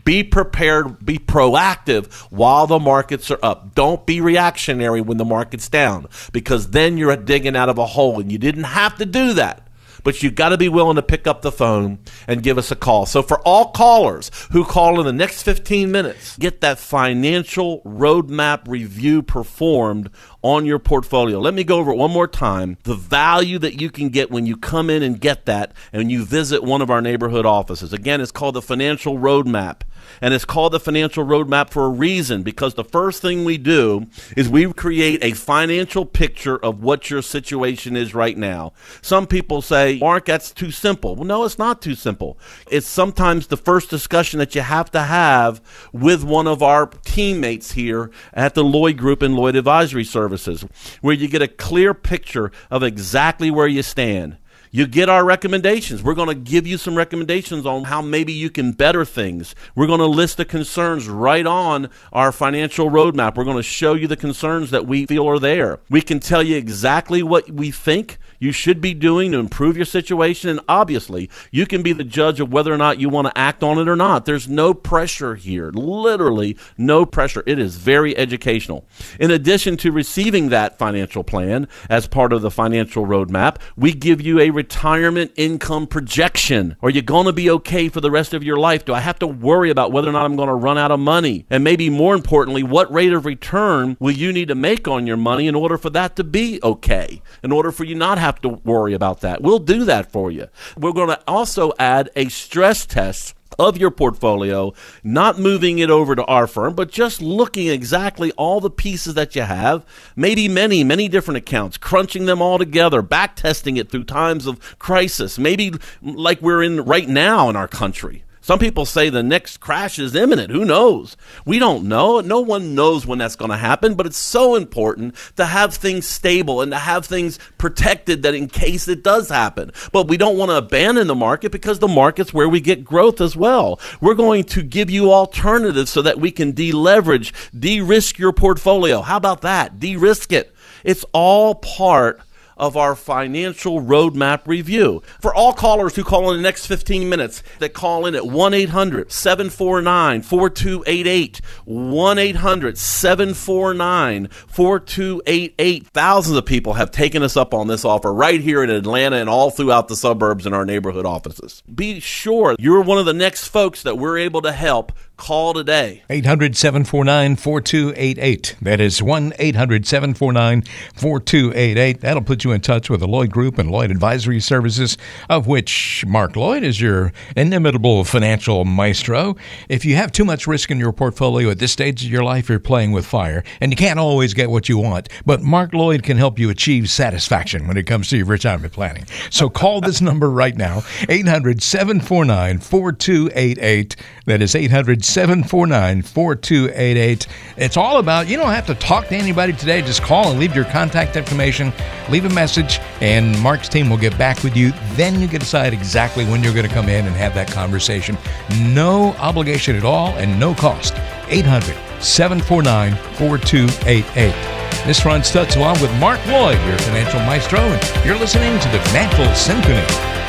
be 0.05 0.23
prepared, 0.23 1.05
be 1.05 1.17
proactive 1.17 2.09
while 2.31 2.65
the 2.65 2.79
markets 2.79 3.29
are 3.29 3.39
up. 3.43 3.75
Don't 3.75 4.05
be 4.05 4.21
reactionary 4.21 5.01
when 5.01 5.17
the 5.17 5.25
market's 5.25 5.67
down 5.67 6.07
because 6.31 6.69
then 6.69 6.97
you're 6.97 7.17
digging 7.17 7.57
out 7.57 7.67
of 7.67 7.77
a 7.77 7.85
hole 7.85 8.21
and 8.21 8.31
you 8.31 8.37
didn't 8.37 8.63
have 8.63 8.95
to 8.99 9.05
do 9.05 9.33
that 9.33 9.67
but 10.03 10.21
you've 10.21 10.35
got 10.35 10.49
to 10.49 10.57
be 10.57 10.69
willing 10.69 10.95
to 10.95 11.01
pick 11.01 11.27
up 11.27 11.41
the 11.41 11.51
phone 11.51 11.99
and 12.27 12.43
give 12.43 12.57
us 12.57 12.71
a 12.71 12.75
call. 12.75 13.05
So 13.05 13.21
for 13.21 13.39
all 13.41 13.71
callers 13.71 14.31
who 14.51 14.63
call 14.63 14.99
in 14.99 15.05
the 15.05 15.13
next 15.13 15.43
15 15.43 15.91
minutes, 15.91 16.37
get 16.37 16.61
that 16.61 16.79
financial 16.79 17.81
roadmap 17.81 18.67
review 18.67 19.21
performed 19.21 20.09
on 20.41 20.65
your 20.65 20.79
portfolio. 20.79 21.39
Let 21.39 21.53
me 21.53 21.63
go 21.63 21.77
over 21.77 21.91
it 21.91 21.97
one 21.97 22.11
more 22.11 22.27
time. 22.27 22.77
The 22.83 22.95
value 22.95 23.59
that 23.59 23.79
you 23.79 23.89
can 23.89 24.09
get 24.09 24.31
when 24.31 24.45
you 24.45 24.57
come 24.57 24.89
in 24.89 25.03
and 25.03 25.19
get 25.19 25.45
that 25.45 25.73
and 25.93 26.11
you 26.11 26.25
visit 26.25 26.63
one 26.63 26.81
of 26.81 26.89
our 26.89 27.01
neighborhood 27.01 27.45
offices. 27.45 27.93
Again, 27.93 28.21
it's 28.21 28.31
called 28.31 28.55
the 28.55 28.61
financial 28.61 29.17
roadmap. 29.17 29.81
And 30.21 30.33
it's 30.33 30.45
called 30.45 30.73
the 30.73 30.79
financial 30.79 31.25
roadmap 31.25 31.71
for 31.71 31.85
a 31.85 31.89
reason 31.89 32.43
because 32.43 32.75
the 32.75 32.83
first 32.83 33.21
thing 33.21 33.43
we 33.43 33.57
do 33.57 34.05
is 34.37 34.47
we 34.47 34.71
create 34.71 35.23
a 35.23 35.31
financial 35.31 36.05
picture 36.05 36.57
of 36.57 36.83
what 36.83 37.09
your 37.09 37.23
situation 37.23 37.97
is 37.97 38.13
right 38.13 38.37
now. 38.37 38.73
Some 39.01 39.25
people 39.25 39.61
say, 39.61 39.97
Mark, 39.99 40.25
that's 40.25 40.51
too 40.51 40.71
simple. 40.71 41.15
Well, 41.15 41.25
no, 41.25 41.43
it's 41.43 41.57
not 41.57 41.81
too 41.81 41.95
simple. 41.95 42.37
It's 42.69 42.87
sometimes 42.87 43.47
the 43.47 43.57
first 43.57 43.89
discussion 43.89 44.39
that 44.39 44.53
you 44.53 44.61
have 44.61 44.91
to 44.91 45.01
have 45.01 45.61
with 45.91 46.23
one 46.23 46.47
of 46.47 46.61
our 46.61 46.85
teammates 46.85 47.71
here 47.71 48.11
at 48.33 48.53
the 48.53 48.63
Lloyd 48.63 48.97
Group 48.97 49.21
and 49.21 49.35
Lloyd 49.35 49.55
Advisory 49.55 50.03
Services, 50.03 50.65
where 51.01 51.15
you 51.15 51.27
get 51.27 51.41
a 51.41 51.47
clear 51.47 51.93
picture 51.93 52.51
of 52.69 52.83
exactly 52.83 53.49
where 53.49 53.67
you 53.67 53.81
stand 53.81 54.37
you 54.71 54.87
get 54.87 55.09
our 55.09 55.25
recommendations. 55.25 56.01
We're 56.01 56.15
going 56.15 56.29
to 56.29 56.35
give 56.35 56.65
you 56.65 56.77
some 56.77 56.95
recommendations 56.95 57.65
on 57.65 57.83
how 57.83 58.01
maybe 58.01 58.31
you 58.31 58.49
can 58.49 58.71
better 58.71 59.03
things. 59.03 59.53
We're 59.75 59.87
going 59.87 59.99
to 59.99 60.05
list 60.05 60.37
the 60.37 60.45
concerns 60.45 61.09
right 61.09 61.45
on 61.45 61.89
our 62.13 62.31
financial 62.31 62.89
roadmap. 62.89 63.35
We're 63.35 63.43
going 63.43 63.57
to 63.57 63.63
show 63.63 63.93
you 63.93 64.07
the 64.07 64.15
concerns 64.15 64.71
that 64.71 64.87
we 64.87 65.05
feel 65.05 65.27
are 65.27 65.39
there. 65.39 65.79
We 65.89 66.01
can 66.01 66.21
tell 66.21 66.41
you 66.41 66.55
exactly 66.55 67.21
what 67.21 67.51
we 67.51 67.69
think 67.69 68.17
you 68.41 68.51
should 68.51 68.81
be 68.81 68.93
doing 68.93 69.31
to 69.31 69.37
improve 69.37 69.77
your 69.77 69.85
situation. 69.85 70.49
And 70.49 70.59
obviously, 70.67 71.29
you 71.51 71.67
can 71.67 71.83
be 71.83 71.93
the 71.93 72.03
judge 72.03 72.39
of 72.39 72.51
whether 72.51 72.73
or 72.73 72.77
not 72.77 72.99
you 72.99 73.07
want 73.07 73.27
to 73.27 73.37
act 73.37 73.61
on 73.61 73.77
it 73.77 73.87
or 73.87 73.95
not. 73.95 74.25
There's 74.25 74.49
no 74.49 74.73
pressure 74.73 75.35
here, 75.35 75.69
literally, 75.69 76.57
no 76.75 77.05
pressure. 77.05 77.43
It 77.45 77.59
is 77.59 77.75
very 77.75 78.17
educational. 78.17 78.85
In 79.19 79.29
addition 79.29 79.77
to 79.77 79.91
receiving 79.91 80.49
that 80.49 80.79
financial 80.79 81.23
plan 81.23 81.67
as 81.87 82.07
part 82.07 82.33
of 82.33 82.41
the 82.41 82.49
financial 82.49 83.05
roadmap, 83.05 83.57
we 83.77 83.93
give 83.93 84.19
you 84.19 84.39
a 84.39 84.49
retirement 84.49 85.31
income 85.35 85.85
projection. 85.85 86.75
Are 86.81 86.89
you 86.89 87.03
going 87.03 87.27
to 87.27 87.33
be 87.33 87.49
okay 87.51 87.89
for 87.89 88.01
the 88.01 88.09
rest 88.09 88.33
of 88.33 88.43
your 88.43 88.57
life? 88.57 88.85
Do 88.85 88.95
I 88.95 89.01
have 89.01 89.19
to 89.19 89.27
worry 89.27 89.69
about 89.69 89.91
whether 89.91 90.09
or 90.09 90.13
not 90.13 90.25
I'm 90.25 90.35
going 90.35 90.49
to 90.49 90.55
run 90.55 90.79
out 90.79 90.89
of 90.89 90.99
money? 90.99 91.45
And 91.51 91.63
maybe 91.63 91.91
more 91.91 92.15
importantly, 92.15 92.63
what 92.63 92.91
rate 92.91 93.13
of 93.13 93.27
return 93.27 93.97
will 93.99 94.11
you 94.11 94.33
need 94.33 94.47
to 94.47 94.55
make 94.55 94.87
on 94.87 95.05
your 95.05 95.17
money 95.17 95.47
in 95.47 95.53
order 95.53 95.77
for 95.77 95.91
that 95.91 96.15
to 96.15 96.23
be 96.23 96.59
okay? 96.63 97.21
In 97.43 97.51
order 97.51 97.71
for 97.71 97.83
you 97.83 97.93
not 97.93 98.17
have 98.17 98.30
have 98.31 98.41
to 98.41 98.61
worry 98.63 98.93
about 98.93 99.21
that. 99.21 99.41
We'll 99.41 99.59
do 99.59 99.85
that 99.85 100.11
for 100.11 100.31
you. 100.31 100.47
We're 100.77 100.93
going 100.93 101.09
to 101.09 101.21
also 101.27 101.73
add 101.77 102.09
a 102.15 102.29
stress 102.29 102.85
test 102.85 103.35
of 103.59 103.77
your 103.77 103.91
portfolio, 103.91 104.73
not 105.03 105.37
moving 105.37 105.79
it 105.79 105.89
over 105.89 106.15
to 106.15 106.23
our 106.25 106.47
firm, 106.47 106.73
but 106.73 106.89
just 106.89 107.21
looking 107.21 107.67
exactly 107.67 108.31
all 108.33 108.61
the 108.61 108.69
pieces 108.69 109.13
that 109.15 109.35
you 109.35 109.41
have, 109.41 109.85
maybe 110.15 110.47
many, 110.47 110.83
many 110.83 111.09
different 111.09 111.37
accounts, 111.37 111.77
crunching 111.77 112.25
them 112.25 112.41
all 112.41 112.57
together, 112.57 113.01
back 113.01 113.35
testing 113.35 113.75
it 113.75 113.89
through 113.89 114.05
times 114.05 114.47
of 114.47 114.79
crisis, 114.79 115.37
maybe 115.37 115.73
like 116.01 116.41
we're 116.41 116.63
in 116.63 116.81
right 116.85 117.09
now 117.09 117.49
in 117.49 117.55
our 117.55 117.67
country. 117.67 118.23
Some 118.43 118.57
people 118.57 118.85
say 118.87 119.09
the 119.09 119.21
next 119.21 119.57
crash 119.57 119.99
is 119.99 120.15
imminent. 120.15 120.51
Who 120.51 120.65
knows? 120.65 121.15
We 121.45 121.59
don't 121.59 121.87
know. 121.87 122.21
No 122.21 122.41
one 122.41 122.73
knows 122.73 123.05
when 123.05 123.19
that's 123.19 123.35
going 123.35 123.51
to 123.51 123.57
happen, 123.57 123.93
but 123.93 124.07
it's 124.07 124.17
so 124.17 124.55
important 124.55 125.15
to 125.35 125.45
have 125.45 125.75
things 125.75 126.07
stable 126.07 126.59
and 126.59 126.71
to 126.71 126.79
have 126.79 127.05
things 127.05 127.37
protected 127.59 128.23
that 128.23 128.33
in 128.33 128.47
case 128.47 128.87
it 128.87 129.03
does 129.03 129.29
happen. 129.29 129.71
But 129.91 130.07
we 130.07 130.17
don't 130.17 130.37
want 130.37 130.49
to 130.49 130.57
abandon 130.57 131.05
the 131.05 131.13
market 131.13 131.51
because 131.51 131.77
the 131.77 131.87
market's 131.87 132.33
where 132.33 132.49
we 132.49 132.59
get 132.61 132.83
growth 132.83 133.21
as 133.21 133.35
well. 133.35 133.79
We're 134.01 134.15
going 134.15 134.43
to 134.45 134.63
give 134.63 134.89
you 134.89 135.11
alternatives 135.11 135.91
so 135.91 136.01
that 136.01 136.19
we 136.19 136.31
can 136.31 136.51
deleverage, 136.51 137.33
de-risk 137.57 138.17
your 138.17 138.33
portfolio. 138.33 139.01
How 139.01 139.17
about 139.17 139.41
that? 139.41 139.79
De-risk 139.79 140.33
it. 140.33 140.55
It's 140.83 141.05
all 141.13 141.53
part 141.55 142.19
of 142.61 142.77
our 142.77 142.95
financial 142.95 143.81
roadmap 143.81 144.45
review. 144.45 145.01
For 145.19 145.33
all 145.33 145.51
callers 145.51 145.95
who 145.95 146.03
call 146.03 146.31
in 146.31 146.37
the 146.37 146.43
next 146.43 146.67
15 146.67 147.09
minutes, 147.09 147.41
that 147.57 147.73
call 147.73 148.05
in 148.05 148.13
at 148.13 148.27
1 148.27 148.53
800 148.53 149.11
749 149.11 150.21
4288. 150.21 151.41
1 151.65 152.17
800 152.19 152.77
749 152.77 154.27
4288. 154.47 155.87
Thousands 155.87 156.37
of 156.37 156.45
people 156.45 156.73
have 156.73 156.91
taken 156.91 157.23
us 157.23 157.35
up 157.35 157.53
on 157.55 157.67
this 157.67 157.83
offer 157.83 158.13
right 158.13 158.39
here 158.39 158.63
in 158.63 158.69
Atlanta 158.69 159.15
and 159.15 159.27
all 159.27 159.49
throughout 159.49 159.87
the 159.87 159.95
suburbs 159.95 160.45
in 160.45 160.53
our 160.53 160.65
neighborhood 160.65 161.05
offices. 161.05 161.63
Be 161.73 161.99
sure 161.99 162.55
you're 162.59 162.83
one 162.83 162.99
of 162.99 163.07
the 163.07 163.13
next 163.13 163.47
folks 163.47 163.81
that 163.81 163.97
we're 163.97 164.19
able 164.19 164.43
to 164.43 164.51
help 164.51 164.91
Call 165.21 165.53
today. 165.53 166.01
800 166.09 166.57
749 166.57 167.35
4288. 167.35 168.55
That 168.59 168.81
is 168.81 169.03
1 169.03 169.33
800 169.37 169.85
749 169.85 170.63
4288. 170.95 172.01
That'll 172.01 172.23
put 172.23 172.43
you 172.43 172.51
in 172.53 172.61
touch 172.61 172.89
with 172.89 173.01
the 173.01 173.07
Lloyd 173.07 173.29
Group 173.29 173.59
and 173.59 173.69
Lloyd 173.69 173.91
Advisory 173.91 174.39
Services, 174.39 174.97
of 175.29 175.45
which 175.45 176.03
Mark 176.07 176.35
Lloyd 176.35 176.63
is 176.63 176.81
your 176.81 177.13
inimitable 177.35 178.03
financial 178.03 178.65
maestro. 178.65 179.35
If 179.69 179.85
you 179.85 179.95
have 179.95 180.11
too 180.11 180.25
much 180.25 180.47
risk 180.47 180.71
in 180.71 180.79
your 180.79 180.91
portfolio 180.91 181.51
at 181.51 181.59
this 181.59 181.71
stage 181.71 182.03
of 182.03 182.09
your 182.09 182.23
life, 182.23 182.49
you're 182.49 182.57
playing 182.57 182.91
with 182.91 183.05
fire, 183.05 183.43
and 183.61 183.71
you 183.71 183.75
can't 183.75 183.99
always 183.99 184.33
get 184.33 184.49
what 184.49 184.69
you 184.69 184.79
want. 184.79 185.07
But 185.23 185.43
Mark 185.43 185.75
Lloyd 185.75 186.01
can 186.01 186.17
help 186.17 186.39
you 186.39 186.49
achieve 186.49 186.89
satisfaction 186.89 187.67
when 187.67 187.77
it 187.77 187.85
comes 187.85 188.09
to 188.09 188.17
your 188.17 188.25
retirement 188.25 188.73
planning. 188.73 189.05
So 189.29 189.51
call 189.51 189.81
this 189.81 190.01
number 190.01 190.31
right 190.31 190.57
now 190.57 190.81
800 191.07 191.61
749 191.61 192.57
4288. 192.57 193.95
That 194.25 194.41
is 194.41 194.55
800 194.55 195.10
749 195.11 196.01
4288. 196.01 197.27
It's 197.57 197.77
all 197.77 197.97
about, 197.99 198.27
you 198.27 198.37
don't 198.37 198.51
have 198.53 198.65
to 198.67 198.75
talk 198.75 199.07
to 199.09 199.15
anybody 199.15 199.53
today. 199.53 199.81
Just 199.81 200.01
call 200.01 200.31
and 200.31 200.39
leave 200.39 200.55
your 200.55 200.65
contact 200.65 201.15
information, 201.15 201.73
leave 202.09 202.25
a 202.25 202.29
message, 202.29 202.79
and 203.01 203.37
Mark's 203.41 203.67
team 203.67 203.89
will 203.89 203.97
get 203.97 204.17
back 204.17 204.41
with 204.43 204.55
you. 204.55 204.71
Then 204.93 205.19
you 205.19 205.27
can 205.27 205.39
decide 205.39 205.73
exactly 205.73 206.25
when 206.25 206.43
you're 206.43 206.53
going 206.53 206.67
to 206.67 206.73
come 206.73 206.87
in 206.87 207.05
and 207.05 207.15
have 207.15 207.33
that 207.35 207.51
conversation. 207.51 208.17
No 208.59 209.13
obligation 209.19 209.75
at 209.75 209.83
all 209.83 210.09
and 210.15 210.39
no 210.39 210.53
cost. 210.53 210.93
800 211.27 211.75
749 212.01 212.95
4288. 213.15 214.61
This 214.85 215.05
Ron 215.05 215.21
Stutz 215.21 215.57
along 215.57 215.79
with 215.81 215.93
Mark 215.99 216.25
Lloyd, 216.25 216.57
your 216.67 216.77
financial 216.79 217.19
maestro, 217.19 217.59
and 217.59 218.05
you're 218.05 218.17
listening 218.17 218.59
to 218.59 218.69
the 218.69 218.79
Financial 218.85 219.27
Symphony. 219.35 220.20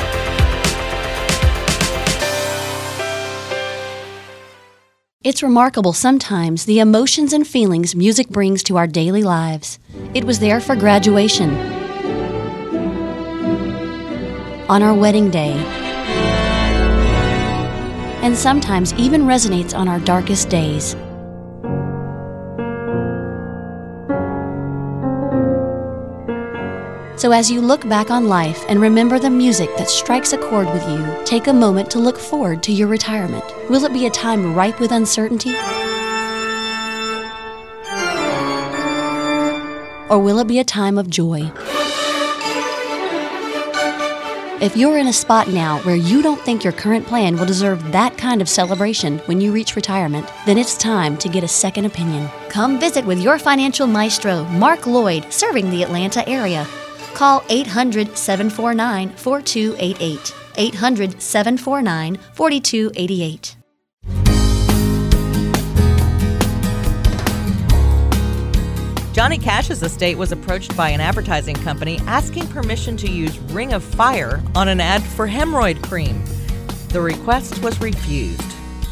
It's 5.23 5.41
remarkable 5.41 5.93
sometimes 5.93 6.65
the 6.65 6.79
emotions 6.79 7.31
and 7.31 7.47
feelings 7.47 7.95
music 7.95 8.27
brings 8.27 8.61
to 8.63 8.75
our 8.75 8.87
daily 8.87 9.23
lives. 9.23 9.79
It 10.13 10.25
was 10.25 10.39
there 10.39 10.59
for 10.59 10.75
graduation, 10.75 11.51
on 14.67 14.83
our 14.83 14.93
wedding 14.93 15.31
day, 15.31 15.53
and 18.21 18.35
sometimes 18.35 18.91
even 18.95 19.21
resonates 19.21 19.73
on 19.73 19.87
our 19.87 19.99
darkest 20.01 20.49
days. 20.49 20.93
So, 27.15 27.31
as 27.31 27.49
you 27.51 27.61
look 27.61 27.87
back 27.87 28.09
on 28.09 28.27
life 28.27 28.65
and 28.67 28.81
remember 28.81 29.19
the 29.19 29.29
music 29.29 29.69
that 29.77 29.89
strikes 29.89 30.33
a 30.33 30.37
chord 30.37 30.67
with 30.73 30.87
you, 30.89 31.25
take 31.25 31.47
a 31.47 31.53
moment 31.53 31.91
to 31.91 31.99
look 31.99 32.17
forward 32.17 32.63
to 32.63 32.71
your 32.71 32.87
retirement. 32.87 33.43
Will 33.69 33.85
it 33.85 33.93
be 33.93 34.07
a 34.07 34.09
time 34.09 34.55
ripe 34.55 34.79
with 34.79 34.91
uncertainty? 34.91 35.55
Or 40.09 40.19
will 40.19 40.39
it 40.39 40.47
be 40.47 40.59
a 40.59 40.63
time 40.63 40.97
of 40.97 41.09
joy? 41.09 41.51
If 44.59 44.77
you're 44.77 44.97
in 44.97 45.07
a 45.07 45.13
spot 45.13 45.49
now 45.49 45.79
where 45.79 45.95
you 45.95 46.21
don't 46.21 46.39
think 46.39 46.63
your 46.63 46.73
current 46.73 47.05
plan 47.05 47.35
will 47.35 47.45
deserve 47.45 47.91
that 47.91 48.17
kind 48.17 48.41
of 48.41 48.49
celebration 48.49 49.19
when 49.25 49.41
you 49.41 49.51
reach 49.51 49.75
retirement, 49.75 50.31
then 50.45 50.57
it's 50.57 50.77
time 50.77 51.17
to 51.17 51.29
get 51.29 51.43
a 51.43 51.47
second 51.47 51.85
opinion. 51.85 52.29
Come 52.49 52.79
visit 52.79 53.05
with 53.05 53.19
your 53.19 53.37
financial 53.37 53.87
maestro, 53.87 54.45
Mark 54.45 54.87
Lloyd, 54.87 55.31
serving 55.33 55.69
the 55.69 55.83
Atlanta 55.83 56.27
area. 56.29 56.65
Call 57.13 57.43
800 57.49 58.17
749 58.17 59.09
4288. 59.11 60.35
800 60.55 61.21
749 61.21 62.17
4288. 62.33 63.55
Johnny 69.13 69.37
Cash's 69.37 69.83
estate 69.83 70.17
was 70.17 70.31
approached 70.31 70.75
by 70.75 70.89
an 70.89 70.99
advertising 70.99 71.55
company 71.55 71.99
asking 72.07 72.47
permission 72.47 72.97
to 72.97 73.07
use 73.07 73.37
Ring 73.51 73.73
of 73.73 73.83
Fire 73.83 74.41
on 74.55 74.67
an 74.67 74.81
ad 74.81 75.03
for 75.03 75.27
hemorrhoid 75.27 75.83
cream. 75.83 76.23
The 76.89 76.99
request 76.99 77.61
was 77.61 77.79
refused. 77.79 78.41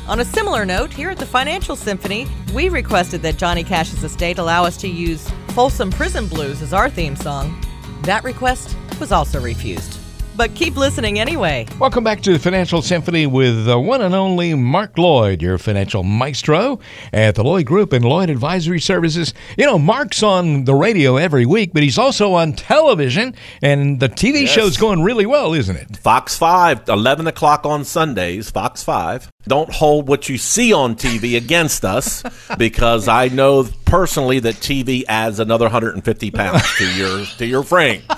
On 0.08 0.20
a 0.20 0.26
similar 0.26 0.64
note, 0.64 0.94
here 0.94 1.10
at 1.10 1.18
the 1.18 1.26
Financial 1.26 1.76
Symphony, 1.76 2.28
we 2.54 2.70
requested 2.70 3.24
that 3.24 3.38
Johnny 3.38 3.64
Cash's 3.64 4.04
estate 4.04 4.38
allow 4.38 4.64
us 4.64 4.78
to 4.78 4.88
use 4.88 5.28
Folsom 5.50 5.90
Prison 5.90 6.28
Blues 6.28 6.62
as 6.62 6.72
our 6.72 6.90
theme 6.90 7.16
song. 7.16 7.60
That 8.04 8.24
request 8.24 8.76
was 9.00 9.12
also 9.12 9.40
refused. 9.42 9.98
But 10.38 10.56
keep 10.56 10.78
listening 10.78 11.20
anyway. 11.20 11.68
Welcome 11.78 12.04
back 12.06 12.22
to 12.22 12.32
the 12.32 12.40
Financial 12.40 12.82
Symphony 12.82 13.28
with 13.28 13.66
the 13.66 13.78
one 13.78 14.02
and 14.02 14.16
only 14.16 14.56
Mark 14.56 14.98
Lloyd, 14.98 15.42
your 15.42 15.58
financial 15.58 16.04
maestro 16.04 16.80
at 17.12 17.36
the 17.36 17.44
Lloyd 17.44 17.66
Group 17.66 17.92
and 17.94 18.04
Lloyd 18.06 18.30
Advisory 18.30 18.80
Services. 18.80 19.34
You 19.58 19.66
know, 19.66 19.78
Mark's 19.78 20.24
on 20.24 20.64
the 20.64 20.74
radio 20.74 21.18
every 21.18 21.46
week, 21.46 21.74
but 21.74 21.84
he's 21.84 21.98
also 21.98 22.34
on 22.34 22.54
television, 22.54 23.36
and 23.62 24.00
the 24.00 24.08
TV 24.10 24.44
Yes. 24.44 24.50
show's 24.52 24.78
going 24.78 25.04
really 25.04 25.26
well, 25.26 25.54
isn't 25.54 25.76
it? 25.76 25.98
Fox 25.98 26.38
5, 26.38 26.88
11 26.88 27.28
o'clock 27.28 27.66
on 27.66 27.84
Sundays, 27.84 28.50
Fox 28.50 28.82
5. 28.84 29.30
Don't 29.48 29.72
hold 29.72 30.08
what 30.08 30.30
you 30.30 30.38
see 30.38 30.72
on 30.72 30.96
TV 30.96 31.36
against 31.36 31.84
us 31.84 32.24
because 32.58 33.08
I 33.08 33.28
know 33.30 33.68
personally 33.86 34.40
that 34.40 34.56
TV 34.56 35.04
adds 35.08 35.40
another 35.40 35.66
150 35.66 36.32
pounds 36.32 36.64
to 36.78 36.96
your 36.96 37.26
to 37.38 37.46
your 37.46 37.64
frame. 37.64 38.04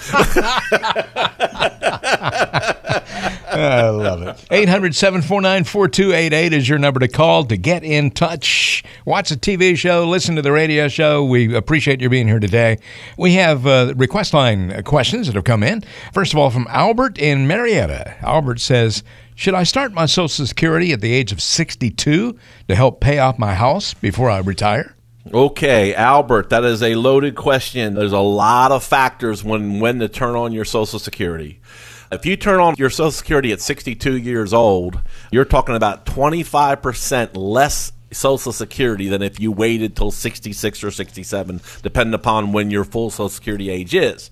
I 3.56 3.90
love 3.90 4.22
it. 4.24 4.46
800 4.52 4.96
749 4.96 5.64
4288 5.64 6.54
is 6.54 6.68
your 6.68 6.80
number 6.80 7.00
to 7.00 7.08
call 7.08 7.46
to 7.46 7.58
get 7.58 7.84
in 7.84 8.12
touch. 8.12 8.84
Watch 9.06 9.30
the 9.30 9.36
TV 9.36 9.78
show, 9.78 10.08
listen 10.08 10.36
to 10.36 10.42
the 10.42 10.52
radio 10.52 10.88
show. 10.88 11.24
We 11.24 11.56
appreciate 11.56 12.02
you 12.02 12.10
being 12.10 12.28
here 12.28 12.40
today. 12.40 12.80
We 13.18 13.34
have 13.34 13.66
uh, 13.68 13.94
request 13.96 14.34
line 14.34 14.82
questions 14.84 15.28
that 15.28 15.36
have 15.36 15.44
come 15.44 15.64
in. 15.64 15.84
First 16.14 16.34
of 16.34 16.40
all, 16.40 16.50
from 16.50 16.68
Albert 16.70 17.18
in 17.18 17.48
Marietta. 17.48 18.16
Albert 18.22 18.60
says, 18.60 19.04
Should 19.36 19.56
I 19.56 19.64
start 19.64 19.94
my 19.94 20.06
Social 20.06 20.46
Security 20.46 20.92
at 20.94 21.02
the 21.02 21.12
age 21.12 21.32
of 21.32 21.42
62 21.42 22.38
to 22.68 22.76
help 22.76 23.02
pay 23.02 23.20
off 23.20 23.40
my 23.40 23.56
house 23.56 23.94
before 23.94 24.30
I 24.30 24.40
retire? 24.40 24.96
Okay, 25.34 25.96
Albert, 25.96 26.50
that 26.50 26.64
is 26.64 26.84
a 26.84 26.96
loaded 26.96 27.36
question. 27.36 27.96
There's 27.96 28.12
a 28.12 28.20
lot 28.20 28.72
of 28.72 28.84
factors 28.84 29.44
when 29.44 29.80
when 29.80 30.00
to 30.00 30.10
turn 30.10 30.36
on 30.36 30.52
your 30.52 30.66
Social 30.66 31.00
Security. 31.00 31.62
If 32.12 32.26
you 32.26 32.36
turn 32.36 32.60
on 32.60 32.76
your 32.78 32.92
Social 32.92 33.12
Security 33.12 33.52
at 33.52 33.62
62 33.62 34.18
years 34.18 34.54
old, 34.54 35.02
you're 35.32 35.46
talking 35.46 35.76
about 35.76 36.06
25% 36.06 37.32
less 37.36 37.92
Social 38.12 38.52
Security 38.52 39.08
than 39.08 39.24
if 39.24 39.40
you 39.40 39.52
waited 39.52 39.96
till 39.96 40.12
66 40.12 40.84
or 40.84 40.92
67, 40.92 41.62
depending 41.82 42.14
upon 42.14 42.52
when 42.52 42.70
your 42.70 42.84
full 42.84 43.10
Social 43.10 43.30
Security 43.30 43.70
age 43.72 43.96
is. 43.96 44.30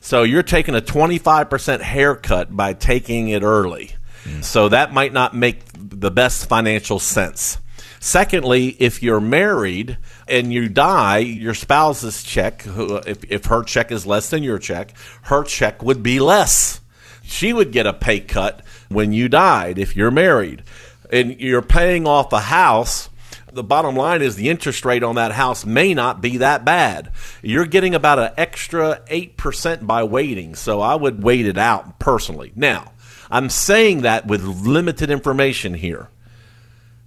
So 0.00 0.22
you're 0.22 0.42
taking 0.42 0.74
a 0.74 0.82
25% 0.82 1.80
haircut 1.80 2.54
by 2.54 2.74
taking 2.74 3.28
it 3.28 3.42
early. 3.42 3.94
So 4.42 4.68
that 4.68 4.92
might 4.92 5.12
not 5.12 5.34
make 5.34 5.60
the 5.74 6.10
best 6.10 6.48
financial 6.48 6.98
sense. 6.98 7.58
Secondly, 8.00 8.68
if 8.78 9.02
you're 9.02 9.20
married 9.20 9.96
and 10.28 10.52
you 10.52 10.68
die, 10.68 11.18
your 11.18 11.54
spouse's 11.54 12.22
check, 12.22 12.64
if, 12.66 13.24
if 13.24 13.46
her 13.46 13.62
check 13.62 13.90
is 13.90 14.06
less 14.06 14.28
than 14.30 14.42
your 14.42 14.58
check, 14.58 14.94
her 15.22 15.42
check 15.42 15.82
would 15.82 16.02
be 16.02 16.20
less. 16.20 16.80
She 17.22 17.52
would 17.52 17.72
get 17.72 17.86
a 17.86 17.94
pay 17.94 18.20
cut 18.20 18.62
when 18.88 19.12
you 19.12 19.28
died 19.28 19.78
if 19.78 19.96
you're 19.96 20.10
married. 20.10 20.64
And 21.10 21.40
you're 21.40 21.62
paying 21.62 22.06
off 22.06 22.32
a 22.32 22.40
house 22.40 23.08
the 23.54 23.62
bottom 23.62 23.94
line 23.94 24.20
is 24.20 24.34
the 24.34 24.48
interest 24.48 24.84
rate 24.84 25.04
on 25.04 25.14
that 25.14 25.32
house 25.32 25.64
may 25.64 25.94
not 25.94 26.20
be 26.20 26.38
that 26.38 26.64
bad. 26.64 27.12
You're 27.40 27.66
getting 27.66 27.94
about 27.94 28.18
an 28.18 28.32
extra 28.36 29.00
8% 29.08 29.86
by 29.86 30.02
waiting, 30.02 30.56
so 30.56 30.80
I 30.80 30.96
would 30.96 31.22
wait 31.22 31.46
it 31.46 31.56
out 31.56 32.00
personally. 32.00 32.52
Now, 32.56 32.92
I'm 33.30 33.50
saying 33.50 34.02
that 34.02 34.26
with 34.26 34.42
limited 34.42 35.10
information 35.10 35.74
here. 35.74 36.08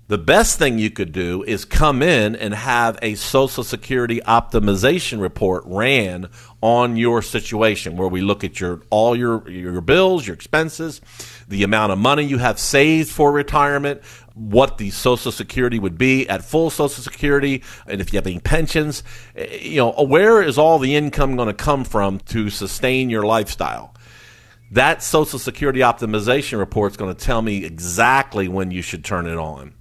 The 0.09 0.18
best 0.18 0.57
thing 0.57 0.80
you 0.80 0.89
could 0.89 1.11
do 1.11 1.43
is 1.43 1.65
come 1.65 2.01
in 2.01 2.34
and 2.38 2.53
have 2.53 2.97
a 3.01 3.15
Social 3.15 3.61
Security 3.61 4.22
optimization 4.22 5.20
report 5.20 5.63
ran 5.65 6.30
on 6.61 6.95
your 6.95 7.22
situation 7.22 7.97
where 7.97 8.07
we 8.07 8.22
look 8.22 8.45
at 8.45 8.57
your 8.57 8.84
all 8.89 9.18
your 9.18 9.49
your 9.49 9.82
bills, 9.82 10.26
your 10.26 10.34
expenses, 10.34 11.01
the 11.49 11.63
amount 11.63 11.91
of 11.91 11.99
money 11.99 12.24
you 12.24 12.38
have 12.38 12.57
saved 12.57 13.09
for 13.09 13.34
retirement, 13.34 14.01
what 14.34 14.78
the 14.78 14.91
Social 14.91 15.34
Security 15.34 15.78
would 15.78 15.97
be 15.97 16.26
at 16.30 16.41
full 16.41 16.70
Social 16.70 17.03
Security, 17.03 17.61
and 17.86 17.99
if 17.99 18.13
you 18.13 18.18
have 18.18 18.28
any 18.28 18.39
pensions, 18.39 19.03
eh, 19.36 19.57
you 19.57 19.78
know, 19.78 19.91
where 19.91 20.41
is 20.41 20.57
all 20.57 20.80
the 20.80 20.95
income 20.95 21.36
going 21.36 21.49
to 21.49 21.53
come 21.53 21.84
from 21.84 22.20
to 22.20 22.49
sustain 22.49 23.09
your 23.09 23.24
lifestyle? 23.24 23.93
That 24.72 25.01
Social 25.01 25.39
Security 25.39 25.80
optimization 25.80 26.59
report 26.59 26.91
is 26.91 26.97
going 26.97 27.15
to 27.15 27.26
tell 27.26 27.41
me 27.41 27.63
exactly 27.63 28.47
when 28.47 28.72
you 28.72 28.82
should 28.82 29.05
turn 29.05 29.26
it 29.26 29.38
on. 29.38 29.74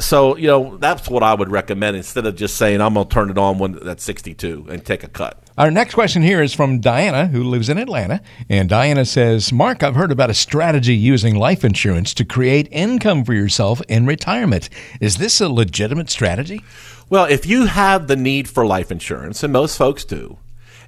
So, 0.00 0.36
you 0.36 0.46
know, 0.46 0.76
that's 0.76 1.08
what 1.08 1.24
I 1.24 1.34
would 1.34 1.50
recommend 1.50 1.96
instead 1.96 2.24
of 2.24 2.36
just 2.36 2.56
saying, 2.56 2.80
I'm 2.80 2.94
going 2.94 3.08
to 3.08 3.12
turn 3.12 3.30
it 3.30 3.38
on 3.38 3.58
when 3.58 3.72
that's 3.72 4.04
62 4.04 4.66
and 4.70 4.84
take 4.84 5.02
a 5.02 5.08
cut. 5.08 5.42
Our 5.58 5.72
next 5.72 5.94
question 5.94 6.22
here 6.22 6.40
is 6.40 6.54
from 6.54 6.78
Diana, 6.78 7.26
who 7.26 7.42
lives 7.42 7.68
in 7.68 7.78
Atlanta. 7.78 8.20
And 8.48 8.68
Diana 8.68 9.04
says, 9.04 9.52
Mark, 9.52 9.82
I've 9.82 9.96
heard 9.96 10.12
about 10.12 10.30
a 10.30 10.34
strategy 10.34 10.94
using 10.94 11.34
life 11.34 11.64
insurance 11.64 12.14
to 12.14 12.24
create 12.24 12.68
income 12.70 13.24
for 13.24 13.34
yourself 13.34 13.82
in 13.88 14.06
retirement. 14.06 14.68
Is 15.00 15.16
this 15.16 15.40
a 15.40 15.48
legitimate 15.48 16.10
strategy? 16.10 16.62
Well, 17.10 17.24
if 17.24 17.44
you 17.44 17.66
have 17.66 18.06
the 18.06 18.14
need 18.14 18.48
for 18.48 18.64
life 18.64 18.92
insurance, 18.92 19.42
and 19.42 19.52
most 19.52 19.76
folks 19.76 20.04
do, 20.04 20.38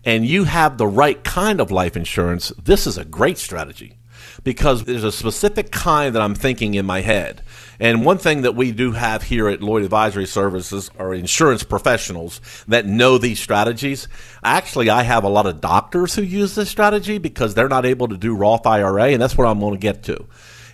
and 0.05 0.27
you 0.27 0.45
have 0.45 0.79
the 0.79 0.87
right 0.87 1.23
kind 1.25 1.61
of 1.61 1.71
life 1.71 1.97
insurance, 1.97 2.53
this 2.63 2.87
is 2.87 2.99
a 2.99 3.05
great 3.05 3.39
strategy 3.39 3.97
because 4.45 4.85
there's 4.85 5.05
a 5.05 5.13
specific 5.13 5.71
kind 5.71 6.15
that 6.15 6.23
I'm 6.23 6.35
thinking 6.35 6.75
in 6.75 6.87
my 6.87 7.01
head. 7.01 7.43
And 7.79 8.05
one 8.05 8.19
thing 8.19 8.43
that 8.43 8.55
we 8.55 8.73
do 8.73 8.93
have 8.93 9.23
here 9.23 9.49
at 9.49 9.63
Lloyd 9.63 9.85
Advisory 9.85 10.27
Services 10.27 10.91
are 10.99 11.15
insurance 11.15 11.63
professionals 11.63 12.41
that 12.69 12.87
know 12.87 13.19
these 13.19 13.41
strategies. 13.41 14.09
Actually, 14.45 14.91
I 14.91 15.03
have 15.03 15.25
a 15.25 15.29
lot 15.29 15.47
of 15.47 15.61
doctors 15.61 16.15
who 16.15 16.23
use 16.23 16.55
this 16.55 16.71
strategy 16.71 17.19
because 17.19 17.55
they're 17.55 17.69
not 17.69 17.87
able 17.87 18.09
to 18.09 18.17
do 18.17 18.35
Roth 18.35 18.67
IRA, 18.67 19.09
and 19.09 19.21
that's 19.21 19.37
what 19.37 19.47
I'm 19.47 19.61
going 19.61 19.75
to 19.75 19.81
get 19.81 20.03
to. 20.05 20.27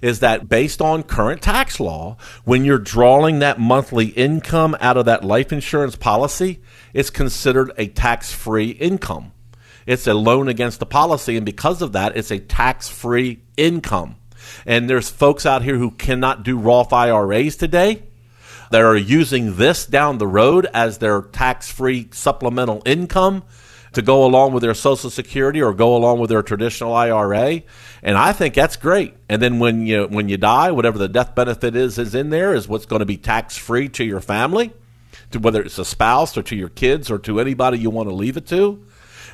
Is 0.02 0.20
that 0.20 0.48
based 0.48 0.82
on 0.82 1.02
current 1.02 1.42
tax 1.42 1.80
law, 1.80 2.16
when 2.44 2.64
you're 2.64 2.78
drawing 2.78 3.38
that 3.38 3.58
monthly 3.58 4.06
income 4.06 4.76
out 4.80 4.96
of 4.96 5.06
that 5.06 5.24
life 5.24 5.52
insurance 5.52 5.96
policy, 5.96 6.60
it's 6.92 7.10
considered 7.10 7.72
a 7.78 7.88
tax 7.88 8.32
free 8.32 8.70
income. 8.70 9.32
It's 9.86 10.06
a 10.06 10.14
loan 10.14 10.48
against 10.48 10.80
the 10.80 10.86
policy, 10.86 11.36
and 11.36 11.46
because 11.46 11.80
of 11.80 11.92
that, 11.92 12.16
it's 12.16 12.30
a 12.30 12.40
tax 12.40 12.88
free 12.88 13.42
income. 13.56 14.16
And 14.64 14.90
there's 14.90 15.08
folks 15.08 15.46
out 15.46 15.62
here 15.62 15.76
who 15.76 15.92
cannot 15.92 16.42
do 16.42 16.58
Roth 16.58 16.92
IRAs 16.92 17.56
today 17.56 18.02
that 18.70 18.82
are 18.82 18.96
using 18.96 19.56
this 19.56 19.86
down 19.86 20.18
the 20.18 20.26
road 20.26 20.66
as 20.74 20.98
their 20.98 21.22
tax 21.22 21.70
free 21.70 22.08
supplemental 22.12 22.82
income 22.84 23.44
to 23.96 24.02
go 24.02 24.26
along 24.26 24.52
with 24.52 24.62
their 24.62 24.74
Social 24.74 25.08
Security 25.08 25.62
or 25.62 25.72
go 25.72 25.96
along 25.96 26.18
with 26.18 26.28
their 26.28 26.42
traditional 26.42 26.94
IRA. 26.94 27.62
And 28.02 28.18
I 28.18 28.34
think 28.34 28.52
that's 28.52 28.76
great. 28.76 29.14
And 29.26 29.40
then 29.40 29.58
when 29.58 29.86
you 29.86 30.04
when 30.04 30.28
you 30.28 30.36
die, 30.36 30.70
whatever 30.70 30.98
the 30.98 31.08
death 31.08 31.34
benefit 31.34 31.74
is 31.74 31.96
is 31.96 32.14
in 32.14 32.28
there 32.28 32.54
is 32.54 32.68
what's 32.68 32.84
going 32.84 33.00
to 33.00 33.06
be 33.06 33.16
tax 33.16 33.56
free 33.56 33.88
to 33.88 34.04
your 34.04 34.20
family, 34.20 34.74
to 35.30 35.38
whether 35.38 35.62
it's 35.62 35.78
a 35.78 35.84
spouse 35.84 36.36
or 36.36 36.42
to 36.42 36.54
your 36.54 36.68
kids 36.68 37.10
or 37.10 37.18
to 37.20 37.40
anybody 37.40 37.78
you 37.78 37.88
want 37.88 38.10
to 38.10 38.14
leave 38.14 38.36
it 38.36 38.46
to. 38.48 38.84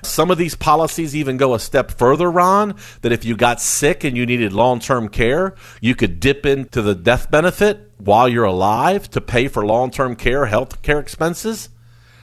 Some 0.05 0.31
of 0.31 0.39
these 0.39 0.55
policies 0.55 1.17
even 1.17 1.39
go 1.39 1.55
a 1.55 1.59
step 1.59 1.91
further, 1.91 2.31
Ron, 2.31 2.77
that 3.01 3.11
if 3.11 3.25
you 3.25 3.37
got 3.37 3.61
sick 3.61 4.05
and 4.05 4.17
you 4.17 4.27
needed 4.27 4.53
long 4.53 4.79
term 4.79 5.09
care, 5.09 5.57
you 5.81 5.97
could 5.97 6.21
dip 6.21 6.47
into 6.47 6.83
the 6.83 6.95
death 6.95 7.33
benefit 7.33 7.91
while 7.99 8.29
you're 8.29 8.45
alive 8.45 9.11
to 9.11 9.21
pay 9.21 9.49
for 9.49 9.67
long 9.67 9.91
term 9.91 10.15
care, 10.15 10.47
health 10.47 10.83
care 10.83 11.01
expenses. 11.01 11.69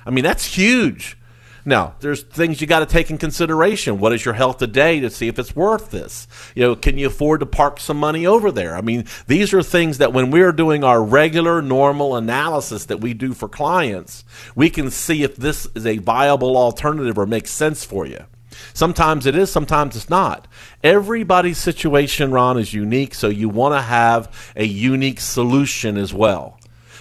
I 0.06 0.12
mean, 0.12 0.24
that's 0.24 0.46
huge. 0.56 1.18
Now, 1.66 1.96
there's 2.00 2.24
things 2.24 2.62
you 2.62 2.68
got 2.68 2.80
to 2.80 2.86
take 2.86 3.10
in 3.10 3.18
consideration. 3.18 4.00
What 4.00 4.14
is 4.14 4.24
your 4.24 4.34
health 4.34 4.58
today 4.58 5.00
to 5.00 5.10
see 5.10 5.28
if 5.28 5.38
it's 5.38 5.56
worth 5.56 5.92
this? 5.92 6.28
You 6.56 6.64
know, 6.64 6.76
can 6.76 6.98
you 6.98 7.08
afford 7.08 7.42
to 7.42 7.46
park 7.46 7.80
some 7.80 7.98
money 7.98 8.26
over 8.26 8.52
there? 8.52 8.76
I 8.76 8.82
mean, 8.82 9.06
these 9.28 9.54
are 9.54 9.64
things 9.64 9.98
that 9.98 10.14
when 10.14 10.32
we're 10.32 10.52
doing 10.52 10.84
our 10.84 11.04
regular, 11.04 11.62
normal 11.62 12.16
analysis 12.16 12.86
that 12.86 13.02
we 13.02 13.14
do 13.14 13.34
for 13.34 13.50
clients, 13.50 14.24
we 14.56 14.70
can 14.70 14.90
see 14.90 15.24
if 15.24 15.36
this 15.36 15.68
is 15.76 15.86
a 15.86 15.98
viable 15.98 16.58
alternative 16.58 17.18
or 17.18 17.26
makes 17.26 17.52
sense 17.52 17.84
for 17.84 18.06
you. 18.06 18.26
Sometimes 18.74 19.26
it 19.26 19.36
is, 19.36 19.52
sometimes 19.52 19.96
it's 19.96 20.10
not. 20.10 20.48
Everybody's 20.84 21.58
situation, 21.58 22.32
Ron, 22.32 22.58
is 22.58 22.74
unique, 22.74 23.14
so 23.14 23.30
you 23.30 23.50
want 23.50 23.76
to 23.76 23.82
have 23.82 24.52
a 24.56 24.66
unique 24.66 25.20
solution 25.20 25.98
as 25.98 26.14
well. 26.14 26.60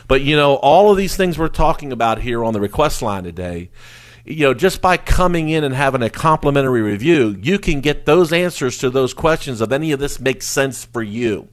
But 0.09 0.23
you 0.23 0.37
know, 0.37 0.55
all 0.57 0.91
of 0.91 0.97
these 0.97 1.17
things 1.17 1.39
we're 1.39 1.49
talking 1.49 1.93
about 1.93 2.21
here 2.21 2.43
on 2.43 2.55
the 2.55 2.61
request 2.61 3.03
line 3.03 3.25
today, 3.25 3.71
you 4.29 4.45
know, 4.45 4.55
just 4.55 4.83
by 4.83 4.97
coming 4.97 5.49
in 5.49 5.65
and 5.65 5.75
having 5.75 6.03
a 6.03 6.11
complimentary 6.11 6.83
review, 6.83 7.37
you 7.41 7.59
can 7.59 7.81
get 7.81 8.05
those 8.05 8.33
answers 8.33 8.77
to 8.79 8.91
those 8.91 9.15
questions 9.15 9.61
of 9.61 9.73
any 9.73 9.91
of 9.93 10.01
this 10.01 10.21
makes 10.21 10.47
sense 10.47 10.85
for 10.85 11.03
you. 11.03 11.49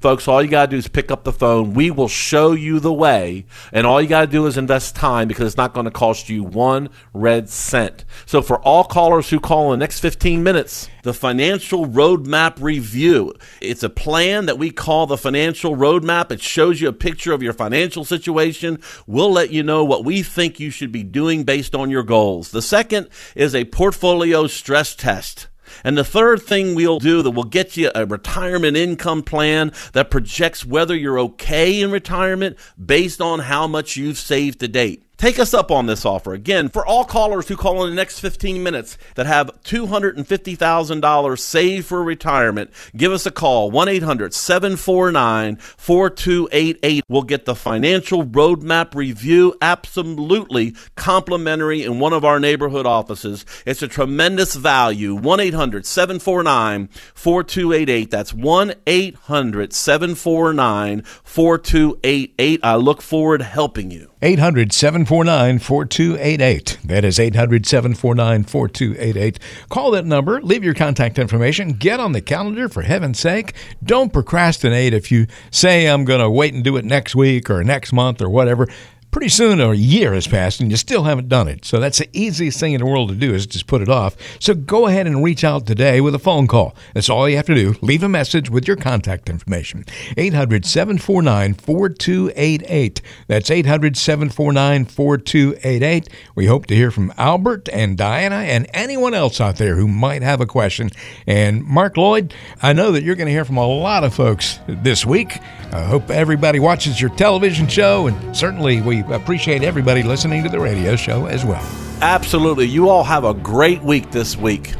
Folks, 0.00 0.28
all 0.28 0.40
you 0.40 0.48
got 0.48 0.66
to 0.66 0.70
do 0.70 0.76
is 0.76 0.86
pick 0.86 1.10
up 1.10 1.24
the 1.24 1.32
phone. 1.32 1.74
We 1.74 1.90
will 1.90 2.06
show 2.06 2.52
you 2.52 2.78
the 2.78 2.92
way, 2.92 3.46
and 3.72 3.84
all 3.84 4.00
you 4.00 4.06
got 4.06 4.20
to 4.20 4.26
do 4.28 4.46
is 4.46 4.56
invest 4.56 4.94
time 4.94 5.26
because 5.26 5.48
it's 5.48 5.56
not 5.56 5.74
going 5.74 5.86
to 5.86 5.90
cost 5.90 6.28
you 6.28 6.44
one 6.44 6.88
red 7.12 7.48
cent. 7.48 8.04
So, 8.24 8.40
for 8.40 8.60
all 8.60 8.84
callers 8.84 9.30
who 9.30 9.40
call 9.40 9.72
in 9.72 9.80
the 9.80 9.82
next 9.82 9.98
15 9.98 10.44
minutes, 10.44 10.88
the 11.02 11.12
Financial 11.12 11.86
Roadmap 11.86 12.60
Review. 12.60 13.32
It's 13.60 13.82
a 13.82 13.90
plan 13.90 14.46
that 14.46 14.58
we 14.58 14.70
call 14.70 15.06
the 15.06 15.16
Financial 15.16 15.74
Roadmap. 15.74 16.30
It 16.30 16.40
shows 16.40 16.80
you 16.80 16.88
a 16.88 16.92
picture 16.92 17.32
of 17.32 17.42
your 17.42 17.52
financial 17.52 18.04
situation. 18.04 18.80
We'll 19.06 19.32
let 19.32 19.50
you 19.50 19.64
know 19.64 19.84
what 19.84 20.04
we 20.04 20.22
think 20.22 20.60
you 20.60 20.70
should 20.70 20.92
be 20.92 21.02
doing 21.02 21.42
based 21.42 21.74
on 21.74 21.90
your 21.90 22.04
goals. 22.04 22.50
The 22.52 22.62
second 22.62 23.08
is 23.34 23.54
a 23.54 23.64
portfolio 23.64 24.46
stress 24.46 24.94
test. 24.94 25.47
And 25.84 25.96
the 25.96 26.04
third 26.04 26.42
thing 26.42 26.74
we'll 26.74 26.98
do 26.98 27.22
that 27.22 27.30
will 27.30 27.44
get 27.44 27.76
you 27.76 27.90
a 27.94 28.06
retirement 28.06 28.76
income 28.76 29.22
plan 29.22 29.72
that 29.92 30.10
projects 30.10 30.64
whether 30.64 30.94
you're 30.94 31.18
okay 31.20 31.80
in 31.80 31.90
retirement 31.90 32.56
based 32.84 33.20
on 33.20 33.40
how 33.40 33.66
much 33.66 33.96
you've 33.96 34.18
saved 34.18 34.60
to 34.60 34.68
date. 34.68 35.07
Take 35.18 35.40
us 35.40 35.52
up 35.52 35.72
on 35.72 35.86
this 35.86 36.06
offer. 36.06 36.32
Again, 36.32 36.68
for 36.68 36.86
all 36.86 37.04
callers 37.04 37.48
who 37.48 37.56
call 37.56 37.82
in 37.82 37.90
the 37.90 37.96
next 37.96 38.20
15 38.20 38.62
minutes 38.62 38.96
that 39.16 39.26
have 39.26 39.50
$250,000 39.64 41.38
saved 41.40 41.86
for 41.88 42.04
retirement, 42.04 42.70
give 42.96 43.10
us 43.10 43.26
a 43.26 43.32
call 43.32 43.68
1 43.68 43.88
800 43.88 44.32
749 44.32 45.56
4288. 45.56 47.02
We'll 47.08 47.22
get 47.22 47.46
the 47.46 47.56
financial 47.56 48.24
roadmap 48.24 48.94
review 48.94 49.56
absolutely 49.60 50.76
complimentary 50.94 51.82
in 51.82 51.98
one 51.98 52.12
of 52.12 52.24
our 52.24 52.38
neighborhood 52.38 52.86
offices. 52.86 53.44
It's 53.66 53.82
a 53.82 53.88
tremendous 53.88 54.54
value. 54.54 55.16
1 55.16 55.40
800 55.40 55.84
749 55.84 56.90
4288. 57.14 58.10
That's 58.12 58.32
1 58.32 58.74
800 58.86 59.72
749 59.72 61.02
4288. 61.24 62.60
I 62.62 62.76
look 62.76 63.02
forward 63.02 63.38
to 63.38 63.44
helping 63.44 63.90
you. 63.90 64.12
800 64.20 64.72
749 64.72 65.07
4288. 65.08 66.80
That 66.84 67.02
is 67.02 67.18
800 67.18 67.64
749 67.64 68.44
4288. 68.44 69.38
Call 69.70 69.90
that 69.92 70.04
number, 70.04 70.38
leave 70.42 70.62
your 70.62 70.74
contact 70.74 71.18
information, 71.18 71.70
get 71.70 71.98
on 71.98 72.12
the 72.12 72.20
calendar 72.20 72.68
for 72.68 72.82
heaven's 72.82 73.18
sake. 73.18 73.54
Don't 73.82 74.12
procrastinate 74.12 74.92
if 74.92 75.10
you 75.10 75.26
say, 75.50 75.86
I'm 75.86 76.04
going 76.04 76.20
to 76.20 76.28
wait 76.28 76.52
and 76.52 76.62
do 76.62 76.76
it 76.76 76.84
next 76.84 77.16
week 77.16 77.48
or 77.48 77.64
next 77.64 77.90
month 77.90 78.20
or 78.20 78.28
whatever 78.28 78.68
pretty 79.10 79.28
soon 79.28 79.60
a 79.60 79.72
year 79.72 80.14
has 80.14 80.26
passed 80.26 80.60
and 80.60 80.70
you 80.70 80.76
still 80.76 81.04
haven't 81.04 81.28
done 81.28 81.48
it. 81.48 81.64
So 81.64 81.80
that's 81.80 81.98
the 81.98 82.08
easiest 82.12 82.60
thing 82.60 82.74
in 82.74 82.80
the 82.80 82.86
world 82.86 83.08
to 83.08 83.14
do 83.14 83.34
is 83.34 83.46
just 83.46 83.66
put 83.66 83.82
it 83.82 83.88
off. 83.88 84.16
So 84.40 84.54
go 84.54 84.86
ahead 84.86 85.06
and 85.06 85.24
reach 85.24 85.44
out 85.44 85.66
today 85.66 86.00
with 86.00 86.14
a 86.14 86.18
phone 86.18 86.46
call. 86.46 86.74
That's 86.94 87.08
all 87.08 87.28
you 87.28 87.36
have 87.36 87.46
to 87.46 87.54
do. 87.54 87.74
Leave 87.80 88.02
a 88.02 88.08
message 88.08 88.50
with 88.50 88.66
your 88.66 88.76
contact 88.76 89.28
information. 89.28 89.84
800 90.16 90.66
749 90.66 91.54
4288. 91.54 93.02
That's 93.26 93.50
800 93.50 93.96
749 93.96 94.84
4288. 94.84 96.08
We 96.34 96.46
hope 96.46 96.66
to 96.66 96.74
hear 96.74 96.90
from 96.90 97.12
Albert 97.16 97.68
and 97.72 97.96
Diana 97.96 98.36
and 98.36 98.68
anyone 98.74 99.14
else 99.14 99.40
out 99.40 99.56
there 99.56 99.76
who 99.76 99.88
might 99.88 100.22
have 100.22 100.40
a 100.40 100.46
question. 100.46 100.90
And 101.26 101.64
Mark 101.64 101.96
Lloyd, 101.96 102.34
I 102.62 102.72
know 102.72 102.92
that 102.92 103.02
you're 103.02 103.16
going 103.16 103.26
to 103.26 103.32
hear 103.32 103.44
from 103.44 103.56
a 103.56 103.66
lot 103.66 104.04
of 104.04 104.14
folks 104.14 104.60
this 104.66 105.06
week. 105.06 105.38
I 105.72 105.82
hope 105.82 106.10
everybody 106.10 106.58
watches 106.60 107.00
your 107.00 107.10
television 107.10 107.68
show 107.68 108.06
and 108.06 108.36
certainly 108.36 108.80
we 109.02 109.14
appreciate 109.14 109.62
everybody 109.62 110.02
listening 110.02 110.42
to 110.42 110.48
the 110.48 110.60
radio 110.60 110.96
show 110.96 111.26
as 111.26 111.44
well. 111.44 111.64
Absolutely. 112.00 112.66
You 112.66 112.88
all 112.88 113.04
have 113.04 113.24
a 113.24 113.34
great 113.34 113.82
week 113.82 114.10
this 114.10 114.36
week. 114.36 114.74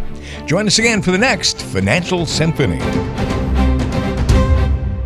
Join 0.46 0.66
us 0.66 0.78
again 0.78 1.02
for 1.02 1.10
the 1.10 1.18
next 1.18 1.62
Financial 1.62 2.26
Symphony. 2.26 2.80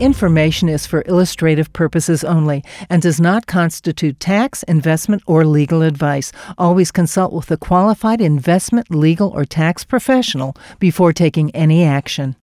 Information 0.02 0.68
is 0.68 0.84
for 0.84 1.04
illustrative 1.06 1.72
purposes 1.72 2.24
only 2.24 2.64
and 2.90 3.00
does 3.00 3.20
not 3.20 3.46
constitute 3.46 4.18
tax, 4.18 4.64
investment, 4.64 5.22
or 5.26 5.44
legal 5.44 5.82
advice. 5.82 6.32
Always 6.58 6.90
consult 6.90 7.32
with 7.32 7.48
a 7.52 7.56
qualified 7.56 8.20
investment, 8.20 8.90
legal, 8.90 9.28
or 9.28 9.44
tax 9.44 9.84
professional 9.84 10.56
before 10.80 11.12
taking 11.12 11.52
any 11.52 11.84
action. 11.84 12.34